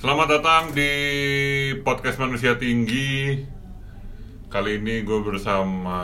Selamat 0.00 0.32
datang 0.32 0.72
di 0.72 0.88
podcast 1.84 2.16
Manusia 2.16 2.56
Tinggi. 2.56 3.36
Kali 4.48 4.80
ini 4.80 5.04
gue 5.04 5.20
bersama 5.20 6.00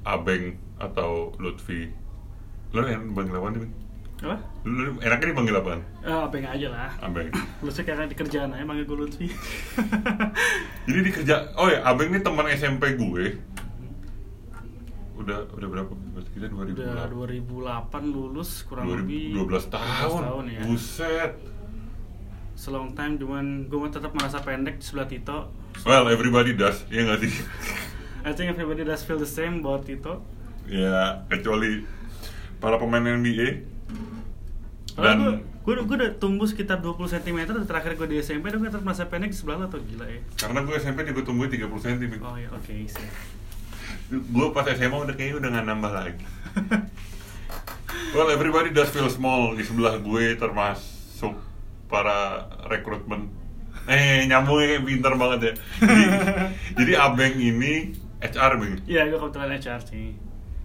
Abeng 0.00 0.56
atau 0.80 1.36
Lutfi. 1.36 1.92
Lo 2.72 2.80
yang 2.88 3.12
panggil 3.12 3.36
apa 3.36 3.48
nih? 3.52 3.68
Apa? 4.24 4.36
Lu 4.64 4.96
enaknya 4.96 5.28
dipanggil 5.28 5.60
apa? 5.60 5.76
Eh, 5.76 6.08
apa 6.24 6.34
yang 6.40 6.48
aja 6.56 6.68
lah. 6.72 6.90
Abeng. 7.04 7.28
Lu 7.60 7.68
kayak 7.68 8.08
di 8.08 8.16
kerjaan 8.16 8.56
aja 8.56 8.64
manggil 8.64 8.88
gue 8.88 8.96
Lutfi. 8.96 9.28
Jadi 10.88 11.00
di 11.04 11.12
kerja, 11.12 11.52
oh 11.60 11.68
ya 11.68 11.84
Abeng 11.84 12.08
ini 12.08 12.24
teman 12.24 12.48
SMP 12.48 12.96
gue. 12.96 13.44
Udah 15.20 15.52
udah 15.52 15.68
berapa? 15.68 15.92
Berarti 16.16 16.30
kita 16.32 16.48
2000 16.48 16.80
Udah 16.80 17.12
2008 17.12 18.08
lulus 18.08 18.64
kurang 18.64 18.88
lebih 18.88 19.36
12 19.36 19.68
tahun. 19.68 20.20
tahun 20.32 20.44
ya. 20.48 20.62
Buset. 20.64 21.59
Selong 22.60 22.92
time 22.92 23.16
cuman 23.16 23.72
gue 23.72 23.88
tetap 23.88 24.12
merasa 24.12 24.36
pendek 24.44 24.76
di 24.76 24.84
sebelah 24.84 25.08
Tito. 25.08 25.48
Well, 25.80 26.12
everybody 26.12 26.52
does, 26.52 26.84
ya 26.92 27.08
nggak 27.08 27.24
sih? 27.24 27.32
I 28.28 28.36
think 28.36 28.52
everybody 28.52 28.84
does 28.84 29.00
feel 29.00 29.16
the 29.16 29.24
same 29.24 29.64
about 29.64 29.88
Tito. 29.88 30.20
ya, 30.68 31.24
kecuali 31.32 31.88
para 32.60 32.76
pemain 32.76 33.00
NBA. 33.00 33.64
Dan 34.92 35.40
gue, 35.64 35.72
gue, 35.72 35.96
udah 35.96 36.12
tumbuh 36.20 36.44
sekitar 36.44 36.84
20 36.84 37.08
cm 37.08 37.48
dan 37.48 37.64
terakhir 37.64 37.96
gue 37.96 38.12
di 38.12 38.20
SMP 38.20 38.52
dan 38.52 38.60
gue 38.60 38.68
tetap 38.68 38.84
merasa 38.84 39.08
pendek 39.08 39.32
di 39.32 39.40
sebelah 39.40 39.64
lo 39.64 39.66
tuh 39.72 39.80
gila 39.80 40.04
ya. 40.04 40.20
karena 40.36 40.60
gue 40.60 40.74
SMP 40.76 41.08
juga 41.08 41.24
tumbuh 41.24 41.48
30 41.48 41.64
cm. 41.64 42.12
Oh 42.20 42.36
ya 42.36 42.52
oke 42.52 42.74
sih. 42.92 43.08
Gue 44.12 44.46
pas 44.52 44.68
SMA 44.68 45.00
udah 45.00 45.16
kayaknya 45.16 45.40
udah 45.40 45.48
nggak 45.48 45.64
nambah 45.64 45.92
lagi. 45.96 46.24
well, 48.12 48.28
everybody 48.28 48.68
does 48.68 48.92
feel 48.92 49.08
small 49.08 49.56
di 49.56 49.64
sebelah 49.64 49.96
gue 49.96 50.36
termasuk 50.36 51.49
para 51.90 52.46
rekrutmen. 52.70 53.28
Eh, 53.90 54.24
nyambungnya 54.30 54.78
pinter 54.86 55.12
banget 55.18 55.40
ya. 55.42 55.52
Jadi, 55.82 56.04
jadi 56.78 56.92
Abeng 57.02 57.34
ini 57.42 57.90
HR, 58.20 58.52
Beng. 58.60 58.74
Iya 58.86 59.08
gue 59.08 59.18
kebetulan 59.18 59.56
HR 59.58 59.80
sih. 59.82 60.14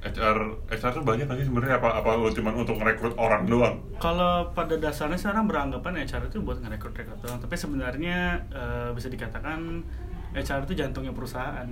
HR, 0.06 0.38
HR 0.70 0.92
tuh 1.02 1.02
banyak 1.02 1.26
sih 1.26 1.50
sebenarnya 1.50 1.82
apa 1.82 1.98
apa 1.98 2.14
lo 2.14 2.30
cuma 2.30 2.54
untuk 2.54 2.78
rekrut 2.78 3.18
orang 3.18 3.50
doang? 3.50 3.82
Kalau 3.98 4.54
pada 4.54 4.78
dasarnya 4.78 5.18
sekarang 5.18 5.50
beranggapan 5.50 6.06
HR 6.06 6.30
itu 6.30 6.46
buat 6.46 6.62
ngerekrut-rekrut 6.62 7.26
doang, 7.26 7.42
tapi 7.42 7.58
sebenarnya 7.58 8.46
eh, 8.54 8.90
bisa 8.94 9.10
dikatakan 9.10 9.82
HR 10.38 10.70
itu 10.70 10.78
jantungnya 10.78 11.10
perusahaan. 11.10 11.66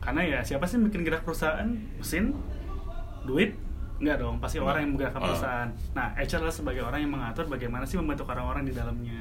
Karena 0.00 0.22
ya 0.24 0.38
siapa 0.40 0.64
sih 0.64 0.80
yang 0.80 0.88
bikin 0.88 1.04
gerak 1.04 1.20
perusahaan? 1.28 1.68
Mesin, 2.00 2.32
duit, 3.28 3.52
enggak 4.00 4.16
dong, 4.16 4.40
pasti 4.40 4.56
orang 4.56 4.80
yang 4.82 4.92
menggerakkan 4.96 5.20
Ah. 5.20 5.26
perusahaan. 5.28 5.68
Nah, 5.92 6.06
HR 6.16 6.38
adalah 6.40 6.56
sebagai 6.56 6.82
orang 6.82 7.00
yang 7.04 7.12
mengatur 7.12 7.44
bagaimana 7.46 7.84
sih 7.84 8.00
membentuk 8.00 8.26
orang-orang 8.26 8.64
di 8.64 8.72
dalamnya. 8.72 9.20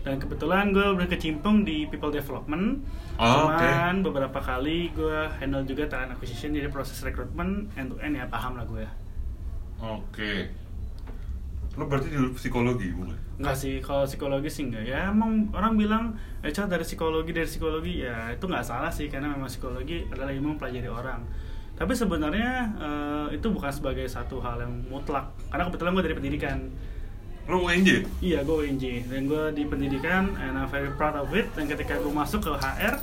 Dan 0.00 0.16
kebetulan 0.16 0.72
gue 0.72 0.96
berkecimpung 0.96 1.60
di 1.60 1.84
people 1.84 2.08
development. 2.08 2.80
Oh, 3.20 3.52
Cuman 3.52 4.00
beberapa 4.00 4.40
kali 4.40 4.88
gue 4.96 5.18
handle 5.36 5.64
juga 5.64 5.84
talent 5.88 6.16
acquisition, 6.16 6.52
jadi 6.52 6.68
proses 6.68 6.96
rekrutmen 7.00 7.68
end 7.76 7.92
to 7.92 7.96
end 8.00 8.16
ya 8.16 8.24
paham 8.24 8.56
lah 8.56 8.64
gue. 8.64 8.84
Oke. 9.80 10.48
Lo 11.76 11.86
berarti 11.86 12.10
di 12.10 12.18
psikologi 12.34 12.90
bukan? 12.92 13.16
Enggak 13.40 13.56
sih, 13.56 13.80
kalau 13.80 14.04
psikologi 14.04 14.50
sih 14.52 14.68
enggak 14.68 14.84
ya 14.84 15.08
Emang 15.08 15.48
orang 15.56 15.78
bilang 15.78 16.04
HR 16.44 16.68
dari 16.68 16.84
psikologi, 16.84 17.32
dari 17.32 17.48
psikologi 17.48 18.04
Ya 18.04 18.28
itu 18.34 18.44
nggak 18.44 18.66
salah 18.66 18.92
sih, 18.92 19.08
karena 19.08 19.32
memang 19.32 19.48
psikologi 19.48 20.04
adalah 20.12 20.28
ilmu 20.28 20.58
mempelajari 20.58 20.90
orang 20.90 21.24
Tapi 21.80 21.96
sebenarnya 21.96 22.50
eh, 22.76 23.40
itu 23.40 23.48
bukan 23.48 23.72
sebagai 23.72 24.04
satu 24.04 24.36
hal 24.38 24.60
yang 24.60 24.84
mutlak 24.86 25.32
Karena 25.48 25.64
kebetulan 25.64 25.90
gue 25.90 26.04
dari 26.04 26.12
pendidikan 26.14 26.58
Lo 27.48 27.64
UNJ? 27.64 28.04
Iya, 28.20 28.44
gue 28.44 28.56
UNJ 28.60 29.08
Dan 29.08 29.24
gue 29.24 29.44
di 29.50 29.64
pendidikan, 29.64 30.36
and 30.36 30.54
I'm 30.54 30.68
very 30.68 30.92
proud 30.92 31.16
of 31.16 31.32
it 31.32 31.48
Dan 31.50 31.66
ketika 31.66 31.96
gue 31.96 32.12
masuk 32.12 32.44
ke 32.44 32.52
HR 32.52 33.00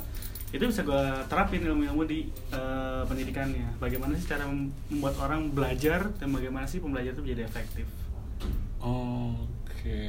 itu 0.48 0.64
bisa 0.64 0.80
gue 0.80 1.02
terapin 1.28 1.60
ilmu-ilmu 1.60 2.06
di 2.06 2.24
eh, 2.48 3.02
pendidikannya 3.04 3.76
Bagaimana 3.76 4.14
sih 4.14 4.24
cara 4.24 4.46
mem- 4.46 4.70
membuat 4.88 5.18
orang 5.18 5.50
belajar 5.50 6.08
Dan 6.14 6.30
bagaimana 6.30 6.64
sih 6.64 6.78
pembelajar 6.78 7.12
itu 7.12 7.20
menjadi 7.20 7.44
efektif 7.44 7.84
Oke. 8.78 10.00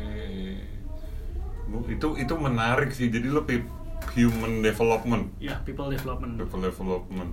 Bu, 1.66 1.86
itu 1.86 2.08
itu 2.16 2.34
menarik 2.36 2.90
sih. 2.90 3.10
Jadi 3.10 3.28
lo 3.28 3.42
pe- 3.42 3.66
human 4.12 4.62
development, 4.62 5.30
Ya, 5.38 5.58
people 5.62 5.86
development 5.88 6.38
people 6.38 6.62
development. 6.62 7.30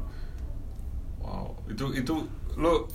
Wow, 1.26 1.58
itu 1.66 1.90
itu 1.92 2.14
lo 2.54 2.86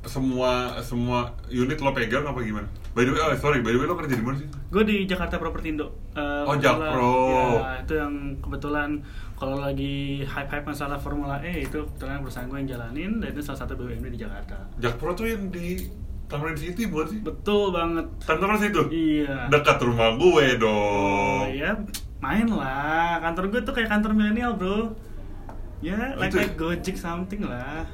semua 0.00 0.80
semua 0.80 1.28
unit 1.46 1.76
lo 1.76 1.92
pegang 1.92 2.24
apa 2.24 2.40
gimana? 2.40 2.64
By 2.90 3.04
the 3.04 3.12
way, 3.12 3.20
oh, 3.20 3.30
sorry, 3.36 3.60
by 3.60 3.70
the 3.70 3.78
way 3.78 3.84
lo 3.84 3.94
kerja 3.94 4.16
di 4.16 4.24
mana 4.24 4.40
sih? 4.40 4.48
Gue 4.72 4.82
di 4.82 5.04
Jakarta 5.04 5.36
Propertindo. 5.36 5.92
Eh, 6.16 6.42
Oh, 6.42 6.56
Jakpro. 6.56 7.12
Ya, 7.30 7.84
itu 7.84 7.94
yang 7.94 8.14
kebetulan 8.40 9.04
kalau 9.36 9.60
lagi 9.60 10.24
hype-hype 10.24 10.66
masalah 10.66 10.96
Formula 10.96 11.38
E 11.38 11.62
itu 11.62 11.84
kebetulan 11.86 12.18
perusahaan 12.18 12.48
gue 12.48 12.58
yang 12.58 12.70
jalanin 12.70 13.12
dan 13.20 13.28
itu 13.30 13.42
salah 13.44 13.60
satu 13.62 13.76
BUMD 13.76 14.08
di 14.10 14.18
Jakarta. 14.18 14.56
Jakpro 14.80 15.12
tuh 15.12 15.28
yang 15.28 15.52
di 15.52 15.84
Tamrin 16.26 16.56
City 16.56 16.88
bukan 16.88 17.06
sih? 17.06 17.18
Betul 17.20 17.70
banget. 17.70 18.06
Kantor 18.24 18.56
situ? 18.56 18.82
Iya. 18.88 19.52
Dekat 19.52 19.78
rumah 19.84 20.16
gue 20.16 20.44
Oh 20.48 20.58
dong. 20.58 21.44
iya, 21.52 21.76
main 22.18 22.48
lah. 22.48 23.20
Kantor 23.20 23.52
gue 23.52 23.60
tuh 23.62 23.74
kayak 23.76 23.92
kantor 23.92 24.16
milenial, 24.16 24.56
Bro. 24.56 24.96
Ya, 25.80 26.12
like 26.14 26.32
like 26.32 26.54
Gojek 26.54 26.94
something 26.94 27.40
lah. 27.42 27.88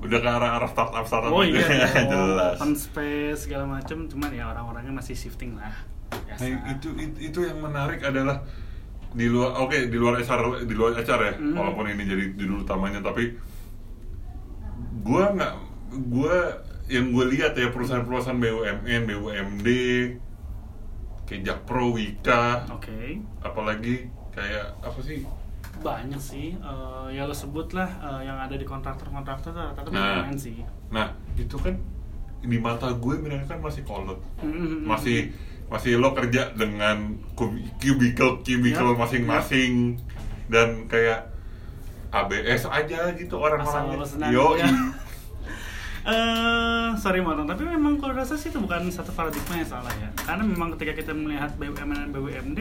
Udah 0.00 0.18
ke 0.18 0.28
arah 0.28 0.56
arah 0.56 0.68
startup 0.68 1.04
startup 1.04 1.30
Oh 1.30 1.40
iya, 1.40 1.60
dong. 1.60 2.08
jelas. 2.12 2.56
open 2.56 2.72
space 2.72 3.44
segala 3.44 3.64
macem. 3.66 4.08
Cuman 4.08 4.32
ya 4.32 4.48
orang-orangnya 4.48 4.92
masih 4.94 5.12
shifting 5.12 5.56
lah. 5.56 5.72
Biasa. 6.08 6.48
Nah, 6.48 6.72
itu, 6.72 6.88
itu 6.96 7.16
itu 7.28 7.38
yang 7.42 7.60
menarik 7.60 8.00
adalah 8.00 8.40
di 9.12 9.26
luar 9.26 9.56
oke 9.58 9.88
di 9.88 9.96
luar 9.96 10.16
HR 10.16 10.68
di 10.68 10.74
luar 10.76 10.92
HR 10.94 11.20
ya 11.22 11.32
Hmm. 11.34 11.56
walaupun 11.56 11.88
ini 11.88 12.04
jadi 12.04 12.24
judul 12.36 12.62
utamanya 12.62 13.00
tapi 13.00 13.32
gua 15.00 15.32
nggak 15.32 15.54
gua 16.12 16.36
yang 16.86 17.10
gue 17.10 17.24
lihat 17.32 17.56
ya 17.56 17.72
perusahaan-perusahaan 17.72 18.36
BUMN 18.36 19.02
BUMD 19.08 19.68
kayak 21.24 21.42
Jakpro 21.42 21.90
Wika 21.90 22.68
Oke. 22.70 23.18
apalagi 23.40 24.06
kayak 24.30 24.78
apa 24.78 25.00
sih 25.00 25.24
banyak 25.78 26.18
sih 26.18 26.54
eh, 26.54 27.06
ya 27.10 27.24
lo 27.24 27.32
sebut 27.32 27.72
lah 27.72 27.88
eh, 28.00 28.20
yang 28.24 28.36
ada 28.36 28.54
di 28.54 28.64
kontraktor-kontraktor 28.64 29.50
tuh 29.50 29.62
rata-rata 29.62 29.90
Nah. 29.90 30.22
BUMN 30.22 30.36
sih 30.36 30.60
nah 30.88 31.08
itu 31.34 31.56
kan 31.56 31.74
di 32.40 32.58
mata 32.58 32.92
gue 32.92 33.14
mereka 33.18 33.56
kan 33.56 33.58
masih 33.58 33.82
kolot 33.82 34.20
Mm-mm. 34.38 34.86
masih 34.86 35.32
masih 35.66 35.98
lo 35.98 36.14
kerja 36.14 36.54
dengan 36.54 37.18
cubicle 37.74 38.38
cubicle 38.40 38.94
masing-masing 38.94 39.98
dan 40.46 40.86
kayak 40.86 41.26
ABS 42.08 42.70
aja 42.70 43.10
gitu 43.12 43.34
orang-orangnya 43.36 44.30
yo 44.30 44.54
ya. 44.54 44.70
Eh, 46.06 46.88
sorry 47.02 47.18
motong 47.18 47.50
tapi 47.50 47.66
memang 47.66 47.98
kalau 47.98 48.14
rasa 48.14 48.38
sih 48.38 48.54
itu 48.54 48.62
bukan 48.62 48.86
satu 48.94 49.10
paradigma 49.10 49.58
yang 49.58 49.66
salah 49.66 49.90
ya. 49.98 50.06
Karena 50.14 50.46
memang 50.46 50.70
ketika 50.78 50.94
kita 50.94 51.10
melihat 51.10 51.50
BUMN 51.58 51.98
dan 51.98 52.10
BUMD 52.14 52.60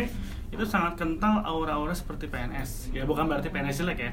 itu 0.49 0.63
sangat 0.65 0.97
kental 0.97 1.45
aura-aura 1.45 1.93
seperti 1.93 2.25
PNS 2.25 2.89
ya 2.89 3.05
bukan 3.05 3.29
berarti 3.29 3.53
PNS 3.53 3.85
jelek 3.85 3.99
ya. 4.01 4.11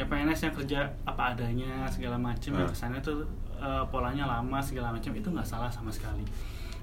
Ya 0.00 0.04
PNS 0.08 0.48
yang 0.48 0.54
kerja 0.56 0.78
apa 1.04 1.36
adanya 1.36 1.84
segala 1.92 2.16
macam 2.16 2.56
Ah. 2.56 2.64
ya 2.64 2.66
kesannya 2.72 3.00
tuh 3.04 3.28
eh, 3.60 3.84
polanya 3.92 4.24
lama 4.24 4.58
segala 4.64 4.96
macam 4.96 5.12
itu 5.12 5.28
nggak 5.28 5.44
salah 5.44 5.68
sama 5.68 5.92
sekali. 5.92 6.24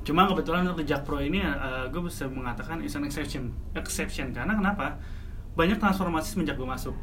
Cuma 0.05 0.29
kebetulan 0.29 0.69
untuk 0.69 0.85
di 0.85 0.93
Jakpro 0.93 1.17
ini 1.17 1.41
eh, 1.41 1.85
gue 1.89 2.01
bisa 2.05 2.29
mengatakan 2.29 2.77
is 2.85 2.93
an 2.93 3.09
exception. 3.09 3.49
Exception 3.73 4.37
karena 4.37 4.53
kenapa? 4.53 5.01
Banyak 5.57 5.81
transformasi 5.81 6.37
semenjak 6.37 6.61
gue 6.61 6.69
masuk 6.69 6.93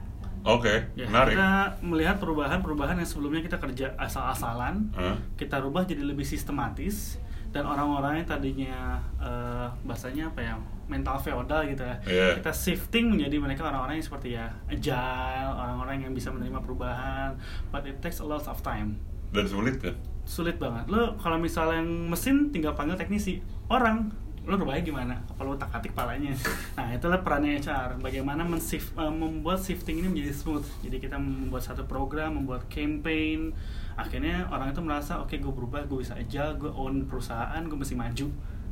oke 0.45 0.75
Ya, 0.93 1.09
menarik 1.09 1.35
kita 1.35 1.51
melihat 1.81 2.17
perubahan-perubahan 2.17 2.97
yang 2.97 3.09
sebelumnya 3.09 3.41
kita 3.41 3.57
kerja 3.57 3.97
asal-asalan, 3.97 4.93
Hah? 4.93 5.17
kita 5.35 5.59
rubah 5.59 5.83
jadi 5.83 6.01
lebih 6.01 6.23
sistematis 6.23 7.17
dan 7.51 7.65
orang-orang 7.65 8.21
yang 8.21 8.29
tadinya 8.29 8.77
eh, 9.17 9.67
bahasanya 9.83 10.29
apa 10.29 10.41
ya 10.41 10.55
mental 10.85 11.17
feodal 11.17 11.65
gitu 11.65 11.81
ya, 11.81 11.97
Iya. 12.05 12.29
kita 12.37 12.53
shifting 12.53 13.09
menjadi 13.09 13.41
mereka 13.41 13.65
orang-orang 13.65 13.97
yang 13.97 14.05
seperti 14.05 14.29
ya 14.35 14.47
agile, 14.69 15.51
orang-orang 15.55 16.05
yang 16.05 16.13
bisa 16.13 16.29
menerima 16.29 16.61
perubahan, 16.61 17.33
but 17.71 17.81
it 17.83 17.97
takes 17.99 18.21
a 18.21 18.27
lot 18.27 18.45
of 18.45 18.59
time, 18.61 19.01
dan 19.31 19.47
sulit 19.47 19.81
kan 19.81 19.97
sulit 20.25 20.57
banget. 20.57 20.89
Lo 20.89 21.17
kalau 21.17 21.37
misalnya 21.37 21.81
yang 21.81 22.09
mesin 22.09 22.49
tinggal 22.49 22.73
panggil 22.73 22.97
teknisi, 22.97 23.41
orang 23.67 24.09
lo 24.45 24.55
rubahnya 24.55 24.85
gimana? 24.85 25.15
Apa 25.25 25.41
lo 25.41 25.57
tak 25.57 25.73
atik 25.73 25.93
palanya? 25.93 26.33
Nah 26.77 26.93
itulah 26.93 27.21
perannya 27.21 27.57
HR. 27.57 27.97
Bagaimana 27.99 28.45
men-shift- 28.45 28.93
eh, 28.93 29.09
membuat 29.09 29.57
shifting 29.59 29.99
ini 29.99 30.09
menjadi 30.11 30.33
smooth. 30.33 30.65
Jadi 30.81 30.97
kita 30.99 31.17
membuat 31.17 31.65
satu 31.65 31.85
program, 31.85 32.37
membuat 32.37 32.69
campaign. 32.69 33.57
Akhirnya 33.95 34.45
orang 34.49 34.71
itu 34.71 34.81
merasa 34.81 35.19
oke 35.19 35.33
gue 35.33 35.49
berubah, 35.49 35.87
gue 35.87 35.99
bisa 35.99 36.13
agile, 36.13 36.57
gue 36.57 36.69
own 36.69 37.07
perusahaan, 37.07 37.61
gue 37.61 37.75
mesti 37.75 37.95
maju. 37.95 38.27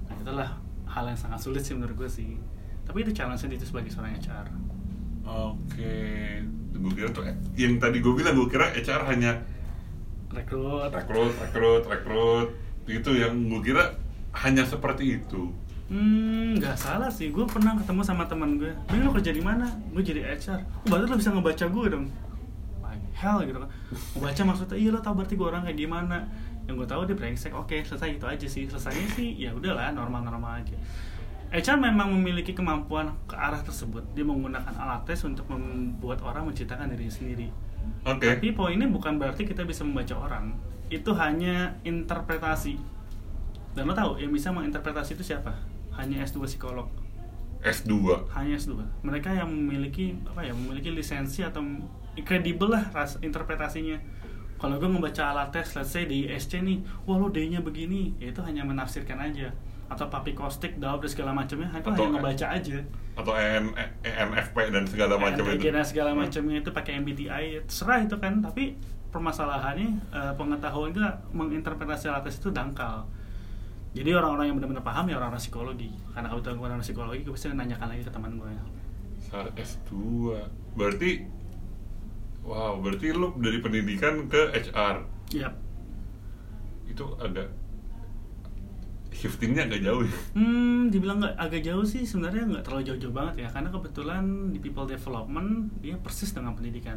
Nah 0.06 0.16
itulah 0.18 0.50
hal 0.84 1.04
yang 1.06 1.16
sangat 1.16 1.40
sulit 1.40 1.62
sih 1.62 1.72
menurut 1.72 1.96
gue 1.96 2.10
sih. 2.10 2.36
Tapi 2.82 3.00
itu 3.00 3.12
challenge 3.12 3.46
itu 3.46 3.64
sebagai 3.64 3.88
seorang 3.88 4.18
HR. 4.18 4.46
oke 5.22 5.94
gue 6.74 6.92
kira 6.92 7.08
tuh 7.08 7.22
yang 7.54 7.78
tadi 7.78 8.02
gue 8.02 8.10
bilang 8.10 8.34
gue 8.34 8.48
kira 8.48 8.68
HR 8.68 9.06
hanya 9.06 9.38
Rekrut. 10.28 10.90
rekrut 10.90 11.30
rekrut 11.38 11.82
rekrut 11.86 12.48
itu 12.84 13.10
yang 13.14 13.46
gue 13.46 13.62
kira 13.62 13.94
hanya 14.34 14.64
seperti 14.64 15.20
itu 15.20 15.54
Hmm, 15.90 16.56
nggak 16.56 16.76
salah 16.78 17.10
sih. 17.10 17.34
Gue 17.34 17.48
pernah 17.48 17.74
ketemu 17.78 18.02
sama 18.06 18.24
teman 18.28 18.60
gue. 18.60 18.70
Bang, 18.88 19.02
lo 19.02 19.10
kerja 19.10 19.32
di 19.34 19.42
mana? 19.42 19.66
Gue 19.90 20.02
jadi 20.04 20.22
HR. 20.24 20.60
Oh, 20.62 20.86
berarti 20.88 21.06
lo 21.10 21.16
bisa 21.18 21.30
ngebaca 21.34 21.66
gue 21.68 21.86
dong. 21.90 22.06
Hell 23.12 23.38
gitu 23.46 23.58
kan. 23.60 23.70
Ngebaca 24.18 24.42
maksudnya, 24.48 24.76
iya 24.78 24.90
lo 24.90 24.98
tau 24.98 25.14
berarti 25.14 25.34
gue 25.36 25.46
orang 25.46 25.62
kayak 25.68 25.78
gimana. 25.78 26.26
Yang 26.66 26.74
gue 26.82 26.88
tahu 26.88 27.00
dia 27.06 27.16
brengsek. 27.18 27.52
Oke, 27.54 27.82
selesai 27.82 28.18
itu 28.18 28.26
aja 28.26 28.46
sih. 28.48 28.64
Selesainya 28.66 29.08
sih, 29.12 29.28
ya 29.36 29.50
udahlah, 29.52 29.92
normal-normal 29.94 30.64
aja. 30.64 30.76
HR 31.52 31.76
memang 31.76 32.08
memiliki 32.16 32.56
kemampuan 32.56 33.12
ke 33.28 33.36
arah 33.36 33.60
tersebut. 33.60 34.00
Dia 34.16 34.24
menggunakan 34.24 34.72
alat 34.72 35.04
tes 35.04 35.20
untuk 35.28 35.44
membuat 35.52 36.24
orang 36.24 36.48
menciptakan 36.48 36.88
dirinya 36.88 37.12
sendiri. 37.12 37.52
Oke. 38.08 38.24
Tapi 38.24 38.56
poinnya 38.56 38.88
bukan 38.88 39.20
berarti 39.20 39.44
kita 39.44 39.68
bisa 39.68 39.84
membaca 39.84 40.16
orang. 40.16 40.56
Itu 40.88 41.12
hanya 41.12 41.76
interpretasi. 41.84 42.80
Dan 43.76 43.84
lo 43.84 43.92
tahu 43.92 44.16
yang 44.20 44.32
bisa 44.32 44.48
menginterpretasi 44.48 45.20
itu 45.20 45.24
siapa? 45.28 45.71
Hanya 45.98 46.24
S2 46.24 46.48
psikolog. 46.48 46.88
S2. 47.62 47.94
Hanya 48.34 48.58
S2. 48.58 48.74
Mereka 49.06 49.30
yang 49.30 49.48
memiliki 49.48 50.18
apa 50.26 50.42
ya? 50.42 50.52
Memiliki 50.52 50.90
lisensi 50.90 51.46
atau 51.46 51.62
kredibel 52.26 52.74
lah 52.74 52.90
ras 52.90 53.16
interpretasinya. 53.22 53.96
Kalau 54.58 54.78
gue 54.78 54.86
membaca 54.86 55.22
alat 55.34 55.50
tes, 55.50 55.74
let's 55.74 55.90
say 55.90 56.06
di 56.06 56.30
SC 56.30 56.62
nih, 56.62 56.78
wah 57.02 57.18
lo 57.18 57.34
D-nya 57.34 57.58
begini, 57.58 58.14
ya 58.22 58.30
itu 58.30 58.38
hanya 58.46 58.62
menafsirkan 58.62 59.18
aja. 59.18 59.50
Atau 59.90 60.06
papi 60.06 60.38
kostik, 60.38 60.78
daub 60.78 61.02
dan 61.02 61.10
segala 61.10 61.30
macamnya, 61.34 61.66
itu 61.74 61.82
Atau- 61.82 62.06
hanya 62.06 62.22
ngebaca 62.22 62.46
aja. 62.46 62.78
Atau 63.18 63.34
EN, 63.34 63.74
ENFP 64.06 64.56
dan 64.70 64.86
segala 64.86 65.18
macam 65.18 65.42
itu. 65.50 65.66
Dan 65.66 65.82
segala 65.82 66.14
macamnya 66.14 66.62
itu 66.62 66.70
pakai 66.70 67.02
MBTI 67.02 67.66
terserah 67.66 68.06
itu 68.06 68.16
kan 68.22 68.38
tapi 68.38 68.78
permasalahannya 69.12 69.90
eh, 70.08 70.32
pengetahuan 70.40 70.90
kita 70.96 71.20
menginterpretasi 71.36 72.08
alat 72.08 72.24
tes 72.24 72.40
itu 72.40 72.48
dangkal 72.48 73.04
jadi 73.92 74.16
orang-orang 74.16 74.48
yang 74.48 74.56
benar-benar 74.56 74.84
paham 74.84 75.04
ya 75.12 75.20
orang-orang 75.20 75.42
psikologi 75.42 75.92
karena 76.16 76.32
kebetulan 76.32 76.56
gue 76.56 76.66
orang 76.72 76.80
psikologi 76.80 77.20
gue 77.28 77.34
bisa 77.36 77.52
nanyakan 77.52 77.88
lagi 77.92 78.02
ke 78.08 78.12
teman 78.12 78.32
gue 78.40 78.52
Saat 79.28 79.52
S2. 79.56 79.92
Berarti 80.76 81.10
wow, 82.44 82.80
berarti 82.80 83.06
lu 83.12 83.36
dari 83.36 83.60
pendidikan 83.60 84.28
ke 84.32 84.52
HR. 84.52 84.96
Yap. 85.36 85.54
Itu 86.88 87.16
ada 87.20 87.44
shiftingnya 89.12 89.68
agak 89.68 89.80
jauh 89.84 90.02
ya. 90.08 90.16
Hmm, 90.40 90.88
dibilang 90.88 91.20
nggak 91.20 91.36
agak 91.36 91.60
jauh 91.60 91.84
sih 91.84 92.08
sebenarnya 92.08 92.48
nggak 92.48 92.64
terlalu 92.64 92.82
jauh-jauh 92.88 93.14
banget 93.14 93.44
ya 93.44 93.48
karena 93.52 93.68
kebetulan 93.68 94.24
di 94.50 94.58
people 94.58 94.88
development 94.88 95.68
dia 95.84 96.00
persis 96.00 96.32
dengan 96.32 96.56
pendidikan. 96.56 96.96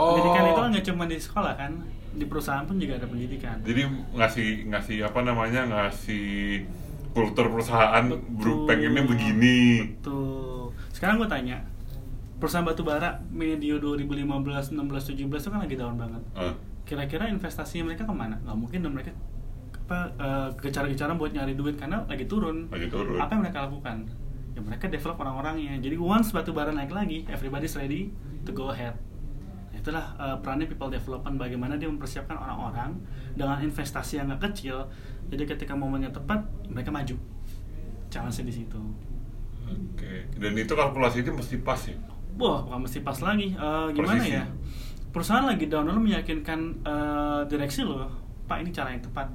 Oh. 0.00 0.16
Pendidikan 0.16 0.44
itu 0.46 0.56
kan 0.56 0.68
nggak 0.72 0.86
cuma 0.88 1.04
di 1.04 1.18
sekolah 1.20 1.52
kan, 1.54 1.72
di 2.10 2.24
perusahaan 2.24 2.64
pun 2.64 2.80
juga 2.80 2.96
ada 2.96 3.04
pendidikan. 3.04 3.60
Jadi 3.60 3.80
ngasih 4.16 4.48
ngasih 4.72 4.96
apa 5.04 5.20
namanya 5.20 5.68
ngasih 5.68 6.64
kultur 7.12 7.52
perusahaan 7.52 8.08
Betul. 8.08 8.64
pengennya 8.64 9.04
begini. 9.04 9.92
Betul. 10.00 10.72
Sekarang 10.90 11.20
gue 11.20 11.28
tanya, 11.28 11.60
perusahaan 12.40 12.64
batu 12.64 12.80
bara 12.80 13.20
medio 13.28 13.76
2015, 13.76 14.72
16, 14.72 15.12
17 15.12 15.20
itu 15.20 15.50
kan 15.50 15.60
lagi 15.60 15.76
down 15.76 16.00
banget. 16.00 16.22
Ah, 16.32 16.54
Kira-kira 16.88 17.28
investasinya 17.28 17.92
mereka 17.92 18.08
ke 18.08 18.14
mana? 18.14 18.40
Gak 18.40 18.56
mungkin 18.56 18.80
dong 18.80 18.94
mereka 18.96 19.12
apa 19.90 20.06
eh, 20.22 20.48
gecar-gecaran 20.62 21.18
buat 21.18 21.34
nyari 21.34 21.58
duit 21.58 21.74
karena 21.74 22.06
lagi 22.06 22.24
turun. 22.24 22.70
lagi 22.70 22.86
turun. 22.86 23.18
Apa 23.18 23.36
yang 23.36 23.42
mereka 23.42 23.66
lakukan? 23.66 24.06
Ya 24.54 24.60
mereka 24.62 24.86
develop 24.86 25.18
orang-orangnya. 25.18 25.78
Jadi 25.78 25.98
once 25.98 26.30
batu 26.30 26.54
bara 26.54 26.70
naik 26.70 26.90
lagi, 26.90 27.26
everybody's 27.26 27.74
ready 27.74 28.14
to 28.46 28.54
go 28.54 28.70
ahead. 28.70 28.94
Itulah 29.80 30.04
eh, 30.20 30.36
perannya 30.44 30.68
people 30.68 30.92
development 30.92 31.40
bagaimana 31.40 31.80
dia 31.80 31.88
mempersiapkan 31.88 32.36
orang-orang 32.36 32.92
dengan 33.32 33.56
investasi 33.64 34.20
yang 34.20 34.28
gak 34.36 34.52
kecil. 34.52 34.84
Jadi 35.32 35.48
ketika 35.48 35.72
momennya 35.72 36.12
tepat, 36.12 36.44
mereka 36.68 36.92
maju. 36.92 37.16
Challenge 38.12 38.44
di 38.44 38.52
situ. 38.52 38.80
Oke. 39.64 40.28
Dan 40.36 40.52
itu 40.58 40.72
kalkulasinya 40.76 41.32
mesti 41.32 41.56
pas 41.64 41.80
ya. 41.88 41.96
Wah, 42.36 42.64
bukan 42.68 42.84
mesti 42.84 43.00
pas 43.00 43.18
lagi. 43.24 43.56
Eh, 43.56 43.86
gimana 43.96 44.20
Persisi. 44.20 44.36
ya? 44.36 44.44
Perusahaan 45.10 45.42
lagi 45.42 45.66
down 45.66 45.90
lo 45.90 45.98
meyakinkan 45.98 46.60
eh, 46.86 47.40
direksi 47.50 47.82
lo, 47.82 48.06
Pak 48.46 48.62
ini 48.62 48.70
cara 48.70 48.94
yang 48.94 49.02
tepat. 49.02 49.26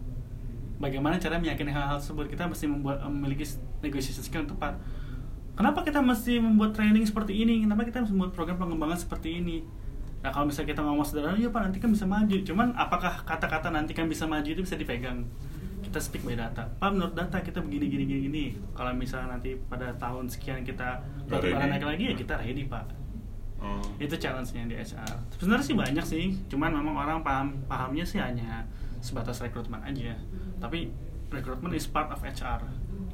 Bagaimana 0.76 1.16
cara 1.18 1.40
meyakinkan 1.40 1.72
hal-hal 1.72 1.98
tersebut? 2.00 2.28
Kita 2.28 2.48
mesti 2.52 2.68
membuat 2.68 3.00
memiliki 3.08 3.48
negotiation 3.80 4.24
skill 4.24 4.44
yang 4.44 4.52
tepat. 4.52 4.76
Kenapa 5.56 5.88
kita 5.88 6.04
mesti 6.04 6.36
membuat 6.44 6.76
training 6.76 7.08
seperti 7.08 7.32
ini? 7.32 7.64
Kenapa 7.64 7.88
kita 7.88 8.04
mesti 8.04 8.12
membuat 8.12 8.36
program 8.36 8.60
pengembangan 8.60 9.00
seperti 9.00 9.40
ini? 9.40 9.64
Nah 10.25 10.33
kalau 10.33 10.50
misalnya 10.50 10.74
kita 10.74 10.81
ngomong 10.81 11.06
sederhana, 11.06 11.38
ya 11.38 11.54
Pak 11.54 11.62
nanti 11.69 11.77
kan 11.77 11.94
bisa 11.94 12.10
maju. 12.10 12.33
Cuman 12.42 12.74
apakah 12.74 13.22
kata-kata 13.30 13.69
nanti 13.69 13.94
kan 13.94 14.10
bisa 14.10 14.25
maju 14.25 14.50
itu 14.50 14.66
bisa 14.66 14.74
dipegang? 14.74 15.22
Kita 15.86 16.01
speak 16.01 16.25
by 16.25 16.33
data. 16.33 16.66
Pak 16.66 16.89
menurut 16.89 17.13
data 17.13 17.38
kita 17.45 17.62
begini 17.62 17.86
gini 17.86 18.04
gini 18.10 18.22
gini. 18.25 18.45
Kalau 18.74 18.89
misalnya 18.98 19.38
nanti 19.38 19.54
pada 19.69 19.94
tahun 20.01 20.25
sekian 20.25 20.66
kita 20.66 20.98
ready. 21.30 21.54
naik 21.54 21.86
lagi 21.86 22.04
ya 22.10 22.13
kita 22.18 22.42
ready 22.42 22.66
Pak 22.66 23.06
Oh. 23.56 23.80
itu 23.98 24.13
challenge-nya 24.19 24.68
di 24.68 24.75
HR 24.75 25.16
sebenarnya 25.39 25.66
sih 25.66 25.74
banyak 25.80 26.06
sih 26.06 26.25
cuman 26.51 26.75
memang 26.75 26.95
orang 27.01 27.19
paham 27.24 27.56
pahamnya 27.66 28.04
sih 28.04 28.19
hanya 28.19 28.68
sebatas 29.00 29.39
rekrutmen 29.42 29.80
aja 29.80 30.12
tapi 30.60 30.92
rekrutmen 31.31 31.74
is 31.74 31.88
part 31.88 32.12
of 32.12 32.22
HR 32.22 32.66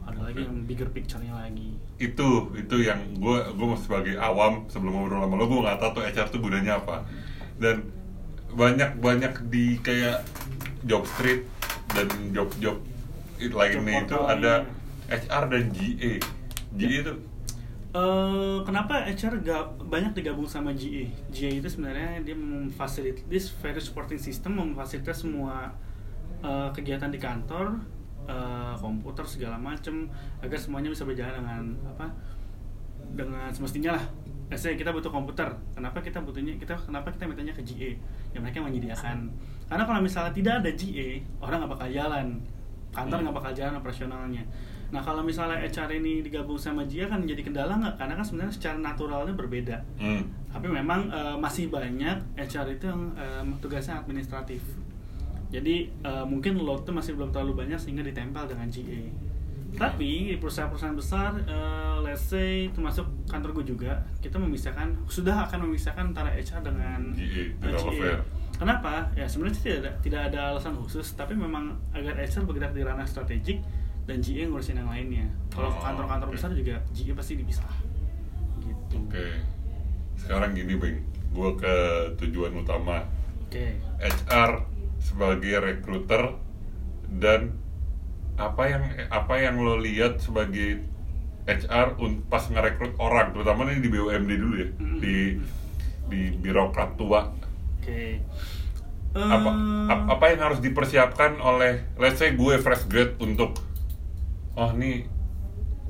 ada 0.01 0.19
lagi 0.27 0.41
yang 0.43 0.65
bigger 0.65 0.89
picture-nya 0.89 1.33
lagi. 1.33 1.77
Itu 2.01 2.51
itu 2.57 2.75
yang 2.81 2.99
gue 3.21 3.37
gue 3.53 3.67
sebagai 3.77 4.17
awam 4.17 4.65
sebelum 4.67 4.97
ngobrol 4.97 5.21
sama 5.21 5.35
lo 5.37 5.45
gue 5.45 5.59
nggak 5.61 5.77
tahu 5.77 5.91
tuh 6.01 6.03
HR 6.03 6.27
tuh 6.33 6.39
gunanya 6.41 6.81
apa. 6.81 7.05
Dan 7.61 7.85
banyak 8.51 8.97
banyak 8.99 9.33
di 9.47 9.77
kayak 9.79 10.25
job 10.83 11.05
street 11.05 11.45
dan 11.93 12.09
job 12.35 12.49
job 12.57 12.77
lainnya 13.39 14.05
itu 14.05 14.17
ada. 14.17 14.53
HR 15.11 15.43
dan 15.51 15.63
GA 15.75 16.13
GA 16.71 16.97
itu? 17.03 17.13
Eh, 17.91 18.57
kenapa 18.63 19.03
HR 19.03 19.43
gak 19.43 19.63
banyak 19.83 20.15
digabung 20.15 20.47
sama 20.47 20.71
GA? 20.71 21.11
GA 21.27 21.51
itu 21.51 21.67
sebenarnya 21.67 22.23
dia 22.23 22.31
memfasilitas 22.31 23.27
this 23.27 23.51
very 23.59 23.83
supporting 23.83 24.15
system 24.15 24.55
memfasilitas 24.55 25.27
semua 25.27 25.75
eh, 26.39 26.69
kegiatan 26.71 27.11
di 27.11 27.19
kantor, 27.19 27.83
eh, 28.31 28.73
komputer 28.79 29.27
segala 29.27 29.59
macem 29.59 30.07
agar 30.39 30.55
semuanya 30.55 30.87
bisa 30.87 31.03
berjalan 31.03 31.43
dengan 31.43 31.63
apa? 31.83 32.07
Dengan 33.11 33.51
semestinya 33.51 33.99
lah. 33.99 34.05
Let's 34.47 34.67
say 34.67 34.75
kita 34.75 34.91
butuh 34.91 35.07
komputer, 35.07 35.47
kenapa 35.71 36.03
kita 36.03 36.19
butuhnya 36.19 36.59
kita 36.59 36.75
kenapa 36.75 37.07
kita 37.11 37.23
mintanya 37.23 37.55
ke 37.55 37.63
GA? 37.63 37.91
Ya 38.31 38.39
mereka 38.39 38.59
yang 38.59 38.67
menyediakan. 38.67 39.31
Karena 39.67 39.83
kalau 39.87 40.03
misalnya 40.03 40.35
tidak 40.35 40.53
ada 40.59 40.71
GA, 40.75 41.09
orang 41.39 41.57
nggak 41.63 41.71
bakal 41.79 41.87
jalan, 41.87 42.27
kantor 42.91 43.17
Hmm. 43.19 43.23
nggak 43.27 43.37
bakal 43.39 43.51
jalan 43.55 43.73
operasionalnya. 43.79 44.43
Nah 44.91 44.99
kalau 44.99 45.23
misalnya 45.23 45.55
HR 45.63 46.03
ini 46.03 46.19
digabung 46.19 46.59
sama 46.59 46.83
GA 46.83 47.07
kan 47.07 47.23
jadi 47.23 47.39
kendala 47.39 47.79
nggak? 47.79 47.95
Karena 47.95 48.13
kan 48.19 48.25
sebenarnya 48.27 48.51
secara 48.51 48.75
naturalnya 48.75 49.31
berbeda. 49.31 49.77
hmm. 49.95 50.51
Tapi 50.51 50.67
memang 50.67 51.07
eh, 51.07 51.35
masih 51.39 51.71
banyak 51.71 52.19
HR 52.35 52.75
itu 52.75 52.91
yang 52.91 53.15
eh, 53.15 53.43
tugasnya 53.63 54.03
administratif. 54.03 54.59
Jadi 55.51 55.75
eh, 55.91 56.25
mungkin 56.25 56.55
load 56.57 56.87
itu 56.87 56.91
masih 56.91 57.11
belum 57.13 57.29
terlalu 57.29 57.67
banyak 57.67 57.75
sehingga 57.75 58.01
ditempel 58.01 58.47
dengan 58.47 58.71
GA. 58.71 59.03
Tapi 59.71 60.31
di 60.31 60.35
perusahaan-perusahaan 60.35 60.95
besar, 60.95 61.31
eh, 61.43 61.95
let's 62.03 62.27
say 62.27 62.67
termasuk 62.71 63.07
kantor 63.27 63.59
gue 63.59 63.71
juga, 63.71 63.99
kita 64.19 64.35
memisahkan 64.35 64.95
sudah 65.07 65.47
akan 65.47 65.67
memisahkan 65.67 66.11
antara 66.11 66.31
HR 66.31 66.59
dengan 66.63 66.99
GA, 67.15 67.43
tidak 67.55 67.79
fair. 67.95 68.19
Kenapa? 68.55 69.07
Ya 69.15 69.25
sebenarnya 69.25 69.57
tidak 69.59 69.77
ada, 69.79 69.91
tidak 70.03 70.21
ada 70.31 70.39
alasan 70.51 70.75
khusus, 70.75 71.15
tapi 71.15 71.33
memang 71.33 71.71
agar 71.91 72.15
HR 72.15 72.43
bergerak 72.45 72.71
di 72.71 72.83
ranah 72.83 73.07
strategik 73.07 73.63
dan 74.05 74.19
GA 74.19 74.43
ngurusin 74.45 74.75
yang 74.75 74.91
lainnya. 74.91 75.27
Kalau 75.49 75.71
Oh, 75.71 75.79
kantor-kantor 75.79 76.29
oke. 76.29 76.35
besar 76.35 76.51
juga 76.51 76.75
GA 76.91 77.13
pasti 77.15 77.33
dipisah. 77.35 77.71
Gitu. 78.61 78.93
oke 78.93 79.25
sekarang 80.15 80.53
gini 80.53 80.77
bang 80.77 81.01
gue 81.33 81.49
ke 81.57 81.73
tujuan 82.19 82.53
utama 82.53 83.01
Oke. 83.49 83.73
HR 83.97 84.51
sebagai 85.01 85.57
recruiter 85.59 86.37
dan 87.09 87.57
apa 88.37 88.63
yang 88.69 88.83
apa 89.11 89.33
yang 89.37 89.59
lo 89.59 89.75
lihat 89.77 90.21
sebagai 90.21 90.85
HR 91.49 91.97
pas 92.29 92.45
ngerekrut 92.47 92.95
orang 93.01 93.33
terutama 93.33 93.67
ini 93.67 93.81
di 93.81 93.89
BUMD 93.89 94.31
dulu 94.37 94.55
ya 94.61 94.69
di 95.01 95.15
di 96.07 96.21
birokrat 96.37 96.95
tua. 96.95 97.33
Oke. 97.81 98.21
apa 99.11 99.49
Eh, 99.51 99.91
ap- 99.91 100.07
apa 100.07 100.25
yang 100.31 100.39
harus 100.47 100.63
dipersiapkan 100.63 101.43
oleh 101.43 101.83
let's 101.99 102.23
say 102.23 102.31
gue 102.31 102.55
fresh 102.63 102.87
grade 102.87 103.19
untuk 103.19 103.59
oh 104.55 104.71
nih 104.71 105.03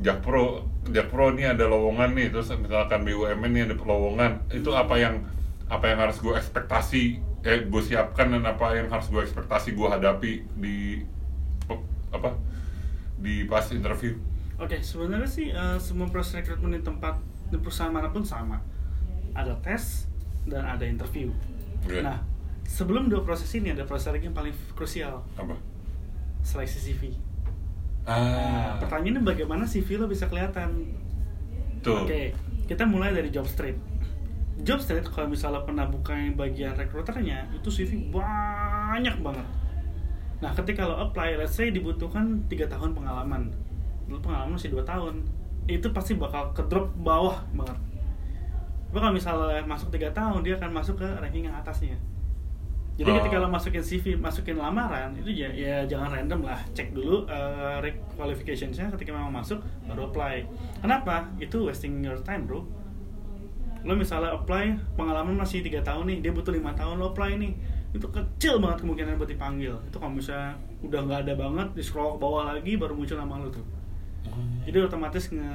Jakpro 0.01 0.65
Jakpro 0.89 1.29
ini 1.29 1.45
ada 1.45 1.69
lowongan 1.69 2.17
nih 2.17 2.33
terus 2.33 2.49
misalkan 2.57 3.05
BUMN 3.05 3.51
nih 3.53 3.63
ada 3.69 3.77
lowongan 3.77 4.41
itu 4.49 4.73
apa 4.73 4.97
yang 4.97 5.21
apa 5.69 5.85
yang 5.93 6.01
harus 6.01 6.17
gue 6.17 6.33
ekspektasi 6.33 7.21
eh 7.41 7.65
gue 7.65 7.81
siapkan 7.81 8.29
dan 8.29 8.45
apa 8.45 8.77
yang 8.77 8.87
harus 8.87 9.09
gue 9.09 9.17
ekspektasi 9.19 9.73
gue 9.73 9.87
hadapi 9.89 10.31
di 10.55 11.01
pe- 11.65 11.85
apa 12.13 12.37
di 13.17 13.45
pas 13.45 13.65
interview 13.71 14.13
Oke, 14.55 14.77
sebenarnya 14.77 15.25
sih 15.25 15.49
eh, 15.49 15.77
semua 15.81 16.05
proses 16.05 16.37
rekrutmen 16.37 16.77
di 16.77 16.85
tempat 16.85 17.17
di 17.49 17.57
perusahaan 17.57 17.89
mana 17.89 18.13
pun 18.13 18.21
sama. 18.21 18.61
Ada 19.33 19.57
tes 19.57 20.05
dan 20.45 20.61
ada 20.61 20.85
interview. 20.85 21.33
Oke. 21.81 21.97
Nah, 21.97 22.21
sebelum 22.61 23.09
dua 23.09 23.25
proses 23.25 23.49
ini 23.57 23.73
ada 23.73 23.89
proses 23.89 24.13
lagi 24.13 24.29
yang 24.29 24.37
paling 24.37 24.53
krusial, 24.77 25.25
apa 25.33 25.57
seleksi 26.45 26.77
CV. 26.77 27.01
Ah, 28.05 28.21
Nah, 28.21 28.85
pertanyaannya 28.85 29.25
bagaimana 29.25 29.65
CV 29.65 29.97
lo 29.97 30.05
bisa 30.05 30.29
kelihatan? 30.29 30.93
Oke, 31.81 32.37
kita 32.69 32.85
mulai 32.85 33.17
dari 33.17 33.33
job 33.33 33.49
street. 33.49 33.81
Job 34.59 34.77
street 34.77 35.07
kalau 35.07 35.31
misalnya 35.31 35.63
pernah 35.63 35.87
buka 35.87 36.11
yang 36.11 36.35
bagian 36.35 36.75
rekruternya, 36.75 37.49
itu 37.49 37.69
CV 37.71 38.11
banyak 38.11 39.15
banget. 39.23 39.47
Nah, 40.41 40.51
ketika 40.53 40.85
lo 40.85 40.99
apply, 40.99 41.37
let's 41.37 41.55
say 41.55 41.71
dibutuhkan 41.71 42.43
tiga 42.45 42.67
tahun 42.67 42.91
pengalaman, 42.91 43.49
lo 44.05 44.19
pengalaman 44.19 44.57
masih 44.57 44.69
2 44.69 44.81
tahun, 44.83 45.23
itu 45.65 45.87
pasti 45.93 46.13
bakal 46.13 46.51
ke 46.51 46.61
drop 46.67 46.91
bawah 46.97 47.41
banget. 47.53 47.77
Tapi 48.91 48.97
kalau 48.99 49.13
misalnya 49.15 49.63
masuk 49.63 49.87
tiga 49.89 50.11
tahun, 50.11 50.43
dia 50.43 50.59
akan 50.59 50.71
masuk 50.73 50.99
ke 50.99 51.07
ranking 51.21 51.47
yang 51.47 51.55
atasnya. 51.55 51.95
Jadi 52.99 53.07
Oh. 53.07 53.17
ketika 53.23 53.39
lo 53.39 53.47
masukin 53.47 53.81
CV, 53.81 54.19
masukin 54.19 54.59
lamaran, 54.59 55.15
itu 55.15 55.31
ya, 55.31 55.47
ya 55.49 55.87
jangan 55.87 56.11
random 56.11 56.43
lah, 56.43 56.59
cek 56.75 56.91
dulu 56.91 57.23
uh, 57.25 57.79
re- 57.79 58.03
qualificationsnya 58.13 58.91
ketika 58.93 59.15
memang 59.15 59.31
masuk, 59.31 59.63
baru 59.87 60.11
apply. 60.11 60.43
Kenapa? 60.83 61.25
Itu 61.39 61.65
wasting 61.65 62.03
your 62.03 62.19
time 62.21 62.45
bro. 62.45 62.61
Lo 63.81 63.97
misalnya 63.97 64.31
apply, 64.33 64.77
pengalaman 64.93 65.33
masih 65.33 65.65
tiga 65.65 65.81
tahun 65.81 66.05
nih, 66.05 66.17
dia 66.21 66.31
butuh 66.31 66.53
lima 66.53 66.71
tahun 66.77 67.01
lo 67.01 67.11
apply 67.11 67.37
nih, 67.41 67.53
itu 67.91 68.07
kecil 68.07 68.61
banget 68.61 68.85
kemungkinan 68.85 69.17
buat 69.17 69.29
dipanggil. 69.29 69.73
Itu 69.89 69.97
kalau 69.97 70.13
misalnya 70.13 70.53
udah 70.85 70.99
nggak 71.01 71.19
ada 71.25 71.33
banget, 71.33 71.67
di 71.73 71.81
scroll 71.81 72.15
ke 72.15 72.19
bawah 72.21 72.53
lagi, 72.53 72.77
baru 72.77 72.93
muncul 72.93 73.17
nama 73.17 73.41
lo 73.41 73.49
tuh. 73.49 73.65
Jadi 74.69 74.77
otomatis 74.79 75.33
nge 75.33 75.53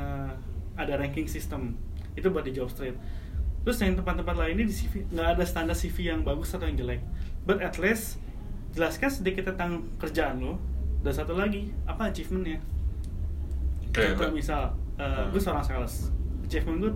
ada 0.76 0.92
ranking 1.00 1.24
system 1.30 1.78
itu 2.12 2.26
buat 2.28 2.44
di 2.44 2.52
job 2.52 2.68
street. 2.68 2.98
Terus 3.62 3.78
yang 3.80 3.94
tempat-tempat 3.96 4.36
lainnya 4.36 4.66
di 4.66 4.74
CV 4.74 5.06
nggak 5.10 5.38
ada 5.38 5.44
standar 5.46 5.74
CV 5.74 6.10
yang 6.12 6.20
bagus 6.26 6.52
atau 6.52 6.66
yang 6.66 6.76
jelek. 6.76 7.00
But 7.46 7.62
at 7.62 7.78
least 7.78 8.18
jelaskan 8.74 9.08
sedikit 9.08 9.54
tentang 9.54 9.86
kerjaan 9.96 10.42
lo. 10.42 10.58
Dan 11.00 11.14
satu 11.14 11.38
lagi 11.38 11.70
apa 11.86 12.10
achievementnya? 12.10 12.58
Oke, 13.90 14.02
Contoh 14.12 14.34
misal, 14.34 14.74
uh, 14.98 15.24
Hmm. 15.24 15.32
gue 15.32 15.40
seorang 15.40 15.64
sales. 15.64 16.10
Achievement 16.46 16.78
gue 16.78 16.92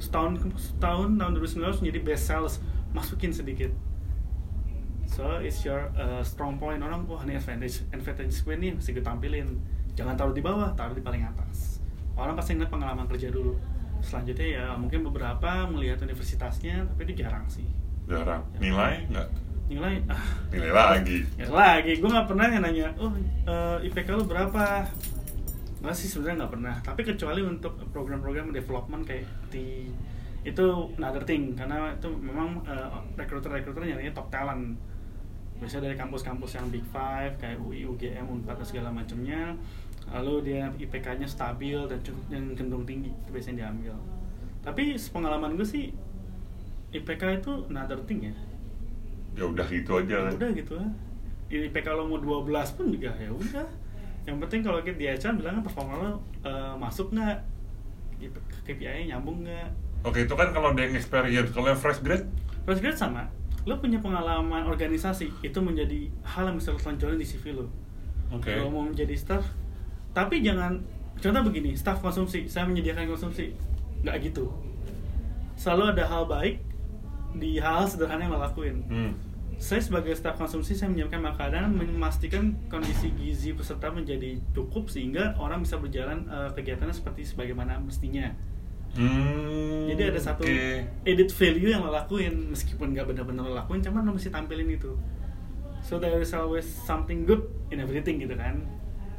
setahun 0.00 0.40
setahun 0.56 1.10
tahun 1.20 1.30
2019 1.36 1.84
menjadi 1.84 2.00
best 2.00 2.24
sales. 2.24 2.54
Masukin 2.96 3.30
sedikit. 3.30 3.68
So 5.08 5.40
it's 5.40 5.64
your 5.64 5.88
uh, 5.96 6.20
strong 6.20 6.60
point 6.60 6.84
orang 6.84 7.08
wah 7.08 7.24
ini 7.24 7.36
advantage 7.36 7.80
advantage 7.92 8.44
gue 8.44 8.54
nih 8.56 8.72
mesti 8.76 8.96
gue 8.96 9.04
tampilin. 9.04 9.48
Jangan 9.96 10.14
taruh 10.14 10.32
di 10.36 10.44
bawah, 10.44 10.72
taruh 10.76 10.96
di 10.96 11.04
paling 11.04 11.24
atas. 11.24 11.84
Orang 12.14 12.36
pasti 12.36 12.54
ngeliat 12.56 12.72
pengalaman 12.72 13.06
kerja 13.08 13.28
dulu. 13.32 13.56
Selanjutnya 13.98 14.46
ya 14.46 14.66
mungkin 14.78 15.02
beberapa 15.02 15.66
melihat 15.66 16.00
universitasnya, 16.06 16.86
tapi 16.86 17.08
itu 17.08 17.24
jarang 17.24 17.44
sih. 17.50 17.66
Jarang. 18.06 18.46
Nilai 18.62 19.10
nggak? 19.10 19.28
Nilai 19.68 20.00
ah 20.08 20.22
Nilai 20.48 20.72
lagi. 20.72 21.18
Ya 21.34 21.46
lagi, 21.50 21.92
gue 21.98 22.08
nggak 22.08 22.28
pernah 22.30 22.46
yang 22.48 22.62
nanya, 22.64 22.88
oh 22.96 23.12
eh, 23.18 23.86
IPK 23.90 24.08
lu 24.16 24.24
berapa? 24.24 24.86
Nggak 25.78 25.94
sih 25.94 26.08
sebenarnya 26.10 26.44
nggak 26.44 26.52
pernah. 26.52 26.74
Tapi 26.82 27.00
kecuali 27.04 27.40
untuk 27.42 27.72
program-program 27.90 28.50
development 28.50 29.02
kayak 29.06 29.24
di 29.48 29.90
itu 30.42 30.64
another 30.96 31.22
thing 31.22 31.52
karena 31.54 31.92
itu 31.92 32.08
memang 32.08 32.62
eh, 32.64 32.88
recruiter-recruiter 33.14 33.82
nyarinya 33.84 34.14
top 34.14 34.28
talent. 34.28 34.74
Biasanya 35.58 35.90
dari 35.90 35.96
kampus-kampus 35.98 36.54
yang 36.54 36.66
big 36.70 36.86
five 36.86 37.34
kayak 37.36 37.58
UI, 37.58 37.82
UGM, 37.84 38.26
Unpad 38.26 38.62
dan 38.62 38.66
segala 38.66 38.88
macamnya. 38.90 39.54
Lalu 40.08 40.34
dia 40.46 40.70
IPK-nya 40.72 41.28
stabil 41.28 41.76
dan 41.84 41.98
cukup 42.00 42.24
yang 42.30 42.54
cenderung 42.54 42.86
tinggi 42.86 43.10
itu 43.10 43.28
biasanya 43.28 43.66
diambil. 43.66 43.92
Tapi 44.62 44.96
pengalaman 45.12 45.54
gue 45.54 45.66
sih 45.66 45.92
IPK 46.88 47.44
itu 47.44 47.52
another 47.68 48.00
thing 48.08 48.24
ya 48.24 48.34
Ya 49.36 49.44
udah 49.44 49.66
gitu 49.68 49.90
aja 49.94 50.24
kan. 50.24 50.32
udah 50.34 50.50
gitu 50.56 50.72
lah 50.80 50.88
IPK 51.48 51.86
lo 51.92 52.08
mau 52.08 52.16
12 52.16 52.48
pun 52.76 52.86
juga 52.88 53.12
ya 53.16 53.28
udah 53.28 53.66
yang 54.28 54.36
penting 54.44 54.60
kalau 54.60 54.84
kita 54.84 55.00
di 55.00 55.08
HR 55.08 55.40
bilang 55.40 55.64
performa 55.64 55.96
lo 55.96 56.10
eh, 56.44 56.74
masuk 56.76 57.16
nggak? 57.16 57.38
KPI-nya 58.68 59.16
nyambung 59.16 59.48
nggak? 59.48 59.68
Oke, 60.04 60.28
itu 60.28 60.34
kan 60.36 60.52
kalau 60.52 60.76
yang 60.76 60.92
experience, 60.92 61.50
kalau 61.56 61.72
yang 61.72 61.80
fresh 61.80 62.04
grade? 62.04 62.28
Fresh 62.68 62.84
grade 62.84 63.00
sama. 63.00 63.24
Lo 63.64 63.80
punya 63.80 63.96
pengalaman 64.04 64.68
organisasi 64.68 65.32
itu 65.40 65.58
menjadi 65.64 66.12
hal 66.28 66.52
yang 66.52 66.60
bisa 66.60 66.76
lo 66.76 66.78
tonjolin 66.78 67.16
di 67.16 67.24
CV 67.24 67.56
lo. 67.56 67.72
Oke. 68.28 68.52
kalau 68.52 68.68
mau 68.68 68.84
menjadi 68.84 69.16
staff 69.16 69.40
tapi 70.12 70.44
jangan 70.44 70.84
contoh 71.16 71.42
begini 71.48 71.72
staff 71.72 72.04
konsumsi 72.04 72.44
saya 72.44 72.68
menyediakan 72.68 73.08
konsumsi. 73.08 73.56
Nggak 74.04 74.28
gitu. 74.28 74.52
Selalu 75.56 75.96
ada 75.96 76.04
hal 76.04 76.28
baik 76.28 76.60
di 77.40 77.56
hal 77.56 77.88
sederhana 77.88 78.28
yang 78.28 78.36
lo 78.36 78.40
lakuin. 78.44 78.76
Hmm. 78.84 79.12
Saya 79.58 79.80
sebagai 79.80 80.14
staf 80.14 80.34
konsumsi 80.34 80.72
saya 80.72 80.88
menyiapkan 80.88 81.18
makanan 81.20 81.74
memastikan 81.74 82.56
kondisi 82.66 83.10
gizi 83.12 83.52
peserta 83.52 83.90
menjadi 83.90 84.38
cukup 84.52 84.86
sehingga 84.86 85.34
orang 85.36 85.60
bisa 85.60 85.76
berjalan 85.76 86.24
eh, 86.24 86.50
kegiatannya 86.52 86.92
seperti 86.92 87.26
sebagaimana 87.26 87.76
mestinya 87.78 88.30
Hmm. 88.90 89.84
jadi 89.86 90.08
ada 90.08 90.18
satu 90.18 90.42
oke. 90.42 91.04
edit 91.04 91.28
value 91.30 91.68
yang 91.68 91.84
lo 91.84 91.92
lakuin 91.92 92.48
meskipun 92.48 92.90
nggak 92.90 93.04
benar-benar 93.06 93.44
lo 93.44 93.52
lakuin 93.54 93.78
cuman 93.78 94.00
lo 94.00 94.16
mesti 94.16 94.28
tampilin 94.28 94.64
itu 94.66 94.96
so 95.80 95.98
there 95.98 96.16
is 96.16 96.32
always 96.32 96.64
something 96.64 97.22
good 97.22 97.42
in 97.68 97.78
everything 97.78 98.16
gitu 98.16 98.32
kan 98.34 98.64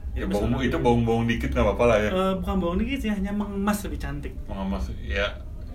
Ya, 0.10 0.26
Jadi 0.26 0.34
bawang, 0.34 0.50
misalnya- 0.52 0.68
itu 0.68 0.78
bawang-bawang 0.82 1.26
dikit 1.28 1.50
nggak 1.52 1.62
apa-apa 1.64 1.86
lah 1.86 1.98
ya. 2.02 2.10
Eh, 2.10 2.34
bukan 2.36 2.56
bawang 2.58 2.78
dikit 2.82 3.00
sih 3.00 3.12
hanya 3.14 3.30
mengemas 3.30 3.78
lebih 3.80 4.00
cantik 4.00 4.34
Mengemas 4.44 4.90
ya 5.00 5.28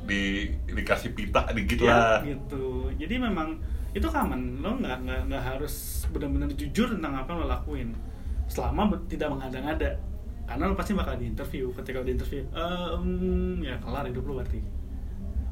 di 0.03 0.23
dikasih 0.67 1.15
pita 1.15 1.47
dikit 1.55 1.79
Ya, 1.81 2.19
lah. 2.19 2.19
gitu 2.21 2.91
jadi 2.93 3.23
memang 3.23 3.63
itu 3.95 4.07
common 4.11 4.59
lo 4.59 4.75
nggak 4.83 5.07
nggak 5.07 5.21
nggak 5.31 5.43
harus 5.55 6.03
benar-benar 6.11 6.51
jujur 6.59 6.99
tentang 6.99 7.15
apa 7.15 7.31
yang 7.31 7.39
lo 7.39 7.47
lakuin. 7.47 7.89
Selama 8.51 8.91
tidak 9.07 9.31
mengada-ngada. 9.31 9.95
Karena 10.45 10.67
lo 10.67 10.75
pasti 10.75 10.93
bakal 10.99 11.17
di 11.17 11.31
interview 11.31 11.71
ketika 11.73 12.03
lo 12.03 12.05
di 12.05 12.19
interview 12.19 12.43
"Ehm, 12.51 13.63
ya 13.63 13.79
kelar 13.79 14.11
hidup 14.11 14.27
lo 14.27 14.43
berarti. 14.43 14.61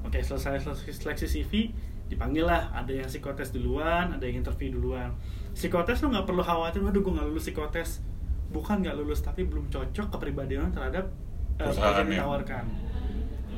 Oke 0.03 0.19
selesai 0.19 0.59
seleksi, 0.59 0.91
seleksi 0.91 1.27
CV 1.31 1.71
dipanggil 2.11 2.43
lah. 2.43 2.75
Ada 2.75 3.07
yang 3.07 3.09
psikotes 3.09 3.55
duluan 3.55 4.11
ada 4.11 4.25
yang 4.27 4.43
interview 4.43 4.75
duluan. 4.75 5.15
Psikotes 5.55 6.03
lo 6.03 6.11
nggak 6.11 6.27
perlu 6.27 6.43
khawatir 6.43 6.83
waduh 6.83 6.99
gue 6.99 7.13
nggak 7.15 7.27
lulus 7.31 7.47
psikotes. 7.47 8.03
Bukan 8.51 8.83
nggak 8.83 8.99
lulus 8.99 9.23
tapi 9.23 9.47
belum 9.47 9.71
cocok 9.71 10.19
kepribadian 10.19 10.67
lo 10.67 10.71
terhadap 10.75 11.15
pekerjaan 11.63 11.95
yang 11.95 12.11
ya. 12.11 12.15
ditawarkan. 12.19 12.65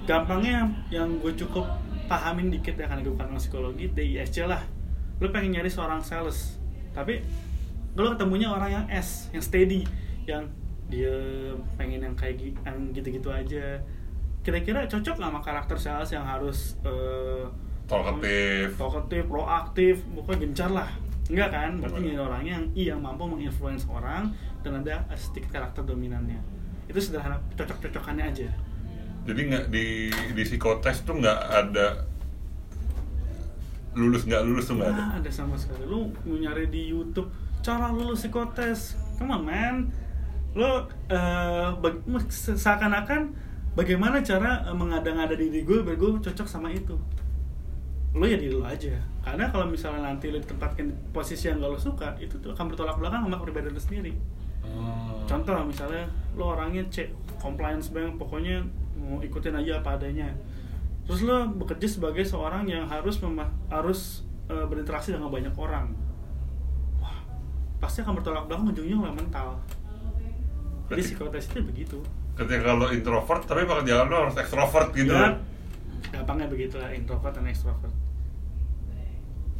Gampangnya 0.04 0.68
yang 0.92 1.08
gue 1.24 1.32
cukup 1.32 1.64
pahamin 2.04 2.52
dikit 2.52 2.76
ya 2.76 2.84
karena 2.84 3.00
gue 3.00 3.16
bukan 3.16 3.40
psikologi 3.40 3.88
DISC 3.88 4.44
lah 4.44 4.73
lo 5.20 5.26
pengen 5.30 5.54
nyari 5.58 5.70
seorang 5.70 6.02
sales. 6.02 6.58
Tapi 6.94 7.22
lo 7.94 8.14
ketemunya 8.14 8.50
orang 8.50 8.70
yang 8.70 8.86
S 8.90 9.30
yang 9.30 9.44
steady 9.44 9.86
yang 10.26 10.46
dia 10.90 11.14
pengen 11.78 12.02
yang 12.02 12.14
kayak 12.14 12.54
yang 12.64 12.78
gitu-gitu 12.92 13.30
aja. 13.30 13.78
Kira-kira 14.44 14.84
cocok 14.84 15.16
nggak 15.16 15.30
sama 15.32 15.40
karakter 15.40 15.76
sales 15.80 16.10
yang 16.12 16.24
harus 16.26 16.76
eh, 16.84 17.46
Talkative. 17.84 18.80
talkative, 18.80 19.26
proaktif, 19.28 19.94
pokoknya 20.16 20.38
gencar 20.48 20.70
lah. 20.72 20.90
Enggak 21.28 21.48
kan, 21.52 21.70
berarti 21.80 22.00
nyari 22.00 22.20
orangnya 22.20 22.52
yang 22.56 22.66
iya 22.72 22.88
yang 22.96 23.00
mampu 23.04 23.24
menginfluence 23.28 23.84
orang 23.88 24.32
dan 24.64 24.80
ada 24.80 25.04
sedikit 25.16 25.60
karakter 25.60 25.84
dominannya. 25.84 26.40
Itu 26.88 27.00
sederhana 27.00 27.40
cocok-cocokannya 27.56 28.24
aja. 28.24 28.48
Jadi 29.24 29.40
nggak 29.48 29.64
di 29.72 30.12
di 30.36 30.42
psikotes 30.44 31.04
tuh 31.04 31.16
nggak 31.16 31.40
ada 31.48 32.04
lulus 33.94 34.26
nggak 34.26 34.42
lulus 34.42 34.66
tuh 34.66 34.76
nggak 34.78 34.90
ada. 34.90 35.04
Ada 35.22 35.30
sama 35.30 35.54
sekali. 35.54 35.86
Lu 35.86 36.10
mau 36.26 36.36
nyari 36.36 36.66
di 36.70 36.90
YouTube 36.90 37.30
cara 37.62 37.88
lulus 37.90 38.26
psikotes. 38.26 38.98
Come 39.18 39.30
on, 39.32 39.42
man. 39.46 39.76
Lo 40.54 40.86
eh, 41.10 41.68
bag- 41.78 42.02
se- 42.30 42.58
seakan-akan 42.58 43.34
bagaimana 43.74 44.22
cara 44.22 44.66
eh, 44.66 44.76
mengada-ngada 44.76 45.34
diri 45.34 45.62
gue 45.62 45.82
biar 45.82 45.96
gue 45.98 46.18
cocok 46.22 46.46
sama 46.46 46.70
itu. 46.70 46.94
Lo 48.14 48.24
ya 48.26 48.38
diri 48.38 48.54
lo 48.54 48.62
aja. 48.66 48.94
Karena 49.24 49.48
kalau 49.50 49.66
misalnya 49.66 50.12
nanti 50.12 50.30
lo 50.30 50.38
ditempatkan 50.38 50.84
di 50.86 50.94
posisi 51.10 51.48
yang 51.48 51.58
gak 51.58 51.70
lo 51.72 51.78
suka, 51.80 52.14
itu 52.20 52.36
tuh 52.38 52.52
akan 52.52 52.70
bertolak 52.70 52.94
belakang 53.00 53.24
sama 53.26 53.40
kepribadian 53.40 53.74
lo 53.74 53.82
sendiri. 53.82 54.12
Oh. 54.62 55.24
Contoh 55.26 55.56
misalnya 55.64 56.06
lo 56.36 56.54
orangnya 56.54 56.84
cek 56.92 57.08
compliance 57.40 57.90
bank, 57.90 58.20
pokoknya 58.20 58.62
mau 59.00 59.18
ikutin 59.24 59.56
aja 59.58 59.80
apa 59.82 59.96
adanya. 59.98 60.30
Terus 61.04 61.20
lo 61.24 61.36
bekerja 61.60 61.86
sebagai 61.88 62.24
seorang 62.24 62.64
yang 62.64 62.88
harus 62.88 63.20
mema- 63.20 63.52
harus 63.68 64.24
eh, 64.48 64.64
berinteraksi 64.64 65.12
dengan 65.12 65.28
banyak 65.28 65.52
orang. 65.56 65.92
Wah, 67.00 67.18
pasti 67.80 68.00
akan 68.00 68.16
bertolak 68.20 68.48
belakang 68.48 68.72
ujungnya 68.72 68.96
oleh 69.08 69.12
mental. 69.12 69.60
Jadi 70.88 71.00
psikotes 71.00 71.48
itu 71.52 71.60
begitu. 71.64 71.98
Ketika 72.34 72.76
lo 72.76 72.90
introvert 72.92 73.44
tapi 73.44 73.64
pekerjaan 73.64 74.08
lo 74.08 74.28
harus 74.28 74.36
ekstrovert 74.36 74.92
gitu. 74.92 75.12
Ya, 75.12 75.38
gampangnya 76.12 76.48
begitu 76.48 76.76
lah 76.76 76.92
introvert 76.92 77.32
dan 77.36 77.48
extrovert. 77.48 77.92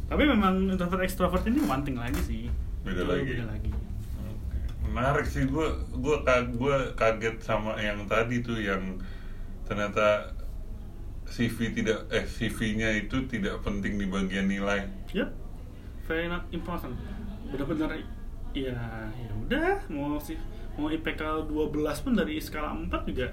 Tapi 0.05 0.21
memang 0.21 0.69
introvert 0.69 1.01
extrovert 1.01 1.41
ini 1.49 1.65
one 1.65 1.81
thing 1.81 1.97
lagi 1.97 2.21
sih. 2.21 2.43
Beda 2.85 3.01
Itu 3.01 3.09
lagi. 3.09 3.31
Beda 3.33 3.45
lagi. 3.49 3.71
Menarik 4.85 5.25
sih 5.25 5.49
gue 5.49 5.67
gue 5.97 6.15
gue 6.55 6.75
kaget 6.93 7.35
sama 7.41 7.73
yang 7.81 8.05
tadi 8.05 8.45
tuh 8.45 8.61
yang 8.61 9.01
ternyata 9.65 10.29
CV 11.25 11.73
tidak 11.73 12.05
eh 12.09 12.23
CV-nya 12.23 12.89
itu 12.95 13.17
tidak 13.25 13.59
penting 13.61 13.97
di 13.97 14.05
bagian 14.05 14.45
nilai. 14.45 14.85
Yep, 15.11 15.29
very 16.05 16.29
not 16.29 16.45
important. 16.51 16.93
Benar-benar 17.49 17.97
ya 18.55 18.71
ya 19.11 19.29
udah 19.35 19.83
mau 19.91 20.15
sih 20.15 20.39
mau 20.79 20.87
IPK 20.87 21.51
12 21.51 21.75
pun 21.75 22.13
dari 22.15 22.39
skala 22.39 22.71
4 22.71 22.87
juga 23.03 23.27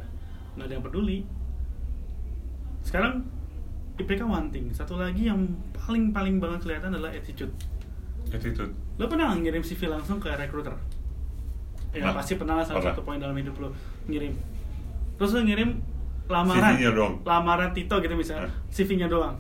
nggak 0.58 0.66
ada 0.66 0.74
yang 0.74 0.82
peduli 0.82 1.18
sekarang 2.82 3.22
IPK 4.02 4.26
one 4.26 4.50
thing 4.50 4.66
satu 4.74 4.98
lagi 4.98 5.30
yang 5.30 5.46
paling 5.70 6.10
paling 6.10 6.42
banget 6.42 6.66
kelihatan 6.66 6.90
adalah 6.90 7.14
attitude 7.14 7.54
attitude 8.34 8.74
lo 8.98 9.06
pernah 9.06 9.30
ngirim 9.38 9.62
CV 9.62 9.86
langsung 9.86 10.18
ke 10.18 10.26
recruiter 10.34 10.74
ya 11.94 12.02
Pernah. 12.02 12.14
pasti 12.18 12.34
pernah 12.34 12.54
lah 12.58 12.64
salah 12.66 12.82
Pernah. 12.82 12.94
satu 12.98 13.02
poin 13.06 13.18
dalam 13.22 13.38
hidup 13.38 13.54
lo 13.62 13.70
ngirim 14.10 14.34
terus 15.14 15.30
lo 15.32 15.46
ngirim 15.46 15.78
lamaran. 16.32 16.72
CV-nya 16.74 16.90
doang. 16.96 17.14
lamaran 17.22 17.70
Tito 17.76 18.00
gitu 18.00 18.14
misalnya. 18.16 18.48
Hah? 18.48 18.52
CV-nya 18.72 19.06
doang. 19.12 19.36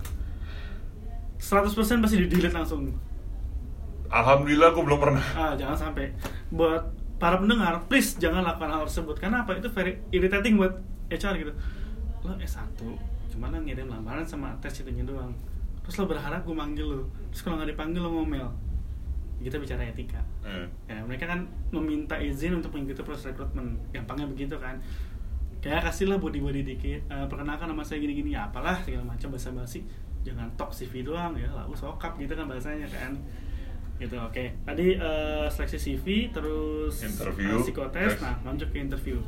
100% 1.42 2.04
pasti 2.04 2.16
di 2.22 2.28
delete 2.30 2.54
langsung. 2.54 2.86
Alhamdulillah 4.12 4.70
aku 4.70 4.84
belum 4.84 4.98
pernah. 5.00 5.24
Ah 5.34 5.52
jangan 5.58 5.74
sampai. 5.74 6.12
Buat 6.52 6.92
para 7.16 7.40
pendengar 7.40 7.82
please 7.88 8.14
jangan 8.20 8.44
lakukan 8.44 8.70
hal 8.70 8.84
tersebut. 8.86 9.16
Karena 9.18 9.42
apa? 9.42 9.58
Itu 9.58 9.72
very 9.72 9.98
irritating 10.14 10.60
buat 10.60 10.78
HR 11.10 11.34
gitu. 11.40 11.52
Lo 12.22 12.36
S1 12.38 12.78
cuma 13.32 13.48
lo 13.48 13.64
ngirim 13.64 13.88
lamaran 13.88 14.28
sama 14.28 14.52
tes 14.60 14.84
itunya 14.84 15.02
doang. 15.02 15.32
Terus 15.82 15.98
lo 15.98 16.04
berharap 16.06 16.44
gue 16.44 16.54
manggil 16.54 16.86
lo. 16.86 17.08
Terus 17.32 17.42
kalau 17.42 17.58
nggak 17.58 17.74
dipanggil 17.74 18.00
lo 18.04 18.10
ngomel. 18.12 18.46
Kita 19.42 19.58
bicara 19.58 19.82
etika. 19.82 20.22
Eh. 20.46 20.66
ya 20.86 21.02
mereka 21.02 21.26
kan 21.26 21.42
meminta 21.74 22.14
izin 22.14 22.62
untuk 22.62 22.70
mengikuti 22.76 23.02
proses 23.02 23.34
rekrutmen. 23.34 23.80
Gampangnya 23.90 24.30
begitu 24.30 24.54
kan 24.62 24.78
kayak 25.62 25.86
kasihlah 25.86 26.18
body 26.18 26.42
body 26.42 26.60
dikit. 26.66 27.06
Eh, 27.06 27.26
perkenalkan 27.30 27.70
nama 27.70 27.86
saya 27.86 28.02
gini 28.02 28.18
gini 28.18 28.30
ya 28.34 28.50
apalah 28.50 28.82
segala 28.82 29.14
macam 29.14 29.30
bahasa 29.30 29.54
basi 29.54 29.86
jangan 30.26 30.50
tok 30.58 30.74
CV 30.74 31.06
doang 31.06 31.38
ya. 31.38 31.46
Lalu 31.54 31.78
sokap 31.78 32.18
gitu 32.18 32.34
kan 32.34 32.50
bahasanya 32.50 32.90
kan. 32.90 33.14
Gitu 34.02 34.18
oke. 34.18 34.44
Tadi 34.66 34.86
eh, 34.98 35.46
seleksi 35.46 35.78
CV 35.78 36.34
terus 36.34 37.06
Interview, 37.06 37.54
eh, 37.54 37.62
psikotes. 37.62 38.18
Tes. 38.18 38.20
nah 38.20 38.34
lanjut 38.42 38.68
ke 38.74 38.82
interview. 38.82 39.22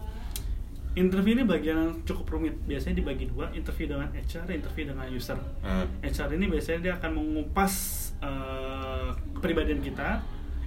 Interview 0.94 1.38
ini 1.38 1.46
bagian 1.46 1.76
yang 1.78 1.92
cukup 2.02 2.34
rumit. 2.34 2.54
Biasanya 2.66 2.98
dibagi 2.98 3.30
dua 3.30 3.50
interview 3.54 3.94
dengan 3.94 4.10
HR 4.10 4.46
interview 4.50 4.90
dengan 4.90 5.06
user. 5.06 5.38
Eh. 5.62 5.86
HR 6.10 6.34
ini 6.34 6.50
biasanya 6.50 6.80
dia 6.82 6.92
akan 6.98 7.10
mengupas 7.14 7.72
eh, 8.18 9.10
kepribadian 9.38 9.78
kita, 9.78 10.18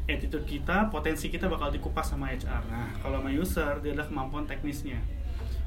attitude 0.08 0.48
kita, 0.48 0.88
potensi 0.88 1.28
kita 1.28 1.52
bakal 1.52 1.72
dikupas 1.76 2.08
sama 2.08 2.32
HR. 2.32 2.64
Nah, 2.72 2.92
kalau 3.04 3.20
sama 3.20 3.32
user 3.36 3.84
dia 3.84 3.92
adalah 3.92 4.08
kemampuan 4.08 4.48
teknisnya. 4.48 5.17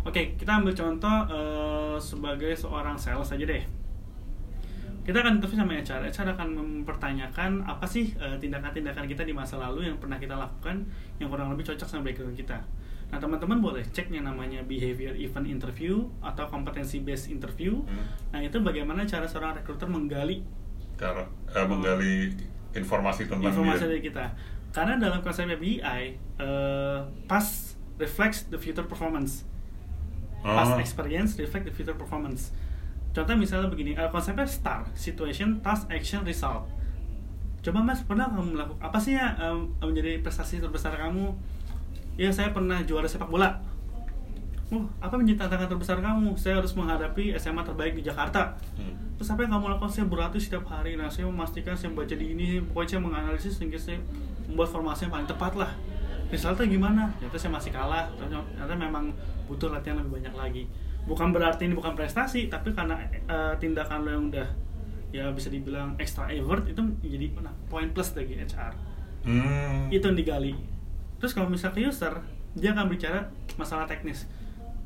Oke, 0.01 0.35
kita 0.41 0.61
ambil 0.61 0.73
contoh 0.73 1.17
eh, 1.29 1.97
sebagai 2.01 2.53
seorang 2.57 2.97
sales 2.97 3.29
aja 3.31 3.45
deh. 3.45 3.65
Kita 5.01 5.17
akan 5.21 5.41
interview 5.41 5.59
sama 5.61 5.77
HR. 5.77 6.01
HR 6.09 6.29
akan 6.37 6.49
mempertanyakan 6.57 7.65
apa 7.69 7.85
sih 7.85 8.17
eh, 8.17 8.37
tindakan-tindakan 8.41 9.05
kita 9.05 9.25
di 9.25 9.37
masa 9.37 9.61
lalu 9.61 9.89
yang 9.93 9.97
pernah 10.01 10.17
kita 10.17 10.37
lakukan 10.37 10.89
yang 11.21 11.29
kurang 11.29 11.53
lebih 11.53 11.69
cocok 11.69 11.89
sama 11.89 12.09
background 12.09 12.37
kita. 12.37 12.61
Nah, 13.11 13.19
teman-teman 13.19 13.59
boleh 13.59 13.83
cek 13.83 14.09
yang 14.15 14.23
namanya 14.23 14.63
behavior 14.63 15.13
event 15.19 15.51
interview 15.51 16.07
atau 16.23 16.47
competency 16.47 17.03
based 17.03 17.27
interview. 17.27 17.83
Hmm. 17.83 18.07
Nah, 18.31 18.41
itu 18.41 18.63
bagaimana 18.63 19.03
cara 19.03 19.27
seorang 19.27 19.59
recruiter 19.59 19.91
menggali 19.91 20.47
cara 21.01 21.25
eh, 21.57 21.65
menggali 21.65 22.29
informasi 22.77 23.25
tentang 23.25 23.51
informasi 23.51 23.89
dia 23.89 23.89
dari 23.89 24.03
kita. 24.05 24.25
Karena 24.71 24.95
dalam 25.01 25.25
konsepnya 25.25 25.59
BI, 25.59 25.81
eh, 25.81 26.99
past 27.27 27.81
reflects 27.99 28.47
the 28.53 28.61
future 28.61 28.87
performance. 28.87 29.49
Past 30.41 30.73
Oh. 30.73 30.81
experience 30.81 31.37
reflect 31.37 31.69
the 31.69 31.75
future 31.75 31.97
performance. 31.97 32.53
Contoh 33.11 33.35
misalnya 33.37 33.69
begini, 33.69 33.93
eh, 33.99 34.09
konsepnya 34.09 34.47
STAR, 34.47 34.87
situation, 34.95 35.59
task, 35.61 35.91
action, 35.91 36.23
result. 36.25 36.65
Coba 37.61 37.85
mas, 37.85 38.01
pernah 38.07 38.31
kamu 38.33 38.57
melakukan 38.57 38.81
apa 38.81 38.97
sih 38.97 39.19
ya 39.19 39.37
eh, 39.37 39.57
menjadi 39.85 40.25
prestasi 40.25 40.63
terbesar 40.65 40.97
kamu? 40.97 41.35
Ya 42.17 42.33
saya 42.33 42.55
pernah 42.57 42.81
juara 42.87 43.05
sepak 43.05 43.29
bola. 43.29 43.61
Oh, 44.71 44.87
apa 45.03 45.19
menjadi 45.19 45.45
tantangan 45.45 45.67
terbesar 45.67 45.99
kamu? 45.99 46.39
Saya 46.39 46.63
harus 46.63 46.71
menghadapi 46.79 47.35
SMA 47.35 47.67
terbaik 47.67 47.99
di 47.99 48.07
Jakarta. 48.07 48.55
Hmm. 48.79 48.95
Terus 49.19 49.29
apa 49.35 49.43
yang 49.43 49.59
kamu 49.59 49.67
lakukan? 49.77 49.91
Saya 49.91 50.07
berlatih 50.07 50.39
setiap 50.39 50.65
hari. 50.71 50.95
Nah, 50.95 51.11
saya 51.11 51.27
memastikan 51.27 51.75
saya 51.75 51.91
baca 51.91 52.15
di 52.15 52.39
ini. 52.39 52.63
Pokoknya 52.63 52.97
saya 52.97 53.01
menganalisis 53.03 53.59
sehingga 53.59 53.75
saya 53.75 53.99
membuat 54.47 54.71
formasi 54.71 55.11
yang 55.11 55.13
paling 55.19 55.27
tepat 55.27 55.53
lah. 55.59 55.75
Resultnya 56.31 56.67
gimana? 56.71 57.11
Ternyata 57.19 57.37
saya 57.37 57.53
masih 57.53 57.71
kalah. 57.75 58.07
Ternyata 58.15 58.75
memang 58.79 59.11
butuh 59.51 59.75
latihan 59.75 59.99
lebih 59.99 60.23
banyak 60.23 60.35
lagi. 60.39 60.63
Bukan 61.05 61.35
berarti 61.35 61.67
ini 61.67 61.75
bukan 61.75 61.99
prestasi, 61.99 62.47
tapi 62.47 62.71
karena 62.71 62.95
eh, 63.11 63.55
tindakan 63.59 64.07
lo 64.07 64.11
yang 64.15 64.25
udah 64.31 64.49
ya 65.11 65.27
bisa 65.35 65.51
dibilang 65.51 65.99
extra 65.99 66.31
effort 66.31 66.63
itu 66.71 66.79
menjadi 66.79 67.35
nah, 67.43 67.55
poin 67.67 67.91
plus 67.91 68.15
bagi 68.15 68.39
HR. 68.39 68.73
Hmm. 69.27 69.91
Itu 69.91 70.07
yang 70.07 70.17
digali. 70.17 70.55
Terus 71.19 71.35
kalau 71.35 71.51
misalnya 71.51 71.77
ke 71.77 71.81
user, 71.91 72.15
dia 72.55 72.71
akan 72.73 72.87
bicara 72.87 73.27
masalah 73.59 73.85
teknis. 73.91 74.31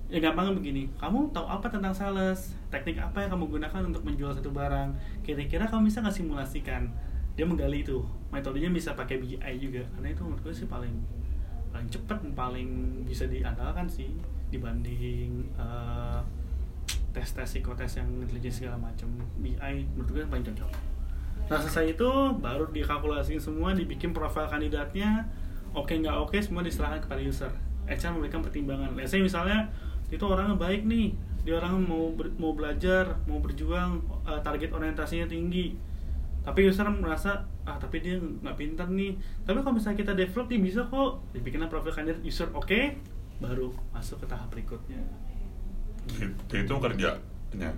Ya 0.08 0.20
gampangnya 0.20 0.52
begini, 0.56 0.92
kamu 1.00 1.32
tahu 1.32 1.46
apa 1.48 1.68
tentang 1.68 1.92
sales? 1.92 2.56
Teknik 2.68 3.00
apa 3.00 3.24
yang 3.24 3.36
kamu 3.36 3.60
gunakan 3.60 3.82
untuk 3.84 4.02
menjual 4.04 4.32
satu 4.32 4.52
barang? 4.52 4.96
Kira-kira 5.24 5.68
kamu 5.68 5.88
bisa 5.88 6.00
nggak 6.04 6.16
simulasikan? 6.16 6.88
Dia 7.34 7.44
menggali 7.44 7.82
itu. 7.84 8.04
Metodenya 8.30 8.70
bisa 8.70 8.94
pakai 8.94 9.20
BI 9.20 9.54
juga. 9.58 9.82
Karena 9.96 10.08
itu 10.12 10.20
menurut 10.22 10.40
gue 10.44 10.54
sih 10.54 10.68
paling 10.68 10.92
paling 11.84 12.00
cepat 12.00 12.18
paling 12.32 12.70
bisa 13.04 13.28
diandalkan 13.28 13.84
sih 13.84 14.08
dibanding 14.48 15.44
eh, 15.52 16.20
tes-tes 17.12 17.44
psikotes 17.44 18.00
yang 18.00 18.08
intelijen 18.24 18.48
segala 18.64 18.80
macam. 18.80 19.06
BI 19.36 19.76
menurut 19.92 20.08
gue 20.08 20.24
paling 20.24 20.48
cocok. 20.48 20.70
Nah 21.44 21.60
selesai 21.60 21.92
itu 21.92 22.10
baru 22.40 22.72
dikalkulasiin 22.72 23.36
semua, 23.36 23.76
dibikin 23.76 24.16
profil 24.16 24.48
kandidatnya, 24.48 25.28
oke 25.76 25.92
nggak 25.92 26.16
oke 26.24 26.40
semua 26.40 26.64
diserahkan 26.64 27.04
kepada 27.04 27.20
user. 27.20 27.52
HR 27.84 28.16
memberikan 28.16 28.40
pertimbangan. 28.40 28.96
Let's 28.96 29.12
say 29.12 29.20
misalnya 29.20 29.68
itu 30.08 30.24
orangnya 30.24 30.56
baik 30.56 30.88
nih, 30.88 31.12
dia 31.44 31.60
orang 31.60 31.84
mau 31.84 32.08
mau 32.40 32.56
belajar, 32.56 33.20
mau 33.28 33.44
berjuang, 33.44 34.00
eh, 34.24 34.40
target 34.40 34.72
orientasinya 34.72 35.28
tinggi. 35.28 35.76
Tapi 36.44 36.68
user 36.68 36.84
merasa 36.92 37.48
ah 37.64 37.80
tapi 37.80 38.04
dia 38.04 38.20
nggak 38.20 38.56
pintar 38.56 38.88
nih. 38.92 39.16
Tapi 39.48 39.64
kalau 39.64 39.74
misalnya 39.74 39.98
kita 40.04 40.12
develop 40.12 40.46
dia 40.52 40.60
bisa 40.60 40.80
kok. 40.84 41.24
Dibikinlah 41.32 41.72
profil 41.72 41.96
kandidat 41.96 42.20
user 42.20 42.52
oke, 42.52 43.00
baru 43.40 43.72
masuk 43.96 44.20
ke 44.22 44.26
tahap 44.28 44.52
berikutnya. 44.52 45.00
itu, 46.52 46.74
kerjanya 46.76 47.16
enggak? 47.54 47.74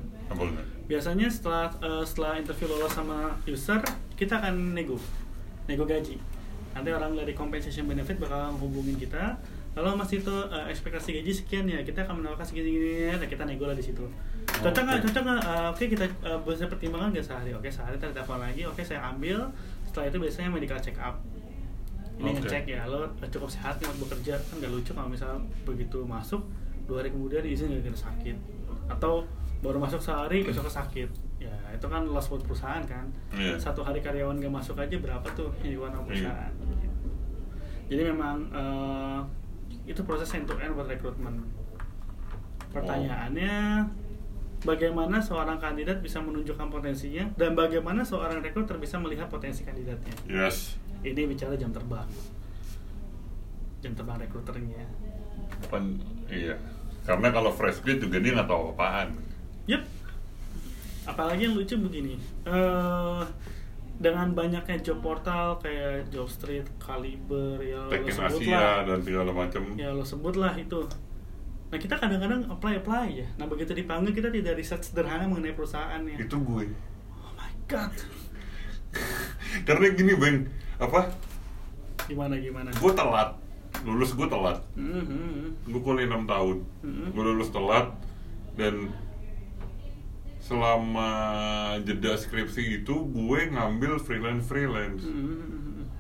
biasanya 0.88 1.28
setelah 1.28 1.68
eh, 1.82 2.04
setelah 2.06 2.32
interview 2.40 2.66
lolos 2.72 2.92
sama 2.94 3.36
user 3.46 3.80
kita 4.16 4.40
akan 4.40 4.74
nego 4.74 4.96
nego 5.68 5.84
gaji 5.84 6.18
nanti 6.72 6.90
orang 6.92 7.16
dari 7.16 7.32
compensation 7.36 7.88
benefit 7.88 8.16
bakal 8.18 8.56
hubungin 8.58 8.96
kita 8.96 9.38
kalau 9.76 9.92
mas 9.92 10.08
itu 10.08 10.32
eh, 10.48 10.72
ekspektasi 10.72 11.20
gaji 11.20 11.32
sekian 11.36 11.68
ya. 11.68 11.84
Kita 11.84 12.08
akan 12.08 12.24
menawarkan 12.24 12.48
segini 12.48 12.80
gini 12.80 13.12
nah 13.12 13.28
kita 13.28 13.44
nego 13.44 13.68
lah 13.68 13.76
di 13.76 13.84
situ. 13.84 14.08
Cocok 14.48 14.82
nggak? 14.88 14.98
Cocok 15.04 15.22
nggak? 15.28 15.40
Eh, 15.44 15.66
oke 15.68 15.84
kita 15.92 16.04
eh, 16.08 16.38
bisa 16.48 16.64
pertimbangan 16.64 17.12
nggak 17.12 17.26
sehari? 17.28 17.52
Oke 17.52 17.68
sehari 17.68 18.00
kita 18.00 18.16
telepon 18.16 18.40
lagi. 18.40 18.64
Oke 18.64 18.80
saya 18.80 19.04
ambil. 19.12 19.52
Setelah 19.84 20.08
itu 20.08 20.16
biasanya 20.16 20.48
medical 20.48 20.80
check 20.80 20.96
up. 20.96 21.20
Ini 22.16 22.32
Oke. 22.32 22.48
ngecek 22.48 22.64
ya. 22.64 22.88
Lo 22.88 23.04
cukup 23.28 23.52
sehat 23.52 23.76
untuk 23.84 24.08
bekerja. 24.08 24.40
Kan 24.48 24.64
nggak 24.64 24.72
lucu 24.72 24.96
kalau 24.96 25.12
misalnya 25.12 25.44
begitu 25.68 26.00
masuk 26.08 26.40
dua 26.88 27.04
hari 27.04 27.12
kemudian 27.12 27.44
izin 27.44 27.68
gara 27.76 27.92
gara 27.92 27.98
sakit. 28.00 28.36
Atau 28.88 29.28
baru 29.60 29.76
masuk 29.76 30.00
sehari 30.00 30.40
besok 30.40 30.72
sakit. 30.72 31.12
Ya 31.36 31.52
itu 31.76 31.84
kan 31.84 32.08
loss 32.08 32.32
buat 32.32 32.40
perusahaan 32.48 32.80
kan? 32.88 33.12
Iya. 33.36 33.60
satu 33.60 33.84
hari 33.84 34.00
karyawan 34.00 34.40
gak 34.40 34.48
masuk 34.48 34.80
aja 34.80 34.96
berapa 34.96 35.28
tuh 35.36 35.52
yang 35.60 35.76
di 35.76 35.78
warna 35.78 36.00
perusahaan? 36.00 36.48
Gitu. 36.56 36.88
jadi 37.92 38.02
memang 38.10 38.36
eh, 38.50 39.20
itu 39.86 40.02
proses 40.02 40.28
end 40.34 40.50
to 40.50 40.54
end 40.58 40.74
buat 40.74 40.90
rekrutmen. 40.90 41.46
Pertanyaannya 42.74 43.86
bagaimana 44.66 45.22
seorang 45.22 45.62
kandidat 45.62 46.02
bisa 46.02 46.18
menunjukkan 46.18 46.68
potensinya 46.68 47.30
dan 47.38 47.54
bagaimana 47.54 48.02
seorang 48.02 48.42
rekruter 48.42 48.76
bisa 48.76 48.98
melihat 48.98 49.30
potensi 49.30 49.62
kandidatnya? 49.62 50.12
Yes. 50.26 50.74
Ini 51.06 51.30
bicara 51.30 51.54
jam 51.54 51.70
terbang. 51.70 52.10
Jam 53.80 53.92
terbang 53.94 54.18
rekruternya. 54.26 54.84
Pen, 55.70 56.02
iya. 56.26 56.58
Karena 57.06 57.30
kalau 57.30 57.54
fresh 57.54 57.78
grade 57.86 58.02
juga 58.02 58.18
dia 58.18 58.34
nggak 58.34 58.50
tahu 58.50 58.74
apaan. 58.74 59.14
Yup. 59.70 59.86
Apalagi 61.06 61.46
yang 61.46 61.54
lucu 61.54 61.78
begini. 61.78 62.18
eh 62.42 63.22
dengan 63.96 64.28
banyaknya 64.30 64.76
job 64.78 65.00
portal 65.00 65.56
kayak 65.56 66.08
Jobstreet, 66.08 66.68
Kaliber, 66.76 67.56
ya 67.58 67.80
lo 67.80 67.90
Tekin 67.90 68.12
sebut 68.12 68.40
Asia 68.40 68.54
lah. 68.54 68.78
dan 68.84 68.98
segala 69.00 69.30
macam 69.30 69.62
Ya 69.74 69.88
lo 69.88 70.02
sebut 70.02 70.34
lah 70.34 70.52
itu. 70.52 70.84
Nah 71.66 71.76
kita 71.76 71.94
kadang-kadang 71.94 72.44
apply 72.46 72.78
apply 72.78 73.06
ya. 73.14 73.26
Nah 73.34 73.44
begitu 73.44 73.72
dipanggil 73.72 74.12
kita 74.12 74.28
tidak 74.28 74.54
riset 74.54 74.80
sederhana 74.80 75.24
mengenai 75.24 75.52
perusahaannya. 75.52 76.16
itu 76.18 76.36
gue 76.36 76.64
Oh 77.16 77.32
my 77.32 77.52
god. 77.66 77.92
karena 79.62 79.86
gini 79.90 80.12
bang 80.14 80.36
apa 80.76 81.10
Gimana 82.06 82.36
gimana? 82.36 82.70
gue 82.70 82.92
telat 82.92 83.34
lulus 83.82 84.12
gue 84.12 84.24
telat 84.24 84.56
Mhm. 84.74 85.66
gue 85.66 85.80
kuliah 85.80 86.06
6 86.06 86.24
tahun 86.24 86.56
Mhm. 86.82 87.06
gue 87.12 87.22
lulus 87.24 87.50
telat 87.50 87.92
dan 88.54 88.88
selama 90.46 91.10
jeda 91.82 92.14
skripsi 92.14 92.80
itu 92.80 92.94
gue 93.04 93.40
ngambil 93.48 93.98
freelance 93.98 94.46
freelance 94.46 95.02
Mhm. 95.02 95.90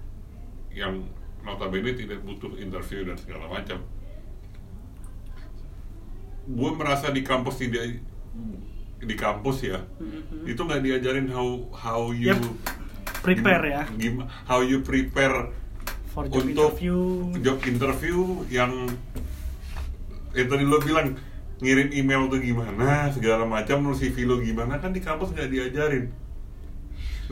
yang 0.70 1.02
notabene 1.42 1.90
tidak 1.92 2.22
butuh 2.22 2.54
interview 2.56 3.02
dan 3.02 3.16
segala 3.16 3.46
macam 3.48 3.82
gue 6.46 6.70
merasa 6.72 7.10
di 7.10 7.20
kampus 7.20 7.58
tidak 7.58 7.98
di 8.96 9.14
kampus 9.14 9.66
ya 9.66 9.82
Mhm. 9.98 10.46
itu 10.46 10.60
nggak 10.60 10.80
diajarin 10.80 11.26
how 11.28 11.48
how 11.72 12.00
you 12.08 12.30
Yep. 12.30 12.42
Prepare 13.18 13.64
ya. 13.66 13.82
gim- 13.92 14.22
how 14.46 14.62
you 14.62 14.78
prepare 14.80 15.50
For 16.08 16.22
job 16.24 16.46
untuk 16.46 16.78
interview. 16.78 16.98
job 17.42 17.58
interview 17.60 18.18
yang 18.48 18.86
itu 20.30 20.46
tadi 20.46 20.62
lo 20.62 20.78
bilang 20.78 21.18
ngirim 21.56 21.88
email 21.88 22.28
tuh 22.28 22.40
gimana 22.40 23.08
segala 23.08 23.48
macam 23.48 23.80
lu 23.88 23.96
CV 23.96 24.28
lo 24.28 24.36
gimana 24.44 24.76
kan 24.76 24.92
di 24.92 25.00
kampus 25.00 25.32
nggak 25.32 25.48
diajarin 25.48 26.12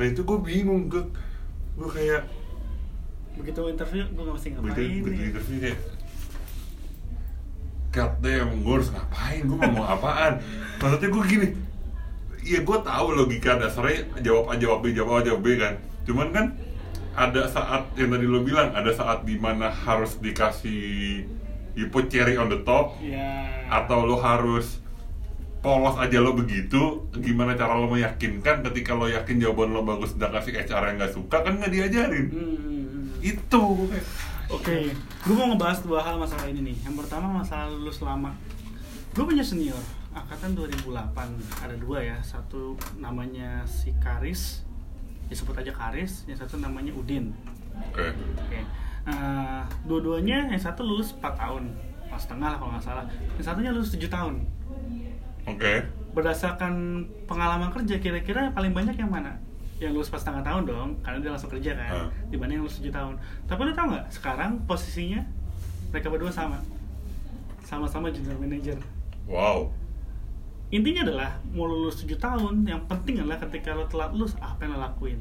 nah 0.00 0.04
itu 0.08 0.24
gue 0.24 0.38
bingung 0.40 0.88
gue 0.88 1.04
gue 1.76 1.90
kayak 1.90 2.24
Begitu 3.34 3.66
interview 3.66 4.06
gue 4.14 4.22
nggak 4.22 4.36
mesti 4.38 4.48
ngapain. 4.54 4.70
begitu 4.70 5.02
begitu 5.02 5.18
nih. 5.18 5.28
interview 5.34 5.58
kayak 5.58 5.80
God 7.94 8.12
damn, 8.26 8.50
gue 8.58 8.74
harus 8.74 8.90
ngapain, 8.90 9.42
gue 9.46 9.54
ngomong 9.54 9.86
apaan 9.86 10.32
Maksudnya 10.82 11.08
gue 11.14 11.22
gini 11.30 11.48
Iya 12.42 12.60
gue 12.66 12.78
tahu 12.82 13.06
logika 13.14 13.54
dasarnya 13.54 14.10
jawab 14.18 14.50
A 14.50 14.54
jawab 14.58 14.78
B 14.82 14.90
jawab 14.90 15.10
A 15.18 15.20
jawab 15.22 15.42
B 15.46 15.54
kan 15.54 15.78
Cuman 16.02 16.34
kan 16.34 16.46
ada 17.14 17.46
saat 17.46 17.86
yang 17.94 18.10
tadi 18.10 18.26
lo 18.26 18.42
bilang 18.42 18.74
ada 18.74 18.90
saat 18.90 19.22
di 19.22 19.38
mana 19.38 19.70
harus 19.70 20.18
dikasih 20.18 21.22
you 21.74 21.86
put 21.88 22.06
cherry 22.06 22.34
on 22.34 22.46
the 22.46 22.62
top 22.62 22.96
Ya. 22.98 23.50
atau 23.68 24.02
lo 24.02 24.16
harus 24.16 24.78
polos 25.58 25.96
aja 25.96 26.20
lo 26.20 26.32
begitu 26.32 26.80
gimana 27.14 27.54
cara 27.54 27.74
lo 27.74 27.88
meyakinkan 27.88 28.60
ketika 28.62 28.92
lo 28.92 29.06
yakin 29.06 29.38
jawaban 29.38 29.72
lo 29.72 29.80
bagus 29.80 30.12
dan 30.14 30.30
kasih 30.30 30.54
HR 30.54 30.92
yang 30.92 30.96
nggak 30.98 31.12
suka 31.12 31.36
kan 31.40 31.56
nggak 31.56 31.72
diajarin 31.72 32.26
Hmm, 32.28 32.54
hmm, 32.54 32.84
hmm. 32.84 33.06
itu 33.20 33.62
Oke, 34.44 34.92
gue 35.24 35.34
mau 35.34 35.48
ngebahas 35.48 35.80
dua 35.80 36.04
hal 36.04 36.20
masalah 36.20 36.44
ini 36.44 36.60
nih. 36.60 36.76
Yang 36.84 37.00
pertama 37.00 37.40
masalah 37.40 37.72
lulus 37.72 38.04
lama. 38.04 38.36
Gue 39.16 39.24
punya 39.24 39.40
senior, 39.40 39.80
angkatan 40.12 40.52
2008. 40.52 40.84
Ada 41.64 41.80
dua 41.80 42.04
ya, 42.04 42.20
satu 42.20 42.76
namanya 43.00 43.64
si 43.64 43.96
Karis, 43.96 44.60
disebut 45.32 45.56
aja 45.56 45.72
Karis. 45.72 46.28
Yang 46.28 46.44
satu 46.44 46.60
namanya 46.60 46.92
Udin. 46.92 47.32
oke 47.72 48.04
Oke, 48.36 48.60
Nah, 49.04 49.68
dua-duanya 49.84 50.48
yang 50.48 50.60
satu 50.60 50.80
lulus 50.80 51.12
4 51.12 51.36
tahun, 51.36 51.68
pas 52.08 52.20
setengah 52.20 52.56
lah 52.56 52.58
kalau 52.58 52.72
nggak 52.72 52.84
salah. 52.84 53.04
Yang 53.36 53.44
satunya 53.44 53.70
lulus 53.72 53.92
7 53.92 54.08
tahun. 54.08 54.34
oke 55.44 55.74
Berdasarkan 56.14 56.72
pengalaman 57.28 57.68
kerja, 57.74 58.00
kira-kira 58.00 58.48
paling 58.54 58.72
banyak 58.72 58.96
yang 58.96 59.10
mana? 59.12 59.36
Yang 59.82 59.92
lulus 59.98 60.08
pas 60.08 60.22
setengah 60.22 60.40
tahun 60.46 60.62
dong, 60.64 60.88
karena 61.04 61.18
dia 61.20 61.30
langsung 61.34 61.50
kerja 61.52 61.76
kan, 61.76 61.90
Ah. 61.90 62.08
dibanding 62.32 62.62
yang 62.62 62.64
lulus 62.64 62.80
7 62.80 62.88
tahun. 62.88 63.14
Tapi 63.44 63.60
lu 63.66 63.72
tau 63.76 63.86
nggak, 63.92 64.06
sekarang 64.08 64.50
posisinya 64.64 65.20
mereka 65.92 66.08
berdua 66.08 66.32
sama, 66.32 66.62
sama-sama 67.66 68.08
junior 68.08 68.38
manager. 68.40 68.78
wow 69.28 69.68
Intinya 70.72 71.06
adalah 71.06 71.38
mau 71.52 71.68
lulus 71.68 72.02
7 72.02 72.16
tahun, 72.16 72.64
yang 72.66 72.82
penting 72.88 73.20
adalah 73.20 73.38
ketika 73.46 73.76
lo 73.76 73.84
telat 73.86 74.10
lulus, 74.16 74.34
apa 74.40 74.64
yang 74.64 74.74
lo 74.74 74.80
lakuin. 74.80 75.20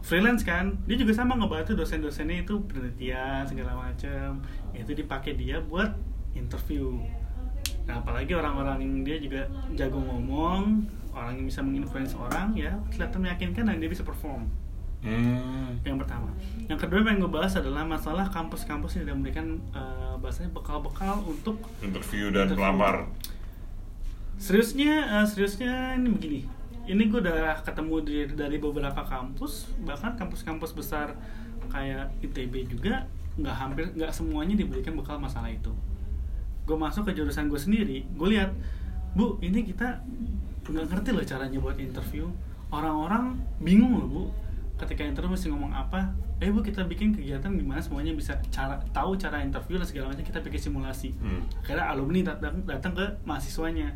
Freelance 0.00 0.46
kan, 0.46 0.78
dia 0.86 0.96
juga 0.96 1.12
sama 1.12 1.36
ngebantu 1.36 1.74
dosen-dosennya 1.74 2.46
itu 2.46 2.62
penelitian 2.64 3.44
segala 3.44 3.76
macam. 3.76 4.40
Itu 4.72 4.94
dipakai 4.94 5.36
dia 5.36 5.60
buat 5.60 5.92
interview. 6.32 7.02
Nah, 7.84 8.00
apalagi 8.00 8.32
orang-orang 8.36 8.84
yang 8.84 8.94
dia 9.02 9.16
juga 9.18 9.48
jago 9.74 10.00
ngomong, 10.00 10.86
orang 11.12 11.40
yang 11.40 11.46
bisa 11.50 11.60
menginfluence 11.60 12.14
orang, 12.14 12.54
ya 12.54 12.78
kelihatan 12.94 13.20
meyakinkan 13.20 13.64
dan 13.68 13.76
dia 13.80 13.90
bisa 13.90 14.04
perform. 14.06 14.48
hmm. 15.02 15.82
Yang 15.82 16.06
pertama. 16.06 16.30
Yang 16.68 16.78
kedua 16.84 16.98
yang 17.06 17.20
gue 17.22 17.32
bahas 17.32 17.52
adalah 17.56 17.82
masalah 17.86 18.26
kampus-kampus 18.28 18.98
yang 18.98 19.02
tidak 19.08 19.16
memberikan 19.18 19.46
eh, 19.72 20.14
bahasanya 20.18 20.50
bekal-bekal 20.52 21.22
untuk 21.24 21.62
interview 21.80 22.28
dan 22.34 22.50
Interview. 22.50 22.58
pelamar 22.58 22.96
seriusnya 24.38 25.18
eh, 25.18 25.26
seriusnya 25.26 25.98
ini 25.98 26.08
begini 26.14 26.40
ini 26.88 27.12
gue 27.12 27.20
udah 27.20 27.60
ketemu 27.60 27.94
di, 28.00 28.16
dari 28.32 28.56
beberapa 28.56 29.04
kampus 29.04 29.76
bahkan 29.84 30.16
kampus-kampus 30.16 30.72
besar 30.72 31.12
kayak 31.68 32.08
ITB 32.24 32.64
juga 32.64 33.04
nggak 33.36 33.54
hampir 33.54 33.84
nggak 33.92 34.10
semuanya 34.10 34.56
diberikan 34.56 34.96
bekal 34.96 35.20
masalah 35.20 35.52
itu. 35.52 35.70
Gue 36.64 36.76
masuk 36.80 37.04
ke 37.04 37.12
jurusan 37.12 37.52
gue 37.52 37.60
sendiri 37.60 38.08
gue 38.08 38.28
lihat 38.32 38.56
bu 39.12 39.36
ini 39.44 39.68
kita 39.68 40.00
nggak 40.64 40.86
ngerti 40.88 41.08
loh 41.12 41.24
caranya 41.28 41.58
buat 41.60 41.76
interview. 41.76 42.24
Orang-orang 42.72 43.36
bingung 43.60 43.92
loh 44.00 44.08
bu 44.08 44.22
ketika 44.80 45.04
interview 45.04 45.36
mesti 45.36 45.52
ngomong 45.52 45.76
apa 45.76 46.08
eh 46.40 46.48
bu 46.48 46.64
kita 46.64 46.86
bikin 46.88 47.12
kegiatan 47.12 47.50
gimana 47.52 47.84
semuanya 47.84 48.14
bisa 48.16 48.38
cara 48.48 48.78
tahu 48.94 49.18
cara 49.18 49.42
interview 49.44 49.76
dan 49.76 49.86
segala 49.86 50.06
macam 50.16 50.24
kita 50.24 50.40
bikin 50.40 50.72
simulasi. 50.72 51.12
Hmm. 51.20 51.44
akhirnya 51.60 51.84
alumni 51.92 52.20
datang 52.24 52.64
datang 52.64 52.92
ke 52.96 53.06
mahasiswanya 53.28 53.92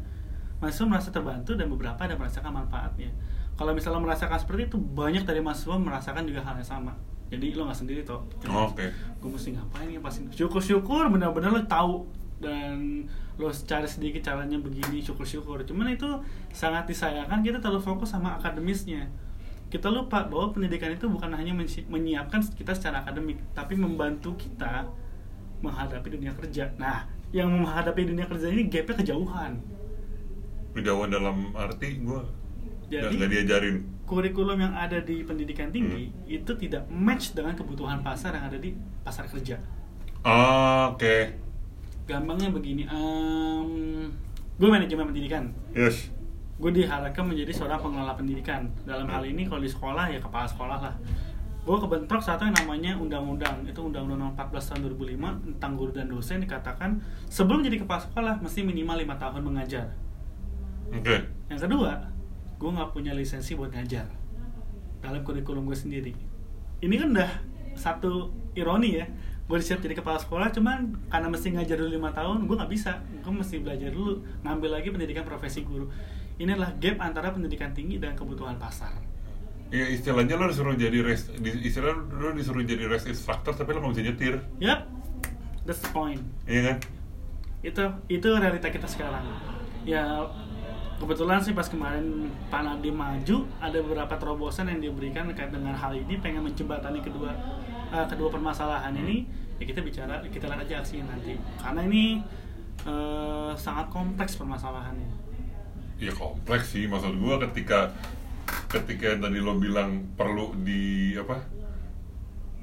mahasiswa 0.62 0.86
merasa 0.86 1.10
terbantu 1.10 1.58
dan 1.58 1.66
beberapa 1.66 1.98
ada 1.98 2.14
merasakan 2.14 2.54
manfaatnya. 2.62 3.10
Kalau 3.58 3.74
misalnya 3.74 3.98
merasakan 3.98 4.38
seperti 4.38 4.70
itu 4.70 4.78
banyak 4.78 5.26
dari 5.26 5.42
mahasiswa 5.42 5.74
merasakan 5.74 6.22
juga 6.22 6.46
hal 6.46 6.54
yang 6.62 6.70
sama. 6.78 6.94
Jadi 7.34 7.58
lo 7.58 7.66
nggak 7.66 7.78
sendiri 7.82 8.00
toh 8.06 8.22
Oh, 8.46 8.70
oke. 8.70 8.86
gue 8.92 9.28
mesti 9.32 9.56
ngapain 9.56 9.88
ya 9.88 9.98
pasti 10.04 10.20
syukur-syukur 10.30 11.08
benar-benar 11.08 11.48
lo 11.50 11.64
tahu 11.64 12.04
dan 12.44 13.08
lo 13.40 13.48
cari 13.48 13.88
sedikit 13.88 14.22
caranya 14.22 14.60
begini 14.62 15.02
syukur-syukur. 15.02 15.66
Cuman 15.66 15.90
itu 15.90 16.06
sangat 16.54 16.86
disayangkan 16.86 17.42
kita 17.42 17.58
terlalu 17.58 17.82
fokus 17.82 18.14
sama 18.14 18.38
akademisnya. 18.38 19.10
Kita 19.72 19.88
lupa 19.88 20.28
bahwa 20.28 20.52
pendidikan 20.52 20.92
itu 20.92 21.08
bukan 21.08 21.32
hanya 21.32 21.56
menyiapkan 21.88 22.44
kita 22.54 22.76
secara 22.76 23.00
akademik 23.02 23.40
tapi 23.56 23.74
membantu 23.74 24.36
kita 24.36 24.84
menghadapi 25.64 26.08
dunia 26.12 26.36
kerja. 26.36 26.68
Nah 26.76 27.08
yang 27.32 27.48
menghadapi 27.48 28.12
dunia 28.12 28.28
kerja 28.28 28.52
ini 28.52 28.68
gapnya 28.68 29.00
kejauhan 29.00 29.56
Kejauhan 30.72 31.12
dalam 31.12 31.52
arti 31.52 32.00
gue 32.00 32.20
Jadi- 32.88 33.16
nggak 33.16 33.30
diajarin. 33.30 33.76
kurikulum 34.02 34.60
yang 34.60 34.74
ada 34.76 35.00
di 35.00 35.24
pendidikan 35.24 35.72
tinggi 35.72 36.12
itu 36.28 36.52
tidak 36.60 36.84
match 36.92 37.32
dengan 37.32 37.56
kebutuhan 37.56 38.04
pasar 38.04 38.36
yang 38.36 38.44
ada 38.52 38.60
di 38.60 38.76
pasar 39.00 39.24
kerja. 39.24 39.56
Ah, 40.20 40.92
oke. 40.92 41.32
Gampangnya 42.04 42.52
begini 42.52 42.84
gue 44.58 44.68
manajemen 44.68 45.08
pendidikan. 45.08 45.48
Yes. 45.72 46.12
Gue 46.60 46.70
diharapkan 46.70 47.24
menjadi 47.24 47.50
seorang 47.56 47.80
pengelola 47.80 48.14
pendidikan. 48.14 48.68
Dalam 48.84 49.08
hal 49.08 49.24
ini 49.24 49.48
kalau 49.48 49.64
di 49.64 49.70
sekolah 49.70 50.12
ya 50.12 50.20
kepala 50.20 50.46
sekolah 50.46 50.78
lah. 50.78 50.94
Gue 51.62 51.78
kebentrok 51.78 52.22
satu 52.22 52.46
yang 52.46 52.54
namanya 52.58 52.94
undang-undang. 52.98 53.64
Itu 53.64 53.86
undang-undang 53.86 54.30
nomor 54.30 54.34
14 54.36 54.70
tahun 54.70 54.80
2005 54.92 55.40
tentang 55.40 55.72
guru 55.74 55.90
dan 55.94 56.06
dosen 56.10 56.42
dikatakan 56.42 57.00
sebelum 57.26 57.64
jadi 57.64 57.80
kepala 57.80 58.02
sekolah 58.02 58.34
mesti 58.44 58.60
minimal 58.62 58.98
lima 58.98 59.14
tahun 59.18 59.42
mengajar 59.42 59.94
oke. 60.92 61.16
Yang 61.48 61.60
kedua 61.68 61.92
gue 62.62 62.70
nggak 62.70 62.90
punya 62.94 63.12
lisensi 63.16 63.58
buat 63.58 63.74
ngajar. 63.74 64.06
Dalam 65.02 65.26
kurikulum 65.26 65.66
gue 65.66 65.74
sendiri. 65.74 66.14
Ini 66.78 66.94
kan 66.94 67.08
udah 67.14 67.32
satu 67.74 68.30
ironi 68.54 69.02
ya. 69.02 69.06
Gue 69.50 69.58
disiap 69.58 69.82
jadi 69.82 69.98
kepala 69.98 70.22
sekolah 70.22 70.54
cuman 70.54 71.10
karena 71.10 71.28
mesti 71.28 71.50
ngajar 71.52 71.76
dulu 71.76 71.90
lima 71.90 72.14
tahun 72.14 72.46
gue 72.46 72.56
nggak 72.56 72.72
bisa. 72.72 73.02
Gue 73.24 73.34
mesti 73.34 73.58
belajar 73.58 73.90
dulu 73.90 74.22
ngambil 74.46 74.70
lagi 74.78 74.88
pendidikan 74.94 75.26
profesi 75.26 75.66
guru. 75.66 75.90
Ini 76.38 76.54
adalah 76.54 76.72
gap 76.78 76.96
antara 77.02 77.34
pendidikan 77.34 77.74
tinggi 77.74 77.98
dan 77.98 78.14
kebutuhan 78.14 78.56
pasar. 78.56 78.94
Ya 79.72 79.88
istilahnya 79.88 80.36
lo 80.36 80.52
disuruh 80.52 80.76
jadi 80.76 81.00
res, 81.00 81.32
istilah 81.40 81.96
lo 81.96 82.36
disuruh 82.36 82.60
jadi 82.60 82.84
race 82.92 83.08
instructor 83.08 83.56
tapi 83.56 83.72
lo 83.72 83.80
nggak 83.80 83.92
bisa 83.96 84.04
nyetir, 84.04 84.34
yep 84.60 84.84
that's 85.64 85.80
the 85.80 85.88
point. 85.96 86.20
Iya 86.44 86.76
kan? 86.76 86.78
itu 87.62 87.82
itu 88.10 88.28
realita 88.28 88.68
kita 88.68 88.90
sekarang. 88.90 89.22
Ya 89.86 90.02
kebetulan 91.02 91.42
sih 91.42 91.50
pas 91.50 91.66
kemarin 91.66 92.30
Pak 92.46 92.62
Nadiem 92.62 92.94
maju 92.94 93.42
ada 93.58 93.78
beberapa 93.82 94.14
terobosan 94.14 94.70
yang 94.70 94.78
diberikan 94.78 95.26
terkait 95.34 95.50
dengan 95.50 95.74
hal 95.74 95.90
ini 95.98 96.14
pengen 96.22 96.46
menjembatani 96.46 97.02
kedua 97.02 97.34
eh, 97.90 98.06
kedua 98.06 98.30
permasalahan 98.30 98.94
ini. 98.94 99.26
Ya 99.58 99.66
kita 99.66 99.82
bicara 99.82 100.22
kita 100.30 100.46
lihat 100.46 100.62
aja 100.62 100.78
aksinya 100.78 101.10
nanti. 101.10 101.34
Karena 101.58 101.82
ini 101.90 102.22
eh, 102.86 103.52
sangat 103.58 103.90
kompleks 103.90 104.38
permasalahannya. 104.38 105.10
Ya 105.98 106.14
kompleks 106.14 106.70
sih. 106.70 106.86
Maksud 106.86 107.18
gua 107.18 107.42
ketika 107.50 107.90
ketika 108.70 109.18
yang 109.18 109.20
tadi 109.26 109.38
lo 109.42 109.58
bilang 109.58 110.06
perlu 110.14 110.54
di 110.62 111.18
apa? 111.18 111.42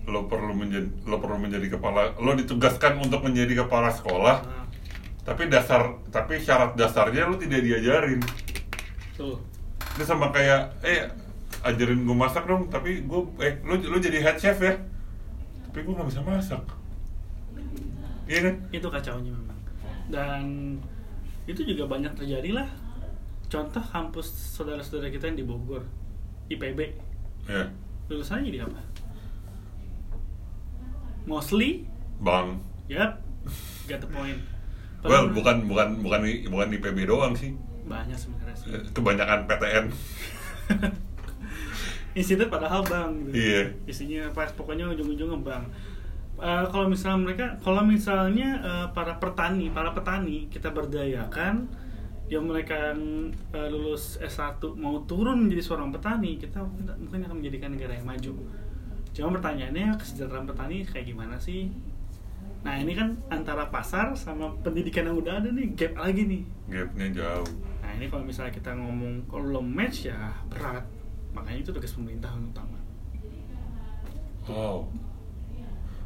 Lo 0.08 0.32
perlu 0.32 0.56
menjadi 0.56 0.88
lo 1.04 1.20
perlu 1.20 1.44
menjadi 1.44 1.76
kepala 1.76 2.16
lo 2.24 2.32
ditugaskan 2.40 3.04
untuk 3.04 3.20
menjadi 3.28 3.68
kepala 3.68 3.92
sekolah 3.92 4.38
Nah, 4.42 4.59
tapi 5.30 5.46
dasar 5.46 5.94
tapi 6.10 6.42
syarat 6.42 6.74
dasarnya 6.74 7.30
lo 7.30 7.38
tidak 7.38 7.62
diajarin. 7.62 8.18
Tuh. 9.14 9.38
Itu 9.94 10.04
sama 10.04 10.34
kayak 10.34 10.82
eh 10.82 11.06
ajarin 11.62 12.02
gue 12.08 12.18
masak 12.18 12.50
dong 12.50 12.66
tapi 12.74 13.06
gue 13.06 13.22
eh 13.46 13.62
lo 13.62 13.78
lo 13.78 13.98
jadi 14.02 14.26
head 14.26 14.42
chef 14.42 14.58
ya? 14.58 14.74
Tapi 15.70 15.86
gue 15.86 15.94
nggak 15.94 16.10
bisa 16.10 16.26
masak. 16.26 16.66
Iya 18.26 18.40
kan? 18.50 18.56
Itu 18.74 18.88
kacaunya 18.90 19.30
memang. 19.30 19.60
Dan 20.10 20.44
itu 21.46 21.62
juga 21.62 21.86
banyak 21.86 22.18
terjadi 22.18 22.66
lah. 22.66 22.70
Contoh 23.50 23.82
kampus 23.82 24.58
saudara-saudara 24.58 25.10
kita 25.14 25.30
yang 25.30 25.38
di 25.42 25.46
Bogor 25.46 25.86
IPB 26.50 26.80
ya 27.46 27.70
lulusannya 28.10 28.50
jadi 28.50 28.60
apa? 28.66 28.82
mostly 31.30 31.86
bang 32.26 32.58
yep 32.90 33.22
get 33.86 34.02
the 34.02 34.10
point 34.10 34.42
well 35.04 35.32
bukan 35.32 35.68
bukan 35.68 35.88
bukan 36.04 36.20
bukan 36.52 36.68
IPB 36.76 37.08
doang 37.08 37.34
sih. 37.36 37.56
Banyak 37.88 38.18
sebenarnya 38.18 38.56
sih. 38.56 38.68
Eh, 38.74 38.84
kebanyakan 38.92 39.48
PTN 39.48 39.86
institut 42.20 42.50
padahal 42.50 42.82
bank 42.84 43.32
gitu. 43.32 43.38
Iya. 43.38 43.62
isinya 43.86 44.24
pas 44.34 44.50
pokoknya 44.54 44.90
ujung-ujungnya 44.92 45.40
bank. 45.40 45.66
Eh, 46.40 46.66
kalau 46.72 46.88
misalnya 46.88 47.20
mereka 47.20 47.46
kalau 47.60 47.84
misalnya 47.84 48.50
eh, 48.64 48.88
para 48.96 49.20
petani 49.20 49.68
para 49.72 49.92
petani 49.92 50.48
kita 50.48 50.72
berdayakan 50.72 51.68
yang 52.30 52.46
mereka 52.46 52.94
yang 52.94 53.34
eh, 53.52 53.68
lulus 53.68 54.22
S1 54.22 54.62
mau 54.78 55.04
turun 55.04 55.48
menjadi 55.48 55.66
seorang 55.66 55.90
petani 55.90 56.38
kita 56.38 56.62
mungkin 56.62 56.86
mungkin 57.02 57.20
akan 57.28 57.36
menjadikan 57.44 57.70
negara 57.76 57.94
yang 57.98 58.08
maju. 58.08 58.34
Cuma 59.12 59.36
pertanyaannya 59.36 59.98
kesejahteraan 60.00 60.48
petani 60.48 60.86
kayak 60.86 61.06
gimana 61.10 61.36
sih 61.42 61.70
nah 62.60 62.76
ini 62.76 62.92
kan 62.92 63.16
antara 63.32 63.72
pasar 63.72 64.12
sama 64.20 64.52
pendidikan 64.60 65.08
yang 65.08 65.16
udah 65.16 65.40
ada 65.40 65.50
nih 65.50 65.72
gap 65.80 65.96
lagi 65.96 66.28
nih. 66.28 66.44
Gapnya 66.68 67.08
jauh. 67.16 67.50
Nah 67.80 67.92
ini 67.96 68.06
kalau 68.12 68.24
misalnya 68.28 68.52
kita 68.52 68.76
ngomong 68.76 69.24
kalau 69.32 69.64
match 69.64 70.12
ya 70.12 70.36
berat, 70.52 70.84
makanya 71.32 71.60
itu 71.64 71.72
tugas 71.72 71.94
pemerintah 71.96 72.30
yang 72.32 72.52
utama. 72.52 72.78
wow 74.50 74.82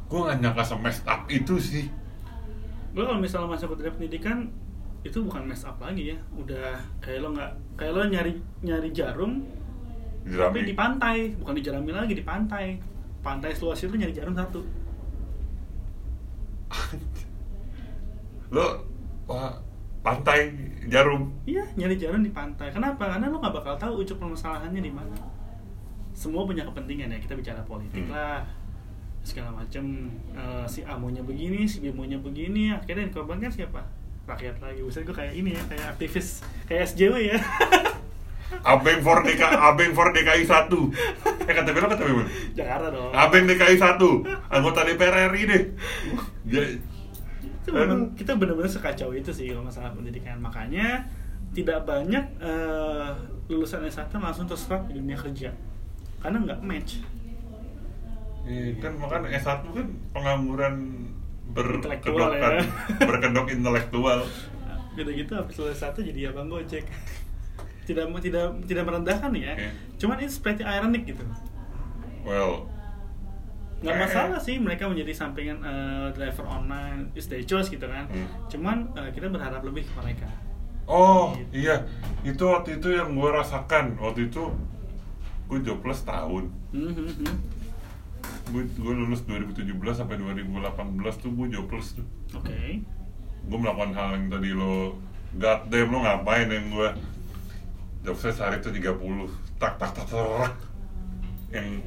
gue 0.04 0.20
gak 0.20 0.36
nyangka 0.36 0.62
semest 0.62 1.02
up 1.08 1.26
itu 1.32 1.56
sih. 1.58 1.88
Gue 2.92 3.02
kalau 3.02 3.18
misalnya 3.18 3.56
masuk 3.56 3.74
ke 3.74 3.82
dunia 3.82 3.92
pendidikan 3.96 4.38
itu 5.02 5.18
bukan 5.24 5.48
mess 5.48 5.66
up 5.66 5.80
lagi 5.80 6.14
ya, 6.14 6.18
udah 6.38 6.78
kayak 7.02 7.24
lo 7.24 7.34
nggak 7.34 7.52
kayak 7.76 7.92
lo 7.92 8.00
nyari 8.08 8.32
nyari 8.62 8.88
jarum 8.94 9.44
tapi 10.24 10.64
di 10.64 10.72
Jerami 10.72 10.72
pantai, 10.72 11.16
bukan 11.36 11.52
di 11.52 11.62
jerami 11.62 11.90
lagi 11.92 12.16
di 12.16 12.24
pantai. 12.24 12.80
Pantai 13.20 13.52
seluas 13.52 13.76
itu 13.84 13.92
nyari 13.92 14.16
jarum 14.16 14.32
satu. 14.32 14.64
Lo 18.54 18.78
wah, 19.26 19.50
pantai 20.00 20.54
jarum 20.86 21.32
Iya, 21.42 21.64
nyari 21.74 21.98
jarum 21.98 22.22
di 22.22 22.30
pantai. 22.30 22.70
Kenapa? 22.70 23.10
Karena 23.10 23.26
lo 23.26 23.42
nggak 23.42 23.54
bakal 23.56 23.74
tahu 23.74 24.06
ujuk 24.06 24.22
permasalahannya 24.22 24.78
di 24.78 24.92
mana. 24.92 25.16
Semua 26.14 26.46
punya 26.46 26.62
kepentingan 26.62 27.10
ya. 27.10 27.18
Kita 27.18 27.34
bicara 27.34 27.66
politik 27.66 28.06
Hmm. 28.06 28.14
lah, 28.14 28.46
segala 29.26 29.50
macam. 29.50 29.84
Eh, 30.30 30.64
si 30.70 30.86
A 30.86 30.94
maunya 30.94 31.26
begini, 31.26 31.66
si 31.66 31.82
B 31.82 31.90
maunya 31.90 32.20
begini. 32.22 32.70
Akhirnya 32.70 33.10
yang 33.10 33.12
korbankan 33.12 33.50
siapa? 33.50 33.82
Rakyat 34.24 34.62
lagi. 34.62 34.80
Buset 34.80 35.02
gue 35.02 35.12
kayak 35.12 35.34
ini 35.34 35.58
ya, 35.58 35.62
kayak 35.66 35.98
aktivis, 35.98 36.46
kayak 36.70 36.86
SJW 36.94 37.34
ya. 37.34 37.38
Abeng 38.62 39.02
for 39.02 39.18
DK, 39.24 39.40
Abeng 39.40 39.92
for 39.98 40.14
DKI 40.14 40.46
1 40.46 40.70
Eh 41.42 41.54
kata 41.58 41.74
Bella 41.74 41.90
kata 41.90 42.06
Bella 42.06 42.22
Jakarta 42.54 42.86
dong. 42.92 43.10
Abeng 43.10 43.50
DKI 43.50 43.76
1 43.82 43.98
Anggota 44.52 44.86
DPR 44.86 45.32
RI 45.34 45.42
deh 45.48 45.62
itu 47.64 47.72
memang 47.72 48.12
kita 48.12 48.36
benar-benar 48.36 48.68
sekacau 48.68 49.16
itu 49.16 49.32
sih 49.32 49.48
kalau 49.48 49.64
masalah 49.64 49.96
pendidikan. 49.96 50.36
Makanya 50.36 51.08
tidak 51.56 51.88
banyak 51.88 52.20
eh, 52.44 53.08
lulusan 53.48 53.88
S1 53.88 54.12
langsung 54.20 54.44
terserap 54.44 54.84
di 54.84 55.00
dunia 55.00 55.16
kerja. 55.16 55.48
Karena 56.20 56.44
nggak 56.44 56.60
match. 56.60 57.00
Iya, 58.44 58.76
kan 58.84 59.00
makan 59.00 59.32
S1 59.32 59.64
kan 59.64 59.86
pengangguran 60.12 60.74
berkedok 61.56 62.36
ya. 62.36 62.60
berkedok 63.08 63.46
intelektual. 63.48 64.28
Gitu 64.92 65.10
gitu 65.24 65.32
habis 65.32 65.56
lulus 65.56 65.80
satu 65.80 66.04
jadi 66.04 66.36
abang 66.36 66.52
gojek. 66.52 66.84
Tidak 67.88 68.04
tidak 68.20 68.60
tidak 68.68 68.84
merendahkan 68.84 69.32
ya. 69.32 69.56
Oke. 69.56 69.68
Cuman 69.96 70.20
itu 70.20 70.36
seperti 70.36 70.68
ironik 70.68 71.08
gitu. 71.08 71.24
Well, 72.28 72.68
Nggak 73.84 73.96
masalah 74.00 74.38
sih 74.40 74.56
mereka 74.56 74.88
menjadi 74.88 75.12
sampingan 75.12 75.60
eh, 75.60 76.06
driver 76.16 76.48
online 76.48 77.12
is 77.12 77.28
their 77.28 77.44
choice 77.44 77.68
gitu 77.68 77.84
kan. 77.84 78.08
Hmm. 78.08 78.28
Cuman 78.48 78.76
eh, 78.96 79.10
kita 79.12 79.28
berharap 79.28 79.60
lebih 79.60 79.84
ke 79.84 79.92
mereka. 80.00 80.28
oh 80.84 81.32
Gitu. 81.36 81.64
iya, 81.64 81.84
itu 82.24 82.44
waktu 82.44 82.76
itu 82.76 82.92
yang 82.92 83.16
gue 83.16 83.28
rasakan 83.28 83.96
waktu 84.00 84.32
itu 84.32 84.52
gue 85.52 85.58
jobless 85.60 86.04
tahun. 86.08 86.48
Hmm, 86.72 86.92
hmm, 86.92 87.12
hmm. 87.20 87.36
Gue 88.52 88.62
gue 88.72 88.92
lulus 88.92 89.24
2017 89.28 89.68
sampai 89.92 90.16
2018 90.16 91.20
tuh 91.20 91.30
gue 91.32 91.46
jobless 91.52 92.00
tuh. 92.00 92.06
Oke. 92.36 92.80
Gue 93.44 93.58
melakukan 93.60 93.92
hal 93.92 94.08
yang 94.16 94.26
tadi 94.32 94.50
lo 94.56 94.96
God 95.34 95.60
damn 95.68 95.90
lo 95.90 95.98
ngapain 96.00 96.48
yang 96.48 96.70
gue 96.70 96.88
Job 98.04 98.16
saya 98.20 98.36
sehari 98.36 98.60
itu 98.60 98.70
30 98.70 99.58
Tak 99.58 99.80
tak 99.80 99.90
tak 99.96 100.06
tak 100.06 100.52
Yang 101.50 101.82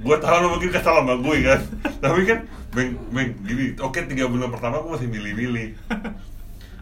Gue 0.00 0.16
tahu 0.16 0.36
lo 0.40 0.46
mungkin 0.56 0.70
kesal 0.72 1.04
sama 1.04 1.14
gue 1.20 1.36
kan? 1.44 1.60
Tapi 2.04 2.22
kan 2.24 2.40
Beng, 2.70 2.94
beng, 3.10 3.34
gini 3.42 3.74
Oke 3.82 4.06
tiga 4.06 4.30
bulan 4.30 4.46
pertama 4.54 4.78
gue 4.78 4.90
masih 4.94 5.10
milih-milih. 5.10 5.74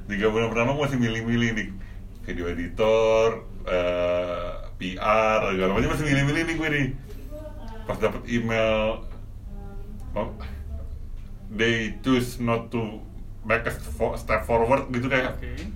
Tiga 0.09 0.27
bulan 0.29 0.49
pertama 0.53 0.77
gue 0.77 0.85
masih 0.85 1.01
milih-milih 1.01 1.51
nih. 1.57 1.69
Video 2.29 2.45
editor 2.53 3.45
eh, 3.65 4.53
PR 4.77 5.41
segala 5.49 5.71
macam 5.73 5.91
masih 5.97 6.07
milih-milih 6.07 6.43
nih 6.45 6.55
gue 6.61 6.69
nih. 6.69 6.87
Pas 7.89 7.97
dapet 7.97 8.23
email 8.29 9.05
oh, 10.13 10.31
They 11.49 11.97
choose 12.05 12.37
not 12.45 12.69
to 12.69 13.09
Make 13.49 13.65
a 13.65 13.73
step 14.21 14.45
forward 14.45 14.93
gitu 14.93 15.09
kayak. 15.09 15.41
Oke. 15.41 15.73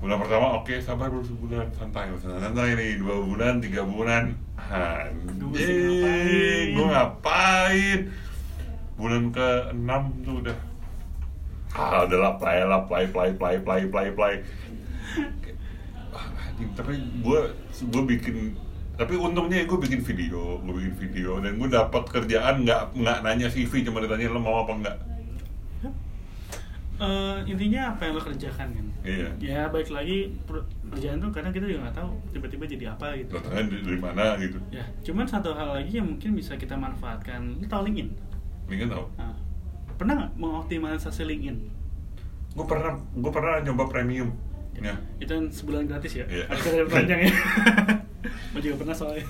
Bulan 0.00 0.16
pertama 0.16 0.46
oke 0.60 0.74
sabar 0.80 1.12
dulu 1.12 1.24
sebulan. 1.24 1.66
Santai 1.76 2.08
santai 2.18 2.68
nih. 2.72 2.98
Dua 2.98 3.20
bulan 3.20 3.60
tiga 3.60 3.84
bulan. 3.84 4.32
Anjing. 4.56 6.72
Gue 6.72 6.86
ngapain? 6.88 8.00
Bulan 8.96 9.28
ke 9.28 9.48
enam 9.76 10.02
tuh 10.24 10.40
udah. 10.40 10.56
Ah 11.76 12.08
udahlah 12.08 12.34
play 12.40 12.64
lah 12.64 12.82
play 12.88 13.04
play 13.12 13.30
play 13.36 13.56
play 13.60 13.82
play 13.86 14.08
play. 14.10 14.34
Ah, 16.10 16.26
anjing 16.48 16.72
tapi 16.74 16.98
gue 16.98 17.40
gue 17.92 18.02
bikin 18.16 18.56
tapi 19.00 19.16
untungnya 19.16 19.64
gue 19.64 19.78
bikin 19.80 20.04
video 20.04 20.60
gue 20.60 20.74
bikin 20.76 20.94
video 21.00 21.40
dan 21.40 21.56
gue 21.56 21.72
dapat 21.72 22.04
kerjaan 22.04 22.68
nggak 22.68 23.00
nggak 23.00 23.18
nanya 23.24 23.48
CV 23.48 23.80
cuma 23.80 24.04
ditanya 24.04 24.28
lo 24.28 24.44
mau 24.44 24.60
apa 24.60 24.76
enggak 24.76 24.96
Eh, 27.00 27.36
intinya 27.48 27.96
apa 27.96 28.04
yang 28.04 28.12
lo 28.12 28.20
kerjakan 28.20 28.76
kan 28.76 28.86
iya. 29.04 29.28
Ya 29.40 29.60
baik 29.72 29.88
lagi 29.88 30.36
kerjaan 30.92 31.18
tuh 31.22 31.30
kadang 31.32 31.52
kita 31.52 31.64
juga 31.64 31.88
nggak 31.88 31.96
tahu 31.96 32.10
tiba-tiba 32.36 32.64
jadi 32.68 32.84
apa 32.92 33.16
gitu. 33.16 33.32
Datangnya 33.36 33.62
dari, 33.72 33.82
dari 33.86 33.98
mana 33.98 34.24
gitu. 34.36 34.58
Ya 34.68 34.84
cuman 35.04 35.24
satu 35.24 35.56
hal 35.56 35.80
lagi 35.80 35.92
yang 35.96 36.08
mungkin 36.08 36.36
bisa 36.36 36.56
kita 36.60 36.76
manfaatkan 36.76 37.60
lo 37.60 37.66
tau 37.66 37.82
LinkedIn? 37.84 38.10
Ini 38.70 38.76
kan 38.84 38.88
tau 38.92 39.04
nah, 39.16 39.34
pernah 39.96 40.12
nggak 40.20 40.32
mengoptimalisasi 40.36 41.22
LinkedIn? 41.24 41.58
Gue 42.56 42.66
pernah 42.66 42.98
gue 42.98 43.32
pernah 43.32 43.54
nyoba 43.64 43.84
premium. 43.88 44.30
Ya 44.80 44.96
itu 45.20 45.32
yang 45.32 45.48
sebulan 45.48 45.88
gratis 45.88 46.12
ya? 46.20 46.24
Iya. 46.28 46.44
ada 46.48 46.84
panjang 46.88 47.20
ya? 47.28 47.32
Gue 48.52 48.60
juga 48.60 48.76
pernah 48.84 48.94
soalnya. 48.96 49.24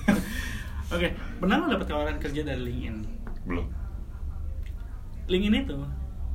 Oke 0.95 1.07
pernah 1.39 1.55
nggak 1.63 1.71
dapat 1.79 1.87
tawaran 1.87 2.17
kerja 2.19 2.41
dari 2.43 2.61
LinkedIn? 2.67 2.95
Belum. 3.47 3.67
LinkedIn 5.31 5.63
itu 5.63 5.77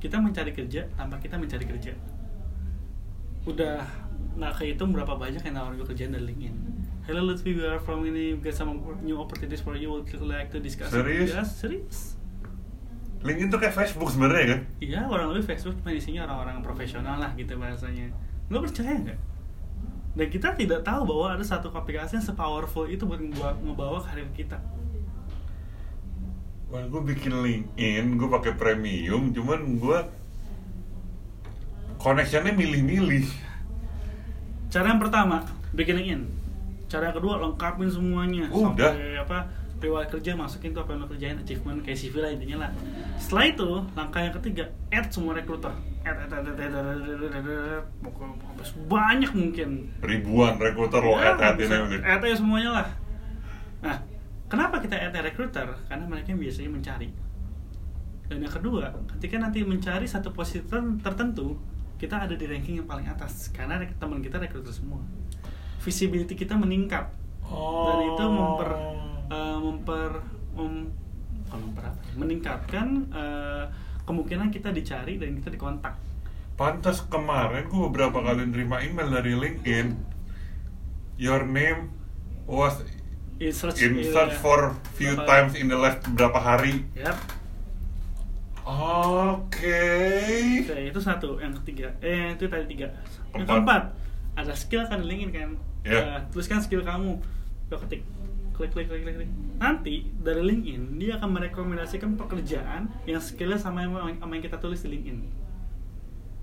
kita 0.00 0.16
mencari 0.20 0.52
kerja 0.52 0.88
tanpa 0.96 1.16
kita 1.20 1.36
mencari 1.40 1.64
kerja 1.64 1.92
udah 3.46 3.86
nggak 4.36 4.52
kehitung 4.58 4.90
berapa 4.92 5.14
banyak 5.16 5.40
yang 5.40 5.54
nawarin 5.54 5.78
gue 5.80 5.88
kerjaan 5.88 6.12
dari 6.12 6.34
LinkedIn 6.34 6.56
Hello 7.06 7.22
Lutfi, 7.22 7.54
we 7.54 7.62
are 7.62 7.78
from 7.78 8.02
ini 8.02 8.34
we 8.34 8.42
got 8.42 8.50
some 8.50 8.82
new 9.06 9.14
opportunities 9.22 9.62
for 9.62 9.78
you. 9.78 9.94
Would 9.94 10.10
you 10.10 10.26
like 10.26 10.50
to 10.50 10.58
discuss? 10.58 10.90
it?" 10.90 10.98
Serius? 10.98 11.30
Yes, 11.30 11.48
serius. 11.54 11.98
LinkedIn 13.22 13.46
tuh 13.46 13.62
kayak 13.62 13.78
Facebook 13.78 14.10
sebenarnya 14.10 14.46
kan 14.50 14.60
Iya, 14.82 15.00
orang 15.06 15.30
lebih 15.30 15.46
Facebook 15.46 15.78
cuma 15.78 15.94
isinya 15.94 16.26
orang-orang 16.26 16.66
profesional 16.66 17.22
lah 17.22 17.30
gitu 17.38 17.54
bahasanya. 17.54 18.10
Lo 18.50 18.58
percaya 18.58 18.98
nggak? 18.98 19.18
Dan 20.18 20.26
kita 20.34 20.58
tidak 20.58 20.82
tahu 20.82 21.06
bahwa 21.06 21.38
ada 21.38 21.46
satu 21.46 21.70
aplikasi 21.70 22.18
yang 22.18 22.26
sepowerful 22.26 22.90
itu 22.90 23.06
buat 23.06 23.22
ngebawa, 23.22 23.54
ngebawa 23.62 23.98
karir 24.02 24.26
kita. 24.34 24.58
Wah, 26.66 26.82
gue 26.90 27.02
bikin 27.14 27.38
LinkedIn, 27.38 28.18
gue 28.18 28.26
pakai 28.26 28.58
premium, 28.58 29.30
cuman 29.30 29.78
gue 29.78 29.98
connectionnya 31.96 32.52
milih-milih. 32.52 33.26
Cara 34.68 34.90
yang 34.90 35.00
pertama, 35.00 35.42
bikin 35.72 35.96
LinkedIn. 35.96 36.22
Cara 36.86 37.10
yang 37.10 37.16
kedua, 37.16 37.40
lengkapin 37.40 37.88
semuanya. 37.88 38.46
Udah. 38.48 38.92
Sampai 38.92 39.16
apa, 39.16 39.38
riwayat 39.76 40.08
kerja 40.08 40.32
masukin 40.32 40.70
tuh 40.70 40.80
apa 40.80 40.94
yang 40.94 41.00
lo 41.02 41.08
kerjain, 41.08 41.36
achievement, 41.36 41.78
kayak 41.82 41.98
CV 41.98 42.14
lah 42.18 42.30
intinya 42.30 42.56
lah. 42.66 42.70
Setelah 43.16 43.44
itu, 43.46 43.68
langkah 43.92 44.20
yang 44.20 44.34
ketiga, 44.36 44.64
add 44.88 45.08
semua 45.10 45.34
recruiter. 45.34 45.72
Add, 46.02 46.18
add, 46.22 46.32
add, 46.32 46.46
add, 46.46 46.60
add, 46.60 46.74
add, 46.74 47.00
add, 47.02 47.22
add, 47.26 47.34
add, 47.34 47.82
add. 47.82 48.66
Banyak 48.86 49.32
mungkin. 49.32 49.90
Ribuan 50.00 50.54
rekruter 50.56 51.02
lo 51.02 51.18
Ya, 51.18 51.34
add-add 51.34 51.58
bisa 51.58 51.74
ini. 51.82 51.98
add 52.00 52.22
aja 52.22 52.36
semuanya 52.38 52.70
lah. 52.72 52.86
Nah, 53.82 53.96
kenapa 54.46 54.78
kita 54.78 54.94
add 54.96 55.14
recruiter? 55.18 55.66
Karena 55.86 56.04
mereka 56.06 56.30
yang 56.30 56.40
biasanya 56.40 56.70
mencari. 56.70 57.08
Dan 58.26 58.42
yang 58.42 58.50
kedua, 58.50 58.90
ketika 59.16 59.38
nanti 59.38 59.62
mencari 59.62 60.06
satu 60.06 60.30
posisi 60.30 60.62
ter- 60.66 60.98
tertentu, 60.98 61.54
kita 61.96 62.28
ada 62.28 62.34
di 62.36 62.44
ranking 62.44 62.80
yang 62.80 62.88
paling 62.88 63.08
atas 63.08 63.48
karena 63.52 63.80
teman 63.96 64.20
kita 64.20 64.36
recruiter 64.36 64.72
semua. 64.72 65.00
Visibility 65.80 66.36
kita 66.36 66.56
meningkat. 66.56 67.08
Dan 67.46 67.98
itu 68.10 68.24
memper 68.26 68.70
eh, 69.30 69.58
memper 69.62 70.10
mem- 70.58 70.90
bukan 71.46 71.60
mempererat 71.62 71.96
meningkatkan 72.18 72.86
eh, 73.14 73.64
kemungkinan 74.02 74.50
kita 74.50 74.74
dicari 74.74 75.18
dan 75.18 75.38
kita 75.38 75.54
dikontak. 75.54 75.94
Pantas 76.58 77.04
kemarin 77.06 77.68
gue 77.68 77.80
beberapa 77.86 78.18
kali 78.18 78.48
nerima 78.50 78.82
email 78.82 79.12
dari 79.12 79.36
LinkedIn. 79.36 79.94
Your 81.16 81.46
name 81.46 81.92
was 82.50 82.82
in 83.38 83.52
search, 83.52 83.84
in 83.84 84.00
search 84.10 84.34
for 84.40 84.74
few 84.96 85.14
times 85.28 85.54
in 85.54 85.68
the 85.68 85.78
last 85.78 86.02
berapa 86.12 86.40
hari. 86.40 86.88
Yap. 86.96 87.35
Oke 88.66 89.78
Oke, 90.66 90.78
itu 90.90 90.98
satu. 90.98 91.38
Yang 91.38 91.62
ketiga, 91.62 91.94
eh 92.02 92.34
itu 92.34 92.50
tadi 92.50 92.66
tiga. 92.66 92.90
Yang 93.30 93.46
Empat. 93.46 93.54
keempat, 93.62 93.82
ada 94.34 94.54
skill 94.58 94.82
kan 94.90 94.98
di 94.98 95.06
LinkedIn 95.06 95.30
kan. 95.30 95.50
Ya. 95.86 95.98
Eh, 96.02 96.18
tuliskan 96.34 96.58
skill 96.58 96.82
kamu. 96.82 97.14
Lo 97.70 97.76
ketik, 97.86 98.02
klik, 98.58 98.74
klik, 98.74 98.90
klik, 98.90 99.06
klik, 99.06 99.14
klik. 99.22 99.30
Nanti 99.62 100.10
dari 100.18 100.42
LinkedIn 100.42 100.98
dia 100.98 101.14
akan 101.22 101.30
merekomendasikan 101.38 102.18
pekerjaan 102.18 102.90
yang 103.06 103.22
skillnya 103.22 103.54
sama 103.54 103.86
yang, 103.86 103.94
sama 104.18 104.34
yang 104.34 104.44
kita 104.44 104.58
tulis 104.58 104.82
di 104.82 104.98
LinkedIn. 104.98 105.18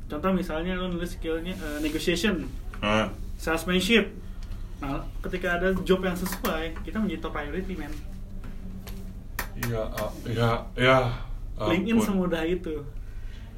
Contoh 0.08 0.32
misalnya 0.32 0.80
lo 0.80 0.88
nulis 0.88 1.20
skillnya 1.20 1.60
eh, 1.60 1.80
negotiation, 1.84 2.48
Ah, 2.80 3.12
salesmanship. 3.40 4.12
Nah, 4.80 5.04
ketika 5.24 5.60
ada 5.60 5.72
job 5.88 6.04
yang 6.04 6.16
sesuai, 6.16 6.76
kita 6.84 7.00
menjadi 7.00 7.20
top 7.24 7.32
priority 7.36 7.76
man. 7.80 7.92
Ya, 9.64 9.88
ah, 9.96 10.12
ya, 10.76 11.08
ya 11.60 11.70
LinkedIn 11.70 11.98
ampun. 12.00 12.08
semudah 12.08 12.44
itu. 12.46 12.76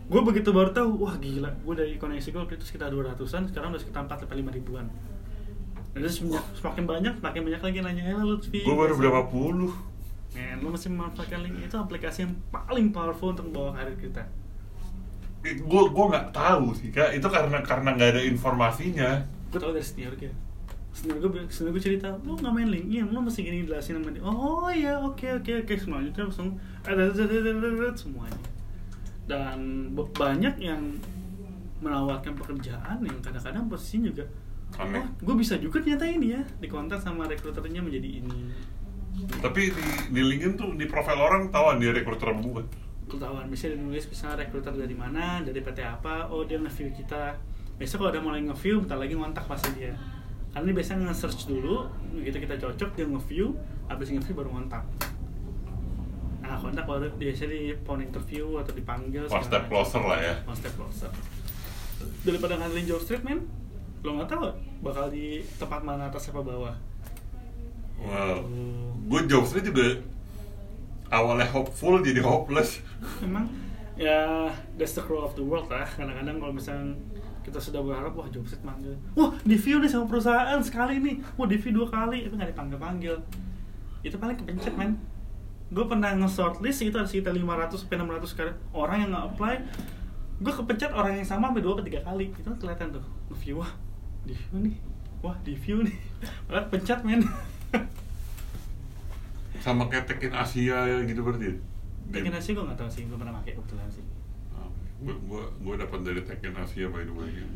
Gue 0.06 0.22
begitu 0.22 0.54
baru 0.54 0.70
tahu, 0.70 1.02
wah 1.02 1.18
gila, 1.18 1.50
gue 1.50 1.74
dari 1.74 1.94
koneksi 1.98 2.30
gue 2.30 2.42
waktu 2.46 2.56
itu 2.62 2.66
sekitar 2.70 2.94
200-an, 2.94 3.50
sekarang 3.50 3.74
udah 3.74 3.82
sekitar 3.82 4.06
4 4.06 4.22
sampai 4.22 4.38
5 4.46 4.58
ribuan. 4.62 4.86
Terus 5.96 6.22
semakin, 6.60 6.84
banyak, 6.86 7.14
semakin 7.24 7.42
banyak 7.42 7.62
lagi 7.64 7.78
nanya, 7.82 8.04
eh 8.12 8.16
Lutfi. 8.20 8.62
Gue 8.62 8.76
baru 8.76 8.94
berapa 9.00 9.26
puluh 9.32 9.72
Men, 10.36 10.60
lu 10.60 10.68
mesti 10.68 10.92
memanfaatkan 10.92 11.48
LinkedIn 11.48 11.72
itu 11.72 11.78
aplikasi 11.80 12.28
yang 12.28 12.36
paling 12.52 12.92
powerful 12.92 13.32
untuk 13.32 13.48
membawa 13.48 13.80
karir 13.80 13.96
kita. 13.96 14.24
gue 15.46 15.84
gue 15.94 16.06
nggak 16.10 16.34
tahu 16.34 16.74
sih 16.74 16.90
kak 16.90 17.14
itu 17.14 17.28
karena 17.30 17.62
karena 17.62 17.94
nggak 17.94 18.18
ada 18.18 18.22
informasinya 18.26 19.12
Gue 19.54 19.62
tau 19.62 19.72
dari 19.72 19.86
senior 19.86 20.12
gue. 20.18 20.34
Senior 20.96 21.20
gue, 21.20 21.44
senior 21.52 21.76
gue 21.76 21.84
cerita, 21.84 22.08
lu 22.24 22.40
nggak 22.40 22.54
main 22.56 22.72
LinkedIn, 22.72 23.12
lu 23.12 23.20
mesti 23.20 23.44
gini 23.44 23.68
jelasin 23.68 24.00
sama 24.00 24.16
dia. 24.16 24.24
Oh 24.24 24.72
iya, 24.72 24.96
oke 24.96 25.44
oke 25.44 25.68
oke. 25.68 25.74
Semuanya 25.76 26.08
itu 26.08 26.24
langsung 26.24 26.56
ada 26.88 27.12
semuanya. 28.00 28.40
Dan 29.28 29.92
banyak 29.92 30.56
yang 30.64 30.96
menawarkan 31.84 32.32
pekerjaan 32.40 33.04
yang 33.04 33.20
kadang-kadang 33.20 33.68
posisinya 33.68 34.16
juga 34.16 34.26
Aneh. 34.80 35.04
oh 35.04 35.06
gue 35.20 35.36
bisa 35.36 35.60
juga 35.60 35.84
ternyata 35.84 36.08
ini 36.08 36.32
ya. 36.32 36.42
Dikontak 36.64 37.04
sama 37.04 37.28
rekruternya 37.28 37.84
menjadi 37.84 38.24
ini. 38.24 38.56
Tapi 39.44 39.76
di 39.76 39.84
di 40.16 40.22
LinkedIn 40.24 40.56
tuh 40.56 40.80
di 40.80 40.88
profil 40.88 41.20
orang 41.20 41.52
tahuan 41.52 41.76
dia 41.76 41.92
rekruter 41.92 42.32
apa 42.32 42.40
bukan? 42.40 42.66
Ketahuan 43.12 43.52
bisa 43.52 43.68
nulis 43.76 44.08
misalnya 44.08 44.48
rekruter 44.48 44.72
dari 44.72 44.96
mana 44.96 45.44
dari 45.44 45.60
PT 45.60 45.84
apa 45.84 46.32
oh 46.32 46.48
dia 46.48 46.56
nge-view 46.56 46.96
kita. 46.96 47.36
Besok 47.76 48.08
kalau 48.08 48.12
udah 48.16 48.24
mulai 48.24 48.42
nge-view 48.48 48.80
bentar 48.80 48.96
lagi 48.96 49.20
ngontak 49.20 49.44
pasti 49.44 49.76
dia 49.76 49.92
karena 50.56 50.72
dia 50.72 50.76
biasanya 50.80 51.12
nge-search 51.12 51.52
dulu 51.52 51.92
gitu 52.24 52.40
kita 52.40 52.56
cocok 52.56 52.90
dia 52.96 53.06
nge-view 53.12 53.60
habis 53.92 54.08
nge-view 54.08 54.36
baru 54.40 54.56
ngontak. 54.56 54.88
Nah 56.40 56.56
kontak 56.56 56.88
baru 56.88 57.12
biasanya 57.20 57.52
di 57.52 57.76
phone 57.84 58.08
interview 58.08 58.56
atau 58.64 58.72
dipanggil 58.72 59.28
one 59.28 59.44
step 59.44 59.68
closer 59.68 60.00
lah 60.00 60.16
ya. 60.16 60.36
One 60.48 60.56
step 60.56 60.72
closer. 60.80 61.12
Daripada 62.24 62.56
ngandelin 62.56 62.88
job 62.88 63.04
street 63.04 63.28
man 63.28 63.44
lo 64.00 64.16
nggak 64.16 64.32
tahu 64.32 64.48
bakal 64.80 65.12
di 65.12 65.44
tempat 65.60 65.84
mana 65.84 66.08
atas 66.08 66.32
apa 66.32 66.40
bawah. 66.40 66.76
Wow. 68.00 68.40
Gitu. 68.40 68.64
gue 69.12 69.22
job 69.28 69.44
street 69.44 69.68
juga 69.76 69.88
awalnya 71.12 71.52
hopeful 71.52 72.00
jadi 72.00 72.24
hopeless. 72.24 72.80
Memang 73.20 73.52
ya 74.00 74.48
that's 74.80 74.96
the 74.96 75.04
crow 75.04 75.28
of 75.28 75.36
the 75.36 75.44
world 75.44 75.68
lah. 75.68 75.84
Kadang-kadang 75.84 76.40
kalau 76.40 76.56
misalnya 76.56 76.96
kita 77.46 77.62
sudah 77.62 77.86
berharap 77.86 78.18
wah 78.18 78.26
job 78.34 78.42
street 78.50 78.66
manggil. 78.66 78.98
Wah 79.14 79.38
di 79.46 79.54
view 79.54 79.78
nih 79.78 79.90
sama 79.94 80.10
perusahaan 80.10 80.58
sekali 80.66 80.98
nih. 80.98 81.22
Wah 81.38 81.46
di 81.46 81.62
view 81.62 81.78
dua 81.78 81.88
kali 81.94 82.26
itu 82.26 82.34
nggak 82.34 82.58
dipanggil 82.58 82.82
panggil 82.82 83.16
itu 84.06 84.22
paling 84.22 84.38
kepencet 84.38 84.78
man 84.78 84.94
gue 85.66 85.82
pernah 85.82 86.14
nge-shortlist 86.14 86.86
itu 86.86 86.94
ada 86.94 87.10
sekitar 87.10 87.34
500 87.34 87.74
sampai 87.74 87.98
600 87.98 88.38
kali 88.38 88.52
orang 88.70 88.98
yang 89.02 89.12
nge-apply. 89.18 89.56
Gue 90.46 90.54
kepencet 90.54 90.94
orang 90.94 91.18
yang 91.18 91.26
sama 91.26 91.50
sampai 91.50 91.66
dua 91.66 91.74
atau 91.74 91.86
tiga 91.86 92.06
kali. 92.06 92.30
Itu 92.30 92.46
kan 92.46 92.58
kelihatan 92.62 92.94
tuh 92.94 93.06
nge-view 93.34 93.58
wah 93.62 93.72
di 94.30 94.38
view 94.38 94.58
nih. 94.62 94.76
Wah 95.26 95.36
di 95.42 95.54
view 95.58 95.82
nih. 95.82 95.98
Malah 96.46 96.66
pencet 96.70 97.02
men. 97.02 97.26
Sama 99.58 99.90
kayak 99.90 100.06
Tekken 100.06 100.38
Asia 100.38 101.02
gitu 101.02 101.26
berarti 101.26 101.50
ya? 101.50 101.56
Tekken 102.14 102.38
Asia 102.38 102.54
gue 102.54 102.62
nggak 102.62 102.78
tahu 102.78 102.90
sih 102.94 103.10
belum 103.10 103.18
pernah 103.18 103.34
pakai 103.42 103.58
kebetulan 103.58 103.90
sih 103.90 104.06
gue 104.96 105.12
gue 105.14 105.44
gue 105.60 105.76
dapat 105.76 106.00
dari 106.02 106.22
Tekken 106.22 106.56
Asia 106.56 106.88
by 106.88 107.04
the 107.04 107.12
way 107.12 107.30
yang 107.36 107.52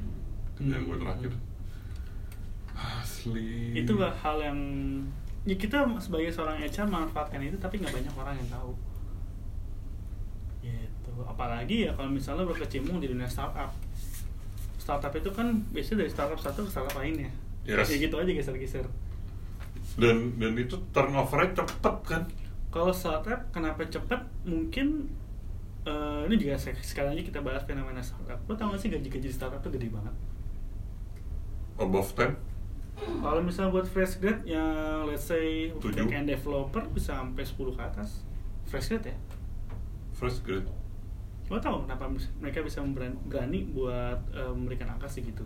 gue 0.60 0.92
Hmm. 0.92 1.00
terakhir. 1.00 1.32
Asli. 2.76 3.76
Itu 3.76 3.96
hal 4.00 4.38
yang 4.40 4.60
ya 5.44 5.56
kita 5.56 5.88
sebagai 6.00 6.32
seorang 6.32 6.60
HR 6.60 6.88
manfaatkan 6.88 7.40
itu 7.40 7.56
tapi 7.56 7.80
nggak 7.80 7.92
banyak 7.92 8.14
orang 8.14 8.36
yang 8.36 8.50
tahu. 8.50 8.72
Gitu. 10.60 11.14
Apalagi 11.24 11.88
ya 11.88 11.92
kalau 11.96 12.12
misalnya 12.12 12.44
berkecimpung 12.44 13.00
di 13.00 13.08
dunia 13.08 13.28
startup. 13.28 13.72
Startup 14.80 15.12
itu 15.12 15.30
kan 15.32 15.64
biasanya 15.72 16.04
dari 16.04 16.12
startup 16.12 16.40
satu 16.40 16.66
ke 16.66 16.72
startup 16.72 16.96
lainnya 16.98 17.30
Yes. 17.64 17.88
ya 17.88 17.98
gitu 18.02 18.16
aja 18.18 18.32
geser-geser. 18.32 18.88
Dan 19.96 20.36
dan 20.40 20.56
itu 20.56 20.76
turnovernya 20.92 21.56
cepet 21.56 21.96
kan? 22.04 22.24
Kalau 22.70 22.92
startup 22.92 23.48
kenapa 23.52 23.84
cepat 23.86 24.24
mungkin 24.44 25.08
eh, 25.90 26.22
ini 26.24 26.36
juga 26.38 26.54
sek- 26.56 26.80
sekali 26.80 27.08
lagi 27.10 27.24
kita 27.24 27.40
bahas 27.40 27.64
fenomena 27.64 27.98
startup 28.00 28.38
lo 28.40 28.54
tau 28.54 28.70
gak 28.70 28.80
sih 28.80 28.90
gaji-gaji 28.90 29.28
startup 29.28 29.58
tuh 29.60 29.72
gede 29.72 29.90
banget 29.90 30.14
above 31.78 32.10
10 32.12 32.36
kalau 33.00 33.40
misalnya 33.40 33.72
buat 33.72 33.88
fresh 33.88 34.20
grade 34.20 34.44
yang 34.46 34.68
let's 35.04 35.24
say 35.24 35.72
Tujuh. 35.74 36.04
back 36.04 36.12
end 36.14 36.28
developer 36.28 36.84
bisa 36.90 37.16
sampai 37.16 37.42
10 37.42 37.56
ke 37.72 37.82
atas 37.82 38.10
fresh 38.66 38.92
grade 38.92 39.10
ya 39.10 39.18
first 40.12 40.44
grade 40.44 40.68
lo 41.48 41.58
tau 41.58 41.82
kenapa 41.82 42.06
mereka 42.38 42.62
bisa 42.62 42.84
berani, 42.84 43.66
buat 43.68 44.20
eh, 44.30 44.52
memberikan 44.52 44.92
angka 44.92 45.08
segitu 45.08 45.42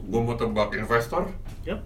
gue 0.00 0.20
mau 0.20 0.34
tebak 0.34 0.74
investor 0.74 1.26
Yap. 1.62 1.82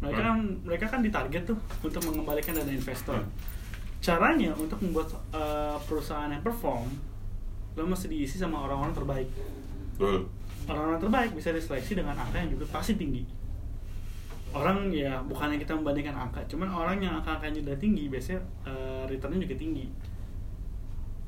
Mereka 0.00 0.16
Hmm. 0.16 0.24
kan 0.24 0.38
mereka 0.64 0.84
kan 0.88 1.00
ditarget 1.00 1.44
tuh 1.44 1.58
untuk 1.84 2.00
mengembalikan 2.06 2.56
dana 2.56 2.72
investor. 2.72 3.20
Hmm. 3.20 3.28
Caranya 4.00 4.56
untuk 4.56 4.80
membuat 4.80 5.12
uh, 5.30 5.76
perusahaan 5.84 6.32
yang 6.32 6.40
perform, 6.40 6.88
lo 7.76 7.84
mesti 7.84 8.08
diisi 8.08 8.40
sama 8.40 8.64
orang-orang 8.64 8.96
terbaik. 8.96 9.28
Betul. 9.96 10.24
Orang-orang 10.64 11.00
terbaik 11.00 11.30
bisa 11.36 11.52
diseleksi 11.52 12.00
dengan 12.00 12.16
angka 12.16 12.40
yang 12.40 12.50
juga 12.56 12.64
pasti 12.72 12.96
tinggi. 12.96 13.24
Orang 14.50 14.90
ya 14.90 15.22
bukannya 15.22 15.62
kita 15.62 15.76
membandingkan 15.78 16.16
angka, 16.16 16.42
cuman 16.50 16.66
orang 16.72 16.98
yang 16.98 17.22
angka-angkanya 17.22 17.70
udah 17.70 17.76
tinggi 17.78 18.10
biasanya 18.10 18.40
uh, 18.66 19.04
returnnya 19.06 19.46
juga 19.46 19.54
tinggi. 19.54 19.86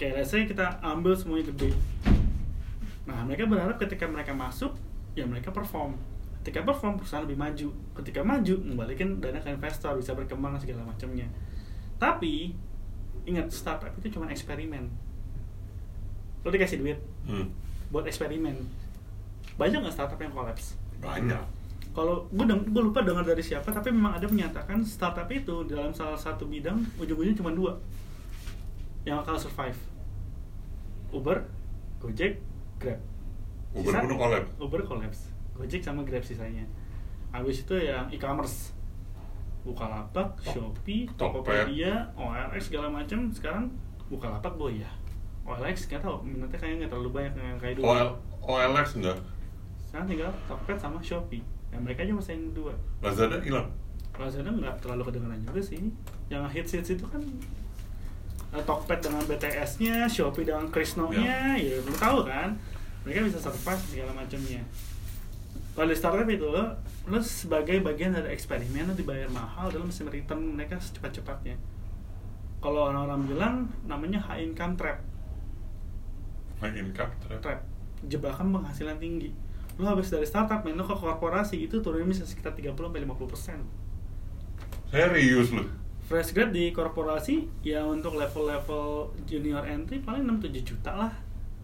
Kayak 0.01 0.27
let's 0.27 0.35
kita 0.35 0.67
ambil 0.83 1.15
semuanya 1.15 1.55
gede. 1.55 1.71
Nah 3.07 3.23
mereka 3.23 3.47
berharap 3.47 3.79
ketika 3.79 4.11
mereka 4.11 4.35
masuk, 4.35 4.75
ya 5.15 5.23
mereka 5.23 5.55
perform. 5.55 5.95
Ketika 6.43 6.67
perform, 6.67 6.99
perusahaan 6.99 7.23
lebih 7.23 7.39
maju. 7.39 7.71
Ketika 8.03 8.19
maju, 8.27 8.55
membalikin 8.67 9.23
dana 9.23 9.39
ke 9.39 9.55
investor, 9.55 9.95
bisa 9.95 10.11
berkembang 10.11 10.59
segala 10.59 10.83
macamnya. 10.83 11.31
Tapi, 12.03 12.51
ingat 13.23 13.47
startup 13.49 13.95
itu 13.95 14.11
cuma 14.11 14.27
eksperimen. 14.27 14.91
Lo 16.43 16.51
dikasih 16.51 16.83
duit 16.83 16.99
Hmm. 17.23 17.47
buat 17.88 18.03
eksperimen. 18.03 18.59
Banyak 19.55 19.79
nggak 19.79 19.95
startup 19.95 20.19
yang 20.19 20.35
kolaps? 20.35 20.75
banyak 20.99 21.38
Kalau 21.93 22.25
gue 22.27 22.43
gue 22.43 22.83
lupa 22.83 23.03
dengar 23.03 23.21
dari 23.21 23.38
siapa, 23.38 23.69
tapi 23.69 23.93
memang 23.93 24.17
ada 24.17 24.25
menyatakan 24.25 24.81
startup 24.81 25.29
itu 25.29 25.62
dalam 25.65 25.93
salah 25.93 26.17
satu 26.17 26.49
bidang 26.49 26.81
ujung-ujungnya 26.97 27.37
cuma 27.37 27.53
dua 27.53 27.77
yang 29.03 29.20
bakal 29.20 29.37
survive. 29.37 29.76
Uber, 31.12 31.45
Gojek, 32.01 32.41
Grab. 32.81 32.97
Uber 33.72 33.93
Sisa- 33.93 34.01
pun 34.01 34.16
collab 34.16 34.45
Uber 34.59 34.81
collapse. 34.83 35.29
Gojek 35.53 35.85
sama 35.85 36.01
Grab 36.03 36.24
sisanya. 36.24 36.64
Habis 37.29 37.61
itu 37.61 37.76
yang 37.76 38.09
e-commerce. 38.09 38.72
Bukalapak, 39.63 40.35
Shopee. 40.43 41.07
Tokopedia, 41.15 42.11
OLX 42.19 42.71
segala 42.71 42.91
macam. 42.91 43.31
Sekarang 43.31 43.71
Bukalapak 44.11 44.59
boy 44.59 44.83
ya. 44.83 44.91
OLX 45.43 45.91
nggak 45.91 46.03
tahu, 46.03 46.23
minatnya 46.23 46.59
kayaknya 46.59 46.79
nggak 46.87 46.93
terlalu 46.95 47.11
banyak 47.11 47.33
yang 47.35 47.59
kayak 47.59 47.75
dulu. 47.79 47.87
OL, 47.91 48.09
OLX 48.47 48.87
enggak 48.99 49.19
Sekarang 49.91 50.07
tinggal 50.07 50.31
Tokped 50.47 50.79
sama 50.79 50.99
Shopee. 51.03 51.43
Dan 51.73 51.89
mereka 51.89 52.05
aja 52.05 52.13
masih 52.15 52.33
yang 52.37 52.45
dua. 52.53 52.75
Lazada 53.01 53.41
hilang 53.41 53.73
Lazada 54.13 54.51
nggak 54.53 54.77
terlalu 54.85 55.03
kedengeran 55.09 55.41
juga 55.41 55.61
sih. 55.65 55.83
Yang 56.29 56.43
hits-hits 56.53 56.91
itu 57.01 57.07
kan 57.09 57.23
eh, 58.53 58.63
Tokped 58.63 59.01
dengan 59.01 59.23
BTS-nya, 59.25 60.05
Shopee 60.07 60.45
dengan 60.45 60.69
Krisno-nya, 60.69 61.57
ya 61.57 61.81
lu 61.81 61.95
tahu 61.97 62.29
kan. 62.29 62.55
Mereka 63.03 63.27
bisa 63.33 63.39
survive 63.41 63.83
segala 63.89 64.13
macamnya. 64.15 64.63
Kalau 65.73 65.89
di 65.89 65.97
startup 65.97 66.29
itu 66.29 66.47
lo, 66.47 66.77
lo 67.03 67.18
sebagai 67.18 67.82
bagian 67.82 68.14
dari 68.14 68.30
eksperimen 68.30 68.86
lo 68.86 68.94
dibayar 68.94 69.26
mahal 69.28 69.68
dalam 69.68 69.90
mesti 69.90 70.07
return 70.07 70.55
mereka 70.55 70.78
secepat-cepatnya. 70.78 71.59
kalau 72.62 72.86
orang-orang 72.86 73.26
bilang 73.26 73.55
namanya 73.84 74.22
high 74.22 74.42
income 74.42 74.78
trap 74.78 75.03
High 76.62 76.78
income 76.78 77.11
trap. 77.18 77.40
trap 77.42 77.61
jebakan 78.03 78.55
penghasilan 78.55 78.98
tinggi 78.98 79.34
lu 79.74 79.88
habis 79.88 80.09
dari 80.09 80.22
startup 80.22 80.62
main 80.62 80.76
lu 80.76 80.84
ke 80.84 80.94
korporasi 80.94 81.59
itu 81.59 81.82
turunnya 81.82 82.07
bisa 82.07 82.22
sekitar 82.22 82.55
30 82.55 82.70
sampai 82.76 83.03
50 83.03 83.32
persen 83.32 83.59
Serius 84.90 85.48
lu? 85.50 85.64
fresh 86.05 86.30
grad 86.30 86.53
di 86.53 86.70
korporasi 86.70 87.48
ya 87.64 87.82
untuk 87.82 88.14
level-level 88.14 88.84
junior 89.24 89.64
entry 89.64 89.98
paling 89.98 90.22
6-7 90.28 90.62
juta 90.62 90.92
lah 90.92 91.12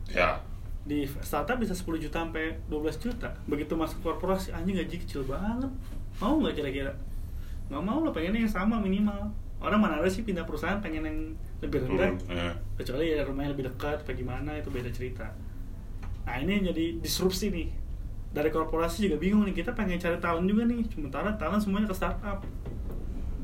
Ya. 0.09 0.41
Di 0.89 1.05
startup 1.21 1.61
bisa 1.61 1.77
10 1.77 1.85
juta 2.01 2.25
sampai 2.25 2.57
12 2.73 2.97
juta. 2.97 3.29
Begitu 3.45 3.77
masuk 3.77 4.01
korporasi 4.01 4.57
anjing 4.57 4.81
gaji 4.81 4.97
kecil 5.05 5.21
banget. 5.29 5.69
Mau 6.17 6.41
nggak 6.41 6.57
kira-kira? 6.57 6.97
Nggak 7.69 7.83
mau 7.85 8.01
lo 8.01 8.11
pengennya 8.11 8.49
yang 8.49 8.51
sama 8.51 8.81
minimal. 8.81 9.29
Orang 9.61 9.85
mana 9.85 10.01
ada 10.01 10.09
sih 10.09 10.25
pindah 10.25 10.49
perusahaan 10.49 10.81
pengen 10.81 11.05
yang 11.05 11.19
lebih 11.61 11.85
rendah? 11.85 12.17
Turun. 12.17 12.33
Ya. 12.33 12.51
kecuali 12.81 13.05
ya 13.13 13.21
rumahnya 13.27 13.53
lebih 13.53 13.69
dekat 13.69 14.07
apa 14.07 14.13
gimana 14.17 14.57
itu 14.57 14.73
beda 14.73 14.89
cerita. 14.89 15.29
Nah 16.25 16.41
ini 16.41 16.63
yang 16.63 16.73
jadi 16.73 17.05
disrupsi 17.05 17.53
nih. 17.53 17.69
Dari 18.33 18.49
korporasi 18.49 19.11
juga 19.11 19.21
bingung 19.21 19.45
nih 19.45 19.61
kita 19.61 19.77
pengen 19.77 20.01
cari 20.01 20.17
talent 20.17 20.49
juga 20.49 20.65
nih. 20.65 20.89
Sementara 20.89 21.37
talent 21.37 21.61
semuanya 21.61 21.93
ke 21.93 21.97
startup. 21.97 22.41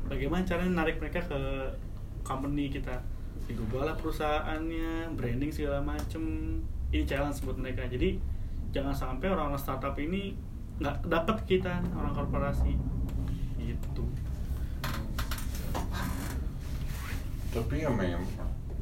Bagaimana 0.09 0.41
caranya 0.41 0.81
narik 0.81 0.97
mereka 0.97 1.21
ke 1.29 1.39
company 2.25 2.73
kita? 2.73 2.97
Digubah 3.45 3.85
lah 3.85 3.93
perusahaannya 3.93 5.13
branding 5.13 5.53
segala 5.53 5.83
macem 5.85 6.23
ini 6.95 7.05
challenge 7.05 7.43
buat 7.43 7.57
mereka. 7.59 7.83
Jadi 7.91 8.17
jangan 8.71 8.95
sampai 8.95 9.27
orang-orang 9.31 9.59
startup 9.59 9.95
ini 9.99 10.35
nggak 10.79 11.07
dapat 11.07 11.37
kita 11.43 11.83
orang 11.95 12.15
korporasi. 12.15 12.73
Gitu. 13.59 14.03
Tapi 17.51 17.75
ya 17.83 17.91
memang 17.91 18.23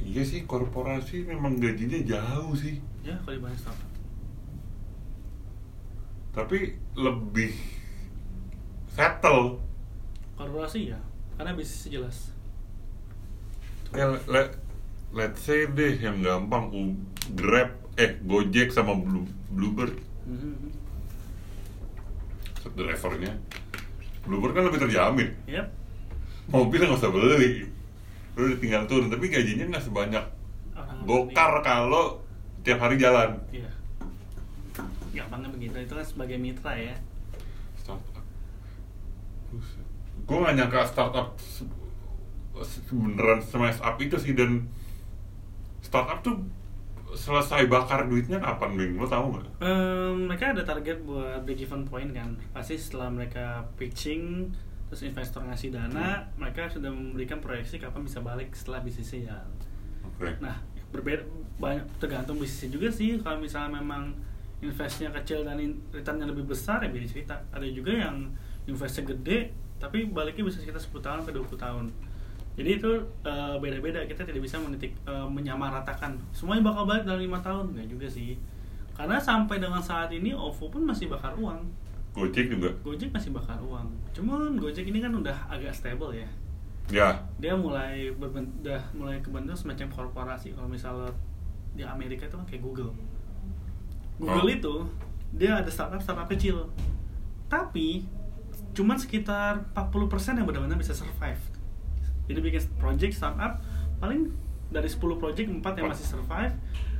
Iya 0.04 0.24
sih 0.28 0.44
korporasi 0.44 1.24
memang 1.24 1.64
gajinya 1.64 1.96
jauh 2.04 2.52
sih. 2.60 2.84
Ya 3.08 3.16
kalau 3.24 3.40
dibanding 3.40 3.62
startup. 3.62 3.92
Tapi 6.36 6.76
lebih 7.00 7.56
settle. 8.92 9.64
Korporasi 10.36 10.92
ya. 10.92 11.00
Karena 11.40 11.56
bisnisnya 11.56 12.04
jelas. 12.04 12.36
Ya, 13.94 14.10
let, 14.28 14.58
let's 15.14 15.46
say 15.46 15.70
deh 15.70 15.94
yang 16.02 16.26
gampang 16.26 16.98
Grab, 17.38 17.78
eh 17.96 18.18
Gojek 18.20 18.70
sama 18.70 18.94
Blue, 18.96 19.24
Bluebird 19.50 19.94
Mhm. 20.24 20.72
drivernya 22.74 23.34
Bluebird 24.24 24.54
kan 24.54 24.64
lebih 24.66 24.82
terjamin 24.82 25.30
Yap. 25.46 25.68
mobil 26.48 26.80
nggak 26.80 26.96
usah 26.96 27.12
beli 27.12 27.68
lu 28.34 28.56
tinggal 28.58 28.88
turun 28.88 29.08
tapi 29.08 29.28
gajinya 29.28 29.68
nggak 29.70 29.84
sebanyak 29.84 30.26
gokar 31.04 31.62
kalau 31.62 32.24
tiap 32.64 32.80
hari 32.80 32.96
jalan 32.96 33.38
Iya. 33.52 33.70
Gampangnya 35.14 35.54
begitu. 35.54 35.78
Itu 35.78 35.94
kan 35.94 36.02
sebagai 36.02 36.42
mitra 36.42 36.74
ya. 36.74 36.96
startup 37.78 38.24
gue 40.24 40.38
nggak 40.40 40.56
nyangka 40.56 40.88
startup 40.88 41.36
beneran 42.90 43.44
smash 43.44 43.78
up 43.78 44.00
itu 44.00 44.16
sih 44.16 44.32
dan 44.32 44.66
startup 45.84 46.24
tuh 46.24 46.42
selesai 47.14 47.70
bakar 47.70 48.10
duitnya 48.10 48.42
kapan 48.42 48.76
Bing? 48.76 48.94
lo 48.98 49.08
tau 49.08 49.30
nggak 49.30 49.46
Em, 49.64 50.28
mereka 50.28 50.52
ada 50.52 50.64
target 50.66 51.02
buat 51.06 51.46
break 51.46 51.64
even 51.64 51.86
point 51.88 52.12
kan. 52.12 52.36
Pasti 52.52 52.76
setelah 52.76 53.10
mereka 53.14 53.64
pitching 53.78 54.50
terus 54.90 55.10
investor 55.10 55.42
ngasih 55.42 55.74
dana, 55.74 56.22
mereka 56.38 56.70
sudah 56.70 56.94
memberikan 56.94 57.42
proyeksi 57.42 57.82
kapan 57.82 58.06
bisa 58.06 58.22
balik 58.22 58.54
setelah 58.54 58.86
bisnisnya 58.86 59.34
jalan. 59.34 59.50
oke 60.06 60.30
Nah, 60.38 60.62
berbeda 60.94 61.26
banyak 61.58 61.86
tergantung 61.98 62.38
bisnisnya 62.38 62.70
juga 62.78 62.94
sih. 62.94 63.18
Kalau 63.18 63.42
misalnya 63.42 63.82
memang 63.82 64.14
investnya 64.62 65.10
kecil 65.10 65.44
dan 65.44 65.58
returnnya 65.90 66.30
lebih 66.30 66.46
besar 66.46 66.80
ya 66.86 66.90
beda 66.94 67.08
cerita. 67.10 67.36
Ada 67.50 67.66
juga 67.68 67.92
yang 67.92 68.30
investnya 68.70 69.10
gede 69.10 69.52
tapi 69.84 70.08
baliknya 70.08 70.48
bisa 70.48 70.64
sekitar 70.64 70.80
10 70.80 71.04
tahun 71.04 71.22
ke 71.28 71.32
20 71.36 71.60
tahun. 71.60 71.86
Jadi 72.54 72.70
itu 72.78 72.92
eh, 73.22 73.56
beda-beda. 73.58 74.04
Kita 74.04 74.22
tidak 74.22 74.40
bisa 74.40 74.58
menitik 74.58 74.94
eh, 75.04 75.28
menyamaratakan 75.28 76.16
semuanya 76.32 76.64
bakal 76.66 76.84
balik 76.84 77.04
dalam 77.04 77.20
lima 77.20 77.40
tahun 77.40 77.72
nggak 77.72 77.88
juga 77.88 78.08
sih. 78.08 78.38
Karena 78.94 79.18
sampai 79.18 79.58
dengan 79.58 79.82
saat 79.82 80.10
ini 80.10 80.32
OVO 80.32 80.70
pun 80.70 80.84
masih 80.84 81.08
bakar 81.08 81.34
uang. 81.34 81.66
Gojek 82.14 82.46
juga 82.48 82.70
Gojek 82.80 83.10
masih 83.10 83.32
bakar 83.32 83.58
uang. 83.60 83.90
Cuman 84.12 84.54
Gojek 84.56 84.86
ini 84.86 84.98
kan 84.98 85.10
udah 85.12 85.34
agak 85.48 85.74
stable 85.74 86.14
ya 86.14 86.30
ya 86.92 87.16
dia 87.40 87.56
mulai 87.56 88.12
berben- 88.12 88.52
udah 88.60 88.76
mulai 88.92 89.16
kebentuk 89.18 89.56
semacam 89.56 89.88
korporasi 89.88 90.52
kalau 90.52 90.68
misalnya 90.68 91.08
di 91.72 91.82
Amerika 91.82 92.28
itu 92.28 92.36
kan 92.36 92.44
kayak 92.44 92.60
Google 92.60 92.92
Google 94.20 94.44
Oh. 94.44 94.52
itu 94.52 94.76
dia 95.32 95.56
ada 95.56 95.72
startup 95.72 95.98
startup 95.98 96.28
kecil 96.28 96.68
tapi 97.48 98.04
cuman 98.74 98.98
sekitar 98.98 99.64
40% 99.72 100.36
yang 100.36 100.44
benar-benar 100.44 100.76
bisa 100.76 100.92
survive 100.92 101.40
jadi 102.28 102.40
bikin 102.40 102.64
project 102.80 103.14
startup 103.20 103.60
paling 104.00 104.32
dari 104.72 104.90
10 104.90 105.22
project 105.22 105.48
4 105.48 105.80
yang 105.80 105.88
masih 105.92 106.06
survive. 106.08 106.54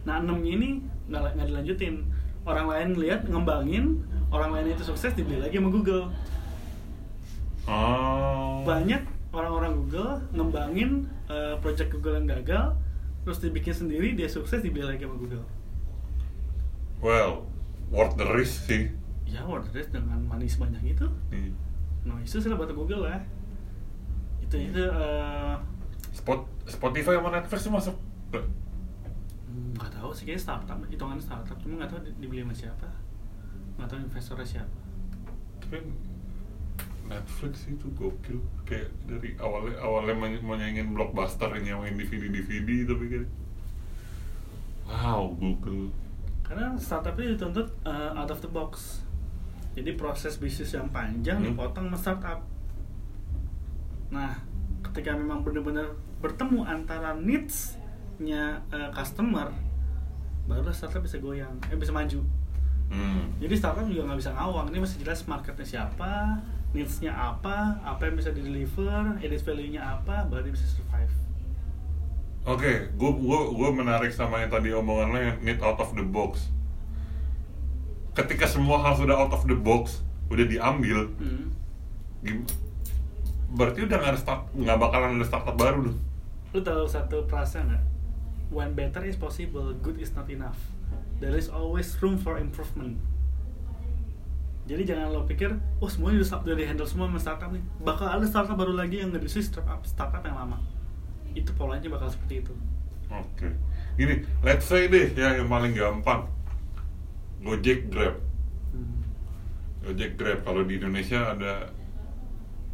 Nah 0.04 0.20
6 0.22 0.30
ini 0.44 0.84
nggak 1.10 1.40
nggak 1.40 1.48
dilanjutin. 1.50 1.96
Orang 2.44 2.68
lain 2.68 3.00
lihat 3.00 3.24
ngembangin 3.26 4.04
orang 4.28 4.52
lain 4.52 4.76
itu 4.76 4.84
sukses 4.84 5.16
dibeli 5.16 5.40
lagi 5.40 5.58
sama 5.58 5.72
Google. 5.72 6.12
Oh. 7.64 8.68
Banyak 8.68 9.08
orang-orang 9.32 9.80
Google 9.80 10.20
ngembangin 10.36 11.08
uh, 11.32 11.56
project 11.64 11.96
Google 11.96 12.20
yang 12.20 12.28
gagal 12.28 12.76
terus 13.24 13.40
dibikin 13.40 13.72
sendiri 13.72 14.12
dia 14.12 14.28
sukses 14.28 14.60
dibeli 14.60 14.84
lagi 14.84 15.08
sama 15.08 15.16
Google. 15.16 15.48
Well 17.00 17.48
worth 17.90 18.20
the 18.20 18.28
risk 18.28 18.68
sih. 18.68 18.92
Ya 19.24 19.42
WordPress 19.48 19.90
dengan 19.90 20.20
money 20.30 20.46
sebanyak 20.46 20.94
itu. 20.94 21.08
Hmm. 21.32 21.56
no 22.04 22.20
itu 22.20 22.36
sih 22.36 22.52
buat 22.52 22.68
Google 22.76 23.08
lah 23.08 23.24
itu 24.44 24.56
itu 24.60 24.84
uh, 24.86 25.56
Spot 26.12 26.40
Spotify 26.64 27.16
sama 27.16 27.32
Netflix 27.32 27.64
tuh 27.64 27.74
masuk 27.74 27.96
nggak 29.74 29.90
tahu 29.92 30.10
sih 30.12 30.24
kayaknya 30.24 30.44
startup 30.44 30.78
hitungan 30.86 31.18
startup. 31.18 31.58
Cuma 31.58 31.82
nggak 31.82 31.90
tahu 31.90 32.00
di- 32.06 32.16
dibeli 32.20 32.42
sama 32.42 32.54
siapa. 32.54 32.88
Nggak 33.76 33.88
tahu 33.90 34.00
investornya 34.02 34.48
siapa. 34.48 34.78
Tapi 35.60 35.78
Netflix 37.04 37.54
itu 37.68 37.88
gokil. 37.92 38.38
Kayak 38.64 38.94
dari 39.04 39.34
awalnya 39.38 39.76
awalnya 39.80 40.16
men- 40.16 40.42
menyaingin 40.42 40.94
blockbuster 40.94 41.50
yang 41.58 41.64
nyawain 41.76 41.96
DVD 41.96 42.30
DVD 42.30 42.70
tapi 42.86 43.06
kan 43.10 43.26
wow 44.84 45.32
Google 45.34 45.90
karena 46.44 46.76
startup 46.76 47.16
itu 47.16 47.34
dituntut 47.34 47.72
uh, 47.84 48.14
out 48.14 48.30
of 48.30 48.40
the 48.40 48.50
box. 48.50 49.02
Jadi 49.74 49.98
proses 49.98 50.38
bisnis 50.38 50.70
yang 50.70 50.86
panjang 50.88 51.42
Hmm. 51.42 51.56
dipotong 51.56 51.90
sama 51.90 51.98
startup 51.98 52.40
nah 54.14 54.38
ketika 54.86 55.18
memang 55.18 55.42
benar-benar 55.42 55.90
bertemu 56.22 56.62
antara 56.70 57.18
needs-nya 57.18 58.62
uh, 58.70 58.94
customer 58.94 59.50
barulah 60.46 60.76
startup 60.76 61.02
bisa 61.02 61.18
goyang 61.18 61.58
eh 61.74 61.76
bisa 61.76 61.90
maju 61.90 62.22
hmm. 62.94 63.42
jadi 63.42 63.54
startup 63.58 63.90
juga 63.90 64.14
nggak 64.14 64.20
bisa 64.22 64.32
ngawang 64.38 64.70
ini 64.70 64.80
masih 64.86 65.02
jelas 65.02 65.26
marketnya 65.26 65.66
siapa 65.66 66.38
needs-nya 66.78 67.10
apa 67.10 67.82
apa 67.82 68.06
yang 68.06 68.16
bisa 68.22 68.30
di 68.30 68.46
deliver 68.46 69.18
added 69.18 69.42
value-nya 69.42 69.82
apa 69.82 70.30
baru 70.30 70.54
bisa 70.54 70.70
survive 70.70 71.12
Oke, 72.44 72.92
gue 73.00 73.12
gua, 73.24 73.56
gua 73.56 73.72
menarik 73.72 74.12
sama 74.12 74.44
yang 74.44 74.52
tadi 74.52 74.76
omongan 74.76 75.08
lo 75.16 75.20
yang 75.24 75.40
need 75.48 75.64
out 75.64 75.80
of 75.80 75.96
the 75.96 76.04
box. 76.04 76.52
Ketika 78.12 78.44
semua 78.44 78.84
hal 78.84 79.00
sudah 79.00 79.16
out 79.16 79.32
of 79.32 79.48
the 79.48 79.56
box, 79.56 80.04
udah 80.28 80.44
diambil, 80.44 81.08
hmm. 81.24 81.56
Berarti 83.54 83.86
udah 83.86 83.98
nggak 84.02 84.12
ada 84.18 84.20
start, 84.20 84.42
nggak 84.58 84.78
bakalan 84.82 85.22
ada 85.22 85.26
startup 85.30 85.56
baru 85.56 85.90
dong. 85.90 85.98
Lu 86.54 86.60
tahu 86.62 86.86
satu 86.90 87.26
frasa 87.30 87.62
nggak? 87.62 87.84
When 88.54 88.78
better 88.78 89.02
is 89.06 89.18
possible, 89.18 89.74
good 89.82 89.98
is 89.98 90.14
not 90.14 90.30
enough. 90.30 90.58
There 91.18 91.34
is 91.34 91.50
always 91.50 91.90
room 92.02 92.18
for 92.18 92.38
improvement. 92.38 92.98
Jadi 94.64 94.88
jangan 94.88 95.12
lo 95.12 95.28
pikir, 95.28 95.60
oh 95.84 95.92
semuanya 95.92 96.24
udah, 96.24 96.40
udah 96.40 96.56
di 96.56 96.64
handle 96.64 96.88
semua 96.88 97.12
sama 97.12 97.20
startup 97.20 97.50
nih. 97.52 97.64
Bakal 97.84 98.08
ada 98.08 98.26
startup 98.26 98.56
baru 98.56 98.72
lagi 98.72 99.04
yang 99.04 99.12
nge 99.12 99.28
startup, 99.44 99.84
startup 99.84 100.24
yang 100.24 100.40
lama. 100.40 100.58
Itu 101.36 101.52
polanya 101.58 101.92
bakal 101.92 102.08
seperti 102.08 102.48
itu. 102.48 102.54
Oke, 103.12 103.52
gini, 104.00 104.24
let's 104.42 104.66
say 104.66 104.88
deh 104.88 105.12
ya 105.14 105.36
yang 105.38 105.52
paling 105.52 105.76
gampang, 105.76 106.26
Gojek 107.44 107.92
Grab, 107.92 108.18
Hmm. 108.74 109.04
Gojek 109.86 110.16
Grab. 110.18 110.42
Kalau 110.48 110.64
di 110.64 110.80
Indonesia 110.80 111.36
ada 111.36 111.70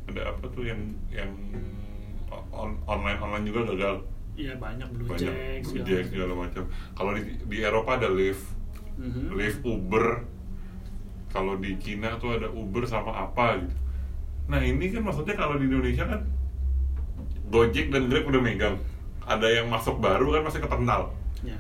ada 0.10 0.22
apa 0.30 0.45
tuh 0.49 0.64
yang 0.64 0.80
yang 1.07 1.30
on, 2.49 2.78
online 2.84 3.18
online 3.18 3.45
juga 3.45 3.70
gagal. 3.70 3.95
Iya 4.34 4.55
banyak 4.55 4.88
Blue 4.89 5.05
banyak 5.05 5.28
Jack, 5.28 5.60
segala 5.64 5.84
Gojek 5.84 5.97
macam. 5.97 6.10
segala 6.10 6.34
macam. 6.36 6.64
Kalau 6.93 7.12
di 7.14 7.22
di 7.43 7.57
Eropa 7.60 7.91
ada 7.95 8.10
Lyft, 8.10 8.45
Mhm. 8.95 9.24
Lyft 9.32 9.62
Uber. 9.64 10.05
Kalau 11.30 11.53
di 11.55 11.78
Cina 11.78 12.18
tuh 12.18 12.36
ada 12.36 12.49
Uber 12.49 12.84
sama 12.84 13.14
apa 13.14 13.62
gitu. 13.62 13.76
Nah 14.47 14.60
ini 14.60 14.89
kan 14.89 15.03
maksudnya 15.03 15.36
kalau 15.36 15.55
di 15.55 15.66
Indonesia 15.66 16.03
kan 16.03 16.26
Gojek 17.47 17.89
dan 17.89 18.07
Grab 18.07 18.26
udah 18.26 18.39
megang 18.39 18.76
ada 19.22 19.45
yang 19.45 19.66
masuk 19.68 19.97
baru 19.97 20.32
kan 20.32 20.41
masih 20.43 20.57
kepental 20.60 21.14
ya 21.39 21.57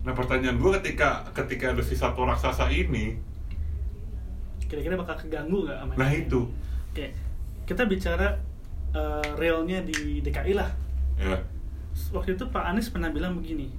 nah 0.00 0.12
pertanyaan 0.12 0.56
gue 0.56 0.70
ketika 0.78 1.26
ketika 1.32 1.70
ada 1.70 1.82
si 1.82 1.94
satu 1.94 2.22
raksasa 2.22 2.66
ini 2.68 3.18
kira-kira 4.64 4.94
bakal 4.94 5.16
keganggu 5.16 5.64
nggak 5.64 5.74
sama 5.76 5.92
nah 5.94 6.10
itu 6.10 6.50
oke 6.92 7.06
kita 7.64 7.88
bicara 7.88 8.36
eh, 8.92 9.28
realnya 9.40 9.80
di 9.84 10.20
DKI 10.20 10.52
lah. 10.56 10.70
Ya 11.18 11.38
waktu 12.10 12.34
itu 12.34 12.44
Pak 12.50 12.64
Anies 12.74 12.90
pernah 12.90 13.10
bilang 13.14 13.38
begini 13.38 13.70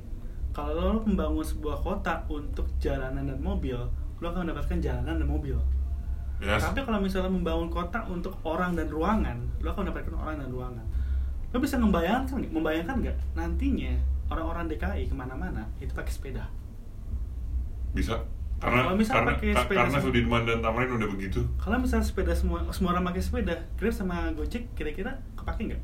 kalau 0.56 0.96
lo 0.96 1.00
membangun 1.04 1.44
sebuah 1.44 1.84
kota 1.84 2.24
untuk 2.32 2.72
jalanan 2.80 3.28
dan 3.28 3.40
mobil 3.44 3.76
lo 4.24 4.26
akan 4.32 4.48
mendapatkan 4.48 4.80
jalanan 4.80 5.20
dan 5.20 5.28
mobil. 5.28 5.60
Yes. 6.36 6.68
tapi 6.68 6.84
kalau 6.84 7.00
misalnya 7.00 7.32
membangun 7.32 7.72
kota 7.72 8.04
untuk 8.12 8.36
orang 8.44 8.76
dan 8.76 8.92
ruangan 8.92 9.40
lo 9.60 9.72
akan 9.72 9.88
mendapatkan 9.88 10.16
orang 10.16 10.36
dan 10.40 10.50
ruangan. 10.52 10.86
Lo 11.52 11.60
bisa 11.60 11.80
membayangkan 11.80 12.36
nggak? 12.40 12.52
Membayangkan 12.52 12.96
nggak? 13.04 13.18
Nantinya 13.36 13.92
orang-orang 14.32 14.72
DKI 14.72 15.12
ke 15.12 15.16
mana-mana 15.16 15.68
itu 15.80 15.92
pakai 15.92 16.12
sepeda. 16.12 16.48
Bisa 17.92 18.24
karena 18.66 18.82
Kalau 18.82 18.98
misal 18.98 19.14
karena 19.16 19.32
pakai 19.32 19.48
ka- 19.48 19.62
sepeda 19.62 19.80
karena 19.80 19.98
Sudirman 20.00 20.42
dan 20.44 20.58
Tamrin 20.60 20.90
udah 20.92 21.08
begitu 21.08 21.40
kalau 21.56 21.78
misalnya 21.78 22.02
sepeda 22.04 22.34
semua 22.34 22.66
semua 22.70 22.90
orang 22.92 23.06
pakai 23.06 23.22
sepeda 23.22 23.56
Grab 23.76 23.94
sama 23.94 24.34
Gojek 24.34 24.74
kira-kira 24.74 25.14
kepake 25.36 25.70
nggak 25.70 25.82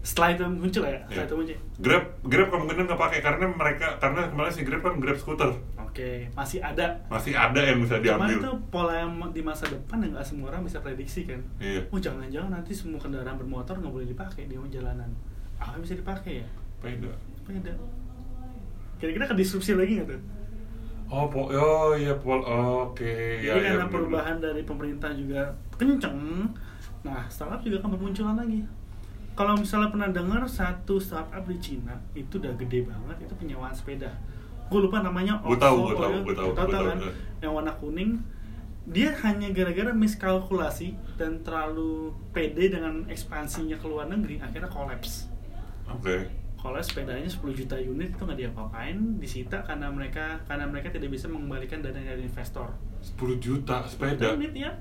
setelah 0.00 0.28
itu 0.30 0.44
muncul 0.46 0.82
ya 0.82 1.00
setelah 1.02 1.16
Ya. 1.16 1.24
itu 1.24 1.34
muncul 1.34 1.58
Grab 1.80 2.04
Grab 2.22 2.48
kemungkinan 2.48 2.84
nggak 2.84 3.00
pakai 3.00 3.18
karena 3.20 3.44
mereka 3.48 3.86
karena 3.96 4.20
kemarin 4.28 4.52
si 4.52 4.62
Grab 4.62 4.80
kan 4.80 4.94
Grab 4.96 5.16
scooter 5.16 5.50
oke 5.76 6.10
masih 6.30 6.60
ada 6.60 6.86
masih 7.08 7.32
ada 7.32 7.58
yang 7.58 7.80
bisa 7.80 7.96
Cuman 7.96 8.04
diambil 8.04 8.36
itu 8.38 8.50
pola 8.68 8.94
yang 8.94 9.10
di 9.32 9.40
masa 9.40 9.64
depan 9.66 9.96
yang 9.98 10.12
nggak 10.12 10.22
semua 10.22 10.46
orang 10.48 10.62
bisa 10.62 10.78
prediksi 10.78 11.24
kan. 11.24 11.40
Iya. 11.56 11.88
Oh 11.88 11.96
jangan-jangan 11.96 12.52
nanti 12.52 12.70
semua 12.70 13.00
kendaraan 13.00 13.34
bermotor 13.34 13.80
nggak 13.80 13.88
boleh 13.90 14.04
dipakai 14.04 14.44
di 14.44 14.60
jalanan. 14.68 15.08
Apa 15.56 15.72
yang 15.72 15.82
bisa 15.82 15.96
dipakai 15.96 16.44
ya? 16.44 16.46
Beda. 16.78 17.08
Beda. 17.42 17.72
Kira-kira 18.96 19.24
ke 19.24 19.34
disrupsi 19.34 19.72
lagi 19.72 19.96
nggak 19.96 20.08
tuh? 20.08 20.20
Oh, 21.06 21.30
po 21.30 21.46
oh 21.46 21.94
iya 21.94 22.18
pol 22.18 22.42
oke 22.42 23.06
ya 23.38 23.54
Jadi 23.54 23.62
ya 23.62 23.78
karena 23.78 23.86
bener-bener. 23.86 23.90
perubahan 23.94 24.36
dari 24.42 24.62
pemerintah 24.62 25.10
juga 25.14 25.42
kenceng, 25.74 26.50
nah 27.00 27.22
startup 27.28 27.62
juga 27.62 27.78
akan 27.78 27.94
bermunculan 27.94 28.34
lagi. 28.34 28.66
Kalau 29.32 29.54
misalnya 29.54 29.92
pernah 29.92 30.10
dengar 30.10 30.42
satu 30.48 30.96
startup 30.96 31.44
di 31.44 31.60
Cina 31.60 31.94
itu 32.12 32.40
udah 32.40 32.56
gede 32.56 32.88
banget, 32.88 33.28
itu 33.28 33.34
penyewaan 33.36 33.70
sepeda. 33.70 34.08
Gue 34.66 34.82
lupa 34.82 34.98
namanya. 34.98 35.38
Gua 35.44 35.54
tahu, 35.54 35.76
gua 35.84 35.94
tahu, 35.94 36.10
Oil. 36.10 36.22
gua 36.24 36.34
tahu, 36.34 36.50
Tahu 36.56 36.84
kan? 36.90 36.98
ya. 36.98 37.12
Yang 37.44 37.52
warna 37.54 37.72
kuning. 37.76 38.10
Dia 38.86 39.10
hanya 39.22 39.50
gara-gara 39.50 39.90
miskalkulasi 39.92 40.94
dan 41.14 41.42
terlalu 41.42 42.10
pede 42.30 42.70
dengan 42.70 43.02
ekspansinya 43.06 43.74
ke 43.76 43.86
luar 43.86 44.06
negeri, 44.06 44.38
akhirnya 44.38 44.66
kolaps. 44.66 45.26
Oke. 45.86 46.26
Kalau 46.66 46.82
sepedanya 46.82 47.30
10 47.30 47.46
juta 47.54 47.78
unit 47.78 48.10
itu 48.10 48.22
nggak 48.26 48.42
diapa-apain, 48.42 49.22
disita 49.22 49.62
karena 49.62 49.86
mereka 49.86 50.42
karena 50.50 50.66
mereka 50.66 50.90
tidak 50.90 51.14
bisa 51.14 51.30
mengembalikan 51.30 51.78
dana 51.78 52.02
dari 52.02 52.26
investor. 52.26 52.74
10 52.98 53.38
juta 53.38 53.86
sepeda 53.86 54.34
Unit 54.34 54.50
ya, 54.50 54.74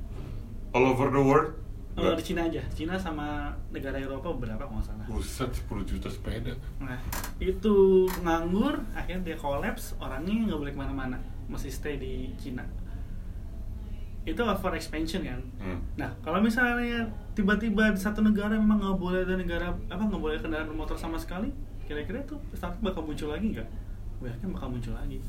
all 0.73 0.89
over 0.89 1.13
the 1.13 1.21
world. 1.21 1.53
Oh, 1.93 2.17
di 2.17 2.25
Cina 2.25 2.49
aja, 2.49 2.59
Cina 2.73 2.97
sama 2.97 3.53
negara 3.69 4.01
Eropa 4.01 4.33
beberapa 4.33 4.65
kalau 4.65 4.81
nggak 4.81 4.88
salah. 4.89 5.05
Buset 5.05 5.53
10 5.53 5.86
juta 5.86 6.09
sepeda. 6.09 6.57
Nah, 6.81 6.97
itu 7.38 8.09
nganggur, 8.25 8.81
akhirnya 8.97 9.21
dia 9.21 9.38
kolaps, 9.38 9.93
orangnya 10.01 10.49
nggak 10.49 10.59
boleh 10.65 10.73
ke 10.73 10.79
mana-mana, 10.81 11.21
mesti 11.45 11.69
stay 11.69 12.01
di 12.01 12.33
Cina. 12.41 12.65
Itu 14.25 14.41
over 14.41 14.73
expansion 14.73 15.21
kan. 15.21 15.38
Hmm. 15.61 15.79
Nah, 16.01 16.09
kalau 16.25 16.41
misalnya 16.41 17.05
tiba-tiba 17.38 17.93
di 17.93 18.01
satu 18.01 18.25
negara 18.25 18.57
memang 18.57 18.81
nggak 18.81 18.97
boleh 18.97 19.21
ada 19.21 19.38
negara 19.38 19.69
apa 19.69 20.01
nggak 20.01 20.19
boleh 20.19 20.41
kendaraan 20.41 20.67
bermotor 20.67 20.97
sama 20.97 21.21
sekali, 21.21 21.53
kira-kira 21.86 22.25
itu 22.25 22.36
startup 22.57 22.81
bakal 22.81 23.05
muncul 23.05 23.29
lagi 23.29 23.53
nggak? 23.53 23.69
Gue 24.17 24.27
yakin 24.33 24.49
bakal 24.57 24.67
muncul 24.73 24.93
lagi. 24.97 25.21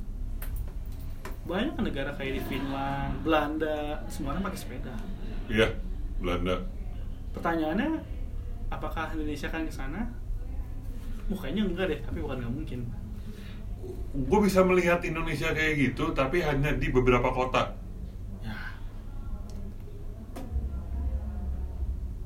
Banyak 1.46 1.72
kan 1.78 1.84
negara 1.86 2.10
kayak 2.18 2.32
di 2.40 2.42
Finland, 2.50 3.22
Belanda, 3.22 4.02
semua 4.10 4.34
orang 4.34 4.50
pakai 4.50 4.58
sepeda. 4.58 4.94
Iya, 5.46 5.68
Belanda. 6.18 6.58
Pertanyaannya, 7.36 8.02
apakah 8.72 9.14
Indonesia 9.14 9.46
akan 9.46 9.68
ke 9.68 9.74
sana? 9.74 10.10
Mukanya 11.30 11.62
enggak 11.62 11.86
deh, 11.92 12.00
tapi 12.02 12.18
bukan 12.18 12.42
nggak 12.42 12.54
mungkin. 12.54 12.80
Gue 14.26 14.40
bisa 14.42 14.66
melihat 14.66 14.98
Indonesia 15.06 15.54
kayak 15.54 15.74
gitu, 15.78 16.10
tapi 16.16 16.42
hanya 16.42 16.74
di 16.74 16.90
beberapa 16.90 17.30
kota. 17.30 17.78
Ya, 18.42 18.58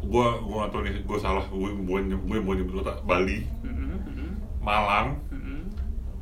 Gue 0.00 0.28
gue 0.40 0.62
tau 0.72 0.80
nih, 0.80 0.96
gue 1.04 1.18
salah. 1.20 1.44
Gue 1.52 1.76
gue 1.76 1.98
gue 2.08 2.38
mau 2.40 2.56
nyebut 2.56 2.80
kota 2.80 2.96
Bali, 3.04 3.44
Malang, 4.60 5.16
mm-mm. 5.32 5.64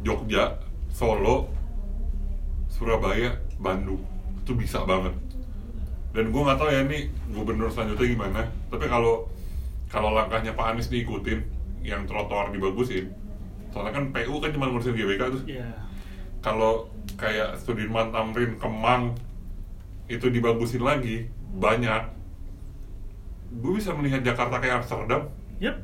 Jogja, 0.06 0.58
Solo, 0.88 1.50
Surabaya, 2.70 3.34
Bandung. 3.58 4.02
Itu 4.42 4.54
bisa 4.54 4.86
banget. 4.86 5.12
Dan 6.14 6.32
gue 6.32 6.40
nggak 6.40 6.58
tahu 6.58 6.70
ya 6.72 6.80
ini 6.86 7.10
gubernur 7.34 7.68
selanjutnya 7.68 8.06
gimana. 8.08 8.40
Tapi 8.72 8.86
kalau 8.88 9.28
kalau 9.88 10.12
langkahnya 10.14 10.54
Pak 10.54 10.76
Anies 10.76 10.88
diikutin, 10.92 11.40
yang 11.82 12.04
trotoar 12.04 12.52
dibagusin, 12.52 13.08
soalnya 13.72 13.96
kan 13.96 14.04
PU 14.12 14.34
kan 14.42 14.50
cuma 14.52 14.68
ngurusin 14.68 14.94
GBK 14.94 15.22
tuh. 15.32 15.42
Ya, 15.48 15.68
Kalau 16.44 16.92
kayak 17.18 17.58
Sudirman 17.58 18.14
Tamrin, 18.14 18.60
Kemang 18.60 19.16
itu 20.06 20.28
dibagusin 20.28 20.84
lagi 20.84 21.28
banyak. 21.56 22.14
Gue 23.58 23.80
bisa 23.80 23.96
melihat 23.96 24.20
Jakarta 24.22 24.60
kayak 24.60 24.84
Amsterdam. 24.84 25.32
yep. 25.58 25.80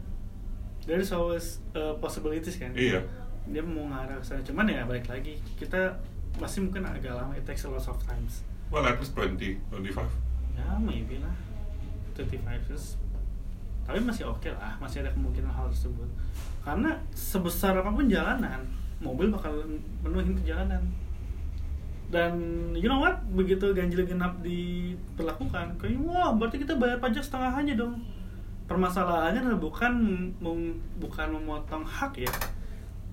There's 0.85 1.11
always 1.17 1.65
uh, 1.73 1.97
possibilities 1.97 2.61
kan. 2.61 2.77
Iya. 2.77 3.01
Dia 3.49 3.65
mau 3.65 3.89
ngarah 3.89 4.21
ke 4.21 4.25
sana, 4.25 4.41
cuman 4.45 4.69
ya 4.69 4.85
balik 4.85 5.09
lagi 5.09 5.37
kita 5.57 5.97
masih 6.37 6.69
mungkin 6.69 6.85
agak 6.85 7.17
lama. 7.17 7.33
It 7.37 7.45
takes 7.49 7.65
a 7.65 7.71
lot 7.73 7.85
of 7.85 7.97
times. 8.05 8.45
Well, 8.69 8.85
at 8.85 9.01
least 9.01 9.17
20, 9.17 9.61
25. 9.73 10.05
Ya, 10.57 10.67
maybe 10.81 11.21
lah. 11.21 11.35
25 12.17 12.41
years. 12.69 12.97
Tapi 13.85 14.01
masih 14.01 14.25
oke 14.29 14.49
lah, 14.49 14.77
masih 14.81 15.05
ada 15.05 15.13
kemungkinan 15.13 15.53
hal 15.53 15.69
tersebut. 15.69 16.09
Karena 16.65 16.97
sebesar 17.13 17.77
apa 17.77 17.93
pun 17.93 18.09
jalanan, 18.09 18.65
mobil 19.05 19.29
bakal 19.29 19.61
penuhin 20.01 20.33
ke 20.41 20.49
jalanan. 20.49 20.81
Dan 22.09 22.33
you 22.73 22.89
know 22.89 23.01
what? 23.01 23.21
Begitu 23.37 23.77
ganjil 23.77 24.09
genap 24.09 24.41
diperlakukan, 24.41 25.77
kayak 25.77 26.01
wah 26.01 26.33
berarti 26.33 26.65
kita 26.65 26.81
bayar 26.81 26.97
pajak 27.01 27.21
setengah 27.21 27.53
aja 27.53 27.73
dong. 27.77 28.01
Permasalahannya 28.65 29.45
adalah 29.45 29.61
bukan 29.61 29.93
mem- 30.41 30.81
bukan 30.97 31.27
memotong 31.31 31.85
hak 31.85 32.17
ya. 32.17 32.33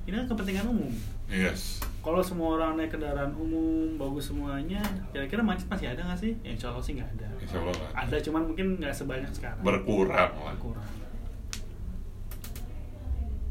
Ini 0.07 0.23
kan 0.23 0.27
kepentingan 0.31 0.65
umum. 0.65 0.89
Yes. 1.27 1.83
Kalau 2.01 2.19
semua 2.19 2.57
orang 2.57 2.75
naik 2.75 2.91
kendaraan 2.91 3.31
umum, 3.35 3.95
bagus 3.95 4.33
semuanya, 4.33 4.81
kira-kira 5.13 5.39
macet 5.39 5.69
masih 5.69 5.93
ada 5.93 6.01
nggak 6.01 6.19
sih? 6.19 6.33
Ya, 6.41 6.55
insya 6.55 6.73
Allah 6.73 6.81
sih 6.81 6.93
nggak 6.97 7.09
ada. 7.19 7.27
Insya 7.37 7.57
Allah 7.61 7.75
ada. 7.77 7.87
Ada, 8.09 8.17
cuman 8.25 8.41
mungkin 8.49 8.81
nggak 8.81 8.91
sebanyak 8.91 9.31
sekarang. 9.31 9.61
Berkurang 9.61 10.31
lah. 10.33 10.55
Berkurang. 10.55 10.87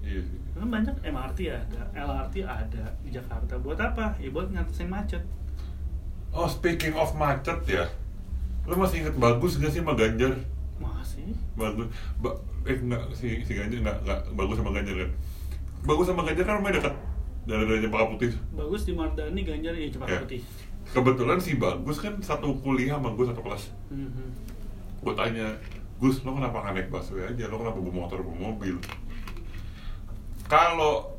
Iya 0.02 0.20
sih. 0.24 0.38
Kan 0.50 0.68
banyak 0.68 0.96
MRT 1.00 1.38
ada, 1.48 1.80
LRT 1.94 2.36
ada 2.42 2.84
di 3.00 3.10
Jakarta. 3.14 3.54
Buat 3.56 3.78
apa? 3.80 4.12
Ya 4.18 4.28
buat 4.28 4.50
ngatasin 4.50 4.90
macet. 4.90 5.22
Oh, 6.32 6.50
speaking 6.50 6.92
of 6.98 7.14
macet 7.14 7.62
ya. 7.64 7.86
Lo 8.66 8.76
masih 8.76 9.06
inget 9.06 9.16
bagus 9.16 9.56
gak 9.56 9.70
sih 9.70 9.80
sama 9.80 9.94
Ganjar? 9.94 10.36
Bagus. 11.56 11.88
Ba 12.18 12.30
eh 12.68 12.76
enggak 12.76 13.02
si 13.16 13.40
si 13.46 13.52
Ganjar 13.56 13.78
enggak 13.80 13.98
enggak 14.04 14.20
bagus 14.36 14.56
sama 14.60 14.70
Ganjar 14.74 14.94
kan. 14.94 15.10
Bagus 15.86 16.06
sama 16.06 16.22
Ganjar 16.26 16.44
kan 16.44 16.54
rumahnya 16.60 16.76
dekat 16.82 16.94
dari 17.48 17.64
dari 17.64 17.80
Cempaka 17.82 18.06
Putih. 18.12 18.30
Bagus 18.52 18.82
di 18.84 18.92
Mardani, 18.92 19.40
Ganjar 19.42 19.74
ya 19.74 19.86
Cempaka 19.88 20.12
Ya. 20.12 20.20
Putih. 20.22 20.40
Kebetulan 20.90 21.38
si 21.38 21.54
Bagus 21.56 21.98
kan 22.02 22.14
satu 22.20 22.58
kuliah 22.60 22.98
sama 22.98 23.14
gue 23.14 23.24
satu 23.24 23.40
kelas. 23.40 23.70
Mhm. 23.94 24.26
Gue 25.00 25.14
tanya, 25.16 25.56
Gus, 25.96 26.20
lo 26.24 26.36
kenapa 26.36 26.60
nggak 26.60 26.74
naik 26.76 26.88
busway 26.92 27.24
aja? 27.24 27.44
Lo 27.48 27.56
kenapa 27.60 27.80
bawa 27.80 28.04
motor, 28.04 28.20
bawa 28.20 28.52
mobil? 28.52 28.76
Kalau 30.50 31.14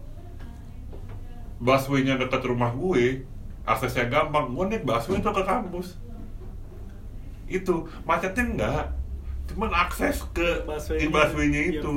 busway-nya 1.62 2.18
dekat 2.18 2.42
rumah 2.46 2.74
gue, 2.74 3.26
aksesnya 3.66 4.10
gampang, 4.10 4.54
gue 4.54 4.66
naik 4.70 4.84
busway 4.86 5.22
tuh 5.22 5.34
ke 5.34 5.44
kampus. 5.46 5.98
Itu, 7.50 7.90
macetnya 8.06 8.44
enggak. 8.44 8.86
Cuman 9.52 9.70
akses 9.70 10.24
ke 10.32 10.64
Busway-nya. 10.64 11.08
busway-nya 11.10 11.62
Iya. 11.62 11.72
itu. 11.78 11.96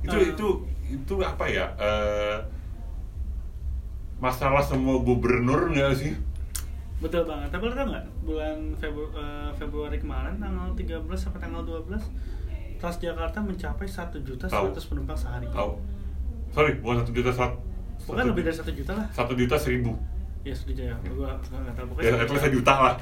Itu, 0.00 0.16
Ah. 0.16 0.24
itu, 0.24 0.48
itu 0.90 1.14
apa 1.20 1.44
ya? 1.44 1.66
eh, 1.76 2.38
masalah 4.18 4.60
semua 4.60 4.98
gubernur 4.98 5.68
nggak 5.68 5.92
sih? 5.94 6.12
Betul 6.98 7.24
banget. 7.24 7.48
Tapi 7.48 7.62
lo 7.62 7.72
tau 7.74 7.86
nggak 7.86 8.06
bulan 8.22 8.56
Febru 8.76 9.08
eh, 9.10 9.50
Februari 9.54 9.96
kemarin 9.96 10.36
tanggal 10.36 10.68
13 10.74 11.00
sampai 11.18 11.40
tanggal 11.40 11.62
12 11.62 12.00
Transjakarta 12.76 13.38
mencapai 13.38 13.84
1 13.84 14.20
juta. 14.20 14.44
100 14.46 14.72
penumpang 14.82 15.12
sehari. 15.14 15.44
Tahu? 15.46 15.76
Sorry, 16.50 16.72
bukan 16.76 16.96
satu 16.98 17.12
juta 17.12 17.28
satu. 17.30 17.56
Bukan 18.02 18.24
lebih 18.26 18.42
dari 18.42 18.56
1 18.56 18.72
juta 18.72 18.92
lah. 18.94 19.06
Satu 19.12 19.32
juta 19.34 19.56
seribu. 19.56 19.92
Ya 20.40 20.56
sudah 20.56 20.84
ya. 20.86 20.96
Gua 21.06 21.36
nggak 21.36 21.76
tahu 21.76 21.84
Ya, 22.00 22.16
pokoknya. 22.16 22.24
least 22.26 22.40
sejuta 22.42 22.72
lah. 22.74 22.94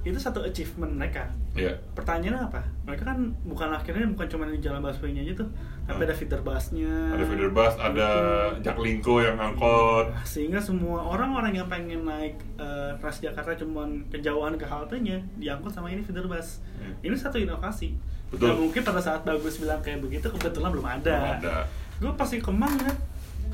Itu 0.00 0.14
satu 0.14 0.40
achievement 0.40 0.94
mereka 0.94 1.26
Iya. 1.52 1.74
pertanyaannya 1.92 2.38
apa 2.44 2.62
mereka 2.82 3.02
kan 3.06 3.18
bukan 3.42 3.68
akhirnya 3.68 4.06
bukan 4.08 4.26
cuma 4.26 4.46
di 4.46 4.58
jalan 4.58 4.78
busway-nya 4.78 5.22
aja 5.22 5.34
tuh 5.36 5.48
tapi 5.82 5.96
Hmm. 5.96 6.06
ada 6.06 6.14
feeder 6.14 6.40
busnya 6.40 6.94
Ada 7.10 7.24
feeder 7.24 7.50
bus, 7.50 7.74
ada 7.74 8.08
Gitu. 8.52 8.62
Jaklingko 8.62 9.14
yang 9.18 9.36
angkot. 9.36 10.06
sehingga 10.22 10.58
semua 10.58 11.02
orang-orang 11.02 11.50
yang 11.54 11.66
pengen 11.66 12.04
naik 12.04 12.36
eh, 12.56 12.92
Transjakarta 12.96 13.56
cuman 13.56 14.06
kejauhan 14.08 14.54
ke 14.54 14.64
haltenya 14.64 15.18
diangkut 15.34 15.70
sama 15.70 15.88
ini 15.88 16.00
feeder 16.00 16.24
bus 16.24 16.60
Hmm. 16.74 16.94
ini 17.00 17.12
satu 17.12 17.36
inovasi 17.36 17.96
Betul. 18.28 18.44
Dan 18.46 18.60
mungkin 18.60 18.82
pada 18.82 19.00
saat 19.00 19.24
bagus 19.24 19.56
bilang 19.56 19.80
kayak 19.80 19.98
begitu 19.98 20.28
kebetulan 20.28 20.68
belum 20.68 20.84
ada, 20.86 21.16
Belum 21.16 21.40
ada. 21.42 21.56
gue 21.98 22.12
pasti 22.14 22.36
Kemang 22.38 22.76
ya 22.78 22.92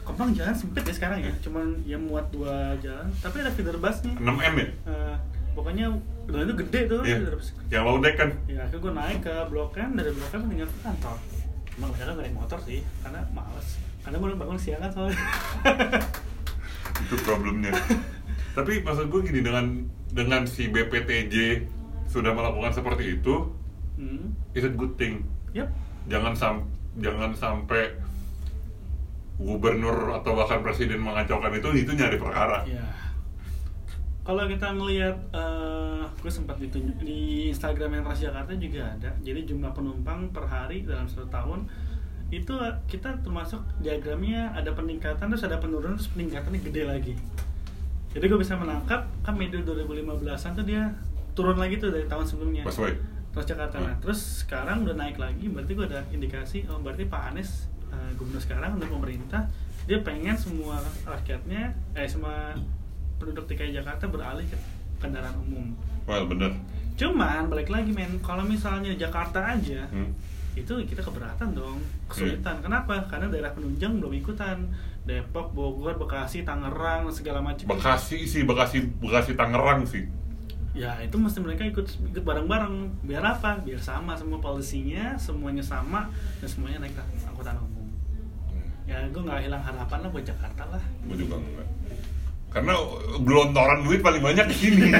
Kemang 0.03 0.30
jalan 0.30 0.53
sempit 0.53 0.82
ya 0.82 0.92
sekarang 0.92 1.22
ya 1.22 1.32
cuman 1.40 1.64
yang 1.84 2.03
muat 2.03 2.26
dua 2.28 2.74
jalan 2.76 3.07
tapi 3.16 3.38
ada 3.38 3.49
feeder 3.49 3.72
busnya 3.74 4.12
6M 4.14 4.55
ya? 4.55 4.66
Eh, 4.84 5.16
pokoknya 5.55 5.86
udah 6.26 6.40
itu 6.44 6.55
gede 6.66 6.80
tuh 6.90 7.00
feeder 7.07 7.34
bus. 7.38 7.48
Yang 7.70 7.82
low 7.86 7.96
deck 8.02 8.14
kan? 8.18 8.30
ya 8.50 8.59
akhirnya 8.66 8.80
gue 8.82 8.92
naik 8.92 9.18
ke 9.22 9.34
blok 9.48 9.78
M 9.78 9.90
dari 9.94 10.11
blok 10.11 10.32
M 10.34 10.42
tinggal 10.50 10.68
ke 10.68 10.78
kantor 10.82 11.16
emang 11.74 11.88
mereka 11.90 12.12
nggak 12.14 12.26
naik 12.26 12.36
motor 12.38 12.59
sih 12.62 12.80
karena 13.02 13.20
males 13.34 13.68
karena 14.07 14.16
gue 14.20 14.28
bangun 14.36 14.59
siang 14.61 14.80
kan 14.82 14.90
soalnya 14.92 15.18
Itu 16.94 17.16
problemnya. 17.26 17.74
Tapi 18.55 18.86
maksud 18.86 19.11
gue 19.11 19.20
gini 19.26 19.40
dengan 19.42 19.82
dengan 20.14 20.46
si 20.46 20.70
BPTJ 20.70 21.66
sudah 22.07 22.30
melakukan 22.30 22.70
seperti 22.70 23.18
itu, 23.18 23.50
hmm. 23.98 24.55
it's 24.55 24.62
a 24.62 24.70
good 24.70 24.94
thing. 24.94 25.26
yep 25.50 25.66
Jangan 26.07 26.38
sam 26.38 26.57
jangan 27.02 27.34
sampai 27.34 27.98
gubernur 29.42 30.14
atau 30.14 30.38
bahkan 30.38 30.62
presiden 30.62 31.02
mengacaukan 31.02 31.50
itu 31.59 31.82
itu 31.82 31.90
nyari 31.98 32.14
perkara. 32.14 32.62
ya 32.70 32.86
kalau 34.25 34.49
kita 34.49 34.72
ngelihat 34.72 35.16
eh, 35.37 36.03
gue 36.09 36.33
sempat 36.33 36.57
ditunjuk 36.57 36.97
di 37.05 37.53
Instagram 37.53 38.01
yang 38.01 38.05
Transjakarta 38.09 38.57
juga 38.57 38.97
ada 38.97 39.12
jadi 39.20 39.45
jumlah 39.45 39.77
penumpang 39.77 40.33
per 40.33 40.49
hari 40.49 40.83
dalam 40.89 41.05
satu 41.05 41.29
tahun 41.29 41.68
itu 42.33 42.57
eh, 42.57 42.75
kita 42.89 43.20
termasuk 43.20 43.61
diagramnya 43.85 44.57
ada 44.57 44.72
peningkatan 44.72 45.29
terus 45.29 45.45
ada 45.45 45.61
penurunan 45.61 46.01
terus 46.01 46.09
peningkatannya 46.16 46.61
gede 46.64 46.83
lagi 46.89 47.14
jadi 48.16 48.25
gue 48.25 48.39
bisa 48.41 48.57
menangkap 48.57 49.05
kan 49.20 49.35
medio 49.37 49.61
2015an 49.61 50.51
tuh 50.57 50.64
dia 50.64 50.89
turun 51.37 51.61
lagi 51.61 51.77
tuh 51.77 51.93
dari 51.93 52.07
tahun 52.09 52.25
sebelumnya 52.25 52.64
Busway. 52.64 52.97
Transjakarta 53.37 53.77
nah 53.83 53.93
Hmm. 53.93 54.01
terus 54.01 54.47
sekarang 54.47 54.89
udah 54.89 54.97
naik 54.97 55.20
lagi 55.20 55.53
berarti 55.53 55.72
gue 55.77 55.85
ada 55.85 56.01
indikasi 56.09 56.64
oh 56.72 56.81
berarti 56.81 57.05
Pak 57.05 57.35
Anies 57.37 57.68
eh, 57.93 58.11
gubernur 58.16 58.41
sekarang 58.41 58.81
untuk 58.81 58.89
pemerintah 58.89 59.53
dia 59.85 60.01
pengen 60.01 60.33
semua 60.33 60.81
rakyatnya 61.05 61.77
eh 61.93 62.09
semua 62.09 62.57
penduduk 63.25 63.49
DKI 63.49 63.72
Jakarta 63.75 64.05
beralih 64.07 64.45
ke 64.45 64.57
kendaraan 65.01 65.33
umum. 65.41 65.72
Well, 66.05 66.29
bener. 66.29 66.53
cuman 66.95 67.49
balik 67.49 67.72
lagi 67.72 67.91
men 67.91 68.20
kalau 68.20 68.45
misalnya 68.45 68.95
Jakarta 68.95 69.43
aja 69.43 69.83
Hmm. 69.91 70.14
itu 70.55 70.70
kita 70.85 71.03
keberatan 71.03 71.51
dong 71.51 71.83
kesulitan. 72.07 72.61
Kenapa? 72.61 73.03
Karena 73.05 73.27
daerah 73.27 73.51
penunjang 73.51 73.99
belum 73.99 74.14
ikutan. 74.14 74.68
Depok 75.03 75.53
Bogor 75.53 75.99
Bekasi 75.99 76.45
Tangerang 76.45 77.11
segala 77.11 77.43
macam. 77.43 77.66
Bekasi 77.66 78.25
sih, 78.25 78.47
Bekasi 78.47 78.85
Bekasi 78.97 79.35
Tangerang 79.35 79.83
sih. 79.85 80.07
ya 80.75 80.91
itu 80.99 81.14
mesti 81.14 81.39
mereka 81.39 81.62
ikut 81.62 81.87
ikut 81.87 82.22
bareng-bareng. 82.22 82.75
Biar 83.03 83.22
apa? 83.25 83.59
Biar 83.59 83.79
sama 83.79 84.14
semua 84.14 84.39
polisinya 84.39 85.14
semuanya 85.16 85.62
sama 85.62 86.11
dan 86.39 86.49
semuanya 86.49 86.83
naik 86.83 86.95
angkutan 87.25 87.59
umum. 87.59 87.87
Ya 88.85 89.03
gue 89.05 89.18
nggak 89.18 89.43
hilang 89.43 89.62
harapan 89.62 89.99
lah 89.99 90.11
buat 90.11 90.22
Jakarta 90.22 90.62
lah. 90.68 90.83
Gue 91.07 91.16
juga 91.16 91.39
enggak. 91.39 91.66
Karena 92.55 92.74
gelontoran 93.18 93.82
duit 93.82 93.98
paling 93.98 94.22
banyak 94.22 94.46
di 94.46 94.57
sini. 94.57 94.94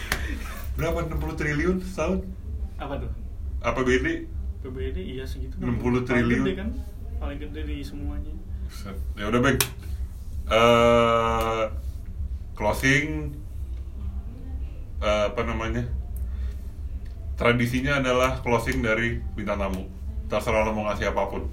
Berapa 0.76 1.08
60 1.08 1.40
triliun 1.40 1.76
setahun? 1.82 2.20
apa 2.76 2.98
tuh 2.98 3.10
APBD? 3.62 4.26
PBD 4.58 4.98
iya 4.98 5.22
segitu 5.22 5.54
60 5.54 5.78
Paling 5.78 6.02
triliun. 6.02 6.42
gede 6.42 6.54
kan 6.58 6.68
paling 7.16 7.38
gede 7.38 7.60
di 7.62 7.76
semuanya. 7.78 8.34
Ya 9.14 9.30
udah, 9.30 9.38
Bang. 9.38 9.58
Eh 10.50 11.64
closing 12.52 13.32
eh, 14.98 15.24
apa 15.30 15.42
namanya? 15.46 15.86
Tradisinya 17.38 18.02
adalah 18.02 18.42
closing 18.42 18.82
dari 18.82 19.22
bintang 19.34 19.62
tamu. 19.62 19.86
Terserah 20.26 20.66
lo 20.66 20.74
mau 20.74 20.90
ngasih 20.90 21.14
apa 21.14 21.22
pun. 21.30 21.46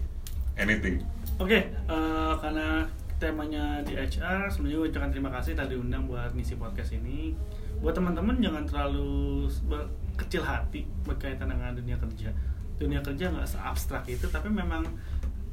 Anything. 0.58 1.06
Oke, 1.38 1.70
eh, 1.72 2.34
karena 2.42 2.90
temanya 3.20 3.84
di 3.84 4.00
HR, 4.00 4.48
sebenarnya 4.48 4.78
gue 4.80 4.88
ucapkan 4.96 5.12
terima 5.12 5.30
kasih 5.36 5.54
tadi 5.54 5.76
undang 5.76 6.08
buat 6.08 6.32
ngisi 6.32 6.56
podcast 6.56 6.96
ini. 6.96 7.36
Buat 7.84 8.00
teman-teman 8.00 8.40
jangan 8.40 8.64
terlalu 8.64 9.46
kecil 10.16 10.42
hati 10.48 10.88
berkaitan 11.04 11.52
dengan 11.52 11.76
dunia 11.76 12.00
kerja. 12.00 12.32
Dunia 12.80 13.04
kerja 13.04 13.28
nggak 13.28 13.44
seabstrak 13.44 14.08
itu, 14.08 14.32
tapi 14.32 14.48
memang 14.48 14.88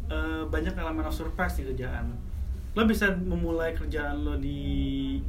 eh, 0.07 0.47
banyak 0.47 0.79
elemen 0.79 1.11
of 1.11 1.12
surprise 1.12 1.59
di 1.59 1.67
kerjaan. 1.67 2.14
Lo 2.79 2.87
bisa 2.87 3.11
memulai 3.11 3.75
kerjaan 3.75 4.23
lo 4.23 4.39
di 4.39 4.62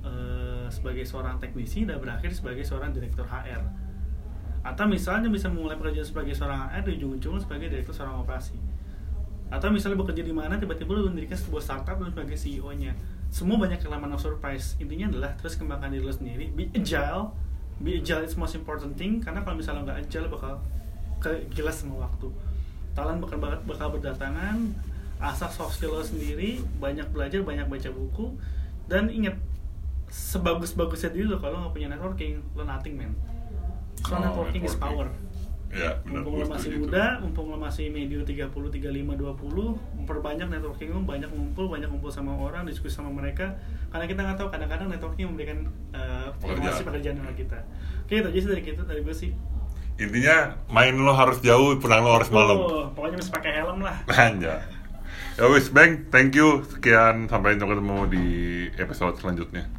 eh, 0.05 0.69
sebagai 0.69 1.09
seorang 1.09 1.41
teknisi 1.41 1.89
dan 1.89 1.97
berakhir 1.97 2.29
sebagai 2.37 2.61
seorang 2.61 2.93
direktur 2.93 3.25
HR. 3.25 3.65
Atau 4.61 4.85
misalnya 4.85 5.33
bisa 5.33 5.49
memulai 5.49 5.73
pekerjaan 5.73 6.05
sebagai 6.05 6.37
seorang 6.37 6.69
HR 6.69 6.85
di 6.85 6.91
ujung-ujung 7.01 7.33
lo 7.33 7.41
sebagai 7.41 7.73
direktur 7.73 7.97
seorang 7.97 8.21
operasi 8.21 8.66
atau 9.47 9.71
misalnya 9.71 9.97
bekerja 9.99 10.23
di 10.23 10.35
mana 10.35 10.59
tiba-tiba 10.59 10.91
lu 10.91 11.07
mendirikan 11.07 11.39
sebuah 11.39 11.63
startup 11.63 11.95
lu 11.99 12.11
sebagai 12.11 12.35
CEO-nya 12.35 12.91
semua 13.31 13.59
banyak 13.59 13.79
elemen 13.83 14.11
of 14.15 14.23
surprise. 14.23 14.79
Intinya 14.79 15.11
adalah 15.11 15.31
terus 15.35 15.59
kembangkan 15.59 15.91
diri 15.91 16.03
lu 16.03 16.11
sendiri. 16.11 16.47
Be 16.51 16.71
agile. 16.71 17.35
Be 17.79 17.99
agile 17.99 18.23
is 18.23 18.35
most 18.39 18.55
important 18.55 18.95
thing. 18.95 19.19
Karena 19.19 19.43
kalau 19.43 19.59
misalnya 19.59 19.91
nggak 19.91 19.99
agile 20.07 20.27
bakal 20.31 20.53
kegilas 21.19 21.83
sama 21.83 22.07
waktu. 22.07 22.31
Talent 22.95 23.19
bakal 23.19 23.37
bakal 23.67 23.87
berdatangan. 23.99 24.57
Asah 25.19 25.51
soft 25.51 25.75
skill 25.75 25.99
lo 25.99 26.03
sendiri. 26.03 26.63
Banyak 26.79 27.11
belajar 27.11 27.43
banyak 27.43 27.67
baca 27.67 27.89
buku. 27.91 28.31
Dan 28.87 29.11
ingat 29.11 29.35
sebagus-bagusnya 30.07 31.11
diri 31.11 31.27
lo 31.27 31.37
kalau 31.43 31.67
nggak 31.67 31.73
punya 31.75 31.87
networking 31.91 32.39
lo 32.55 32.63
nothing 32.63 32.95
man 32.95 33.11
so 34.07 34.15
Oh, 34.15 34.23
networking, 34.23 34.63
is 34.63 34.75
power 34.79 35.11
Ya, 35.77 35.93
benar. 36.01 36.25
mumpung 36.25 36.35
lo 36.41 36.45
masih 36.49 36.69
muda, 36.81 37.03
tuh. 37.05 37.21
mumpung 37.21 37.47
lo 37.53 37.57
masih 37.61 37.85
medio 37.93 38.25
30, 38.25 38.49
35, 38.49 38.89
20 38.89 40.01
memperbanyak 40.01 40.47
networking 40.49 40.89
lo, 40.89 40.99
banyak 41.05 41.29
ngumpul, 41.29 41.69
banyak 41.69 41.85
ngumpul 41.85 42.09
sama 42.09 42.33
orang, 42.33 42.65
diskusi 42.65 42.97
sama 42.97 43.13
mereka 43.13 43.53
karena 43.93 44.09
kita 44.09 44.19
nggak 44.25 44.37
tahu 44.41 44.49
kadang-kadang 44.49 44.89
networking 44.89 45.29
memberikan 45.29 45.69
uh, 45.93 46.33
informasi 46.41 46.81
Pekerjaan. 46.81 46.87
pekerjaan 46.89 47.15
sama 47.21 47.33
kita 47.37 47.57
oke 48.03 48.13
itu 48.17 48.27
aja 48.27 48.39
sih 48.41 48.49
dari 48.49 48.63
kita, 48.65 48.81
dari 48.83 49.01
gue 49.05 49.15
sih 49.15 49.31
Intinya 49.97 50.53
main 50.69 50.93
lo 50.93 51.09
harus 51.09 51.41
jauh, 51.41 51.73
pulang 51.81 52.05
lo 52.05 52.21
harus 52.21 52.29
malam. 52.29 52.57
Oh, 52.61 52.85
pokoknya 52.93 53.17
mesti 53.17 53.33
pakai 53.33 53.51
helm 53.57 53.81
lah 53.81 53.97
Anja. 54.13 54.61
Ya 55.37 55.45
wis, 55.53 55.69
Bang, 55.69 56.09
thank 56.09 56.33
you. 56.33 56.65
Sekian 56.65 57.29
sampai 57.29 57.57
ketemu 57.57 58.09
di 58.09 58.25
episode 58.77 59.17
selanjutnya. 59.21 59.69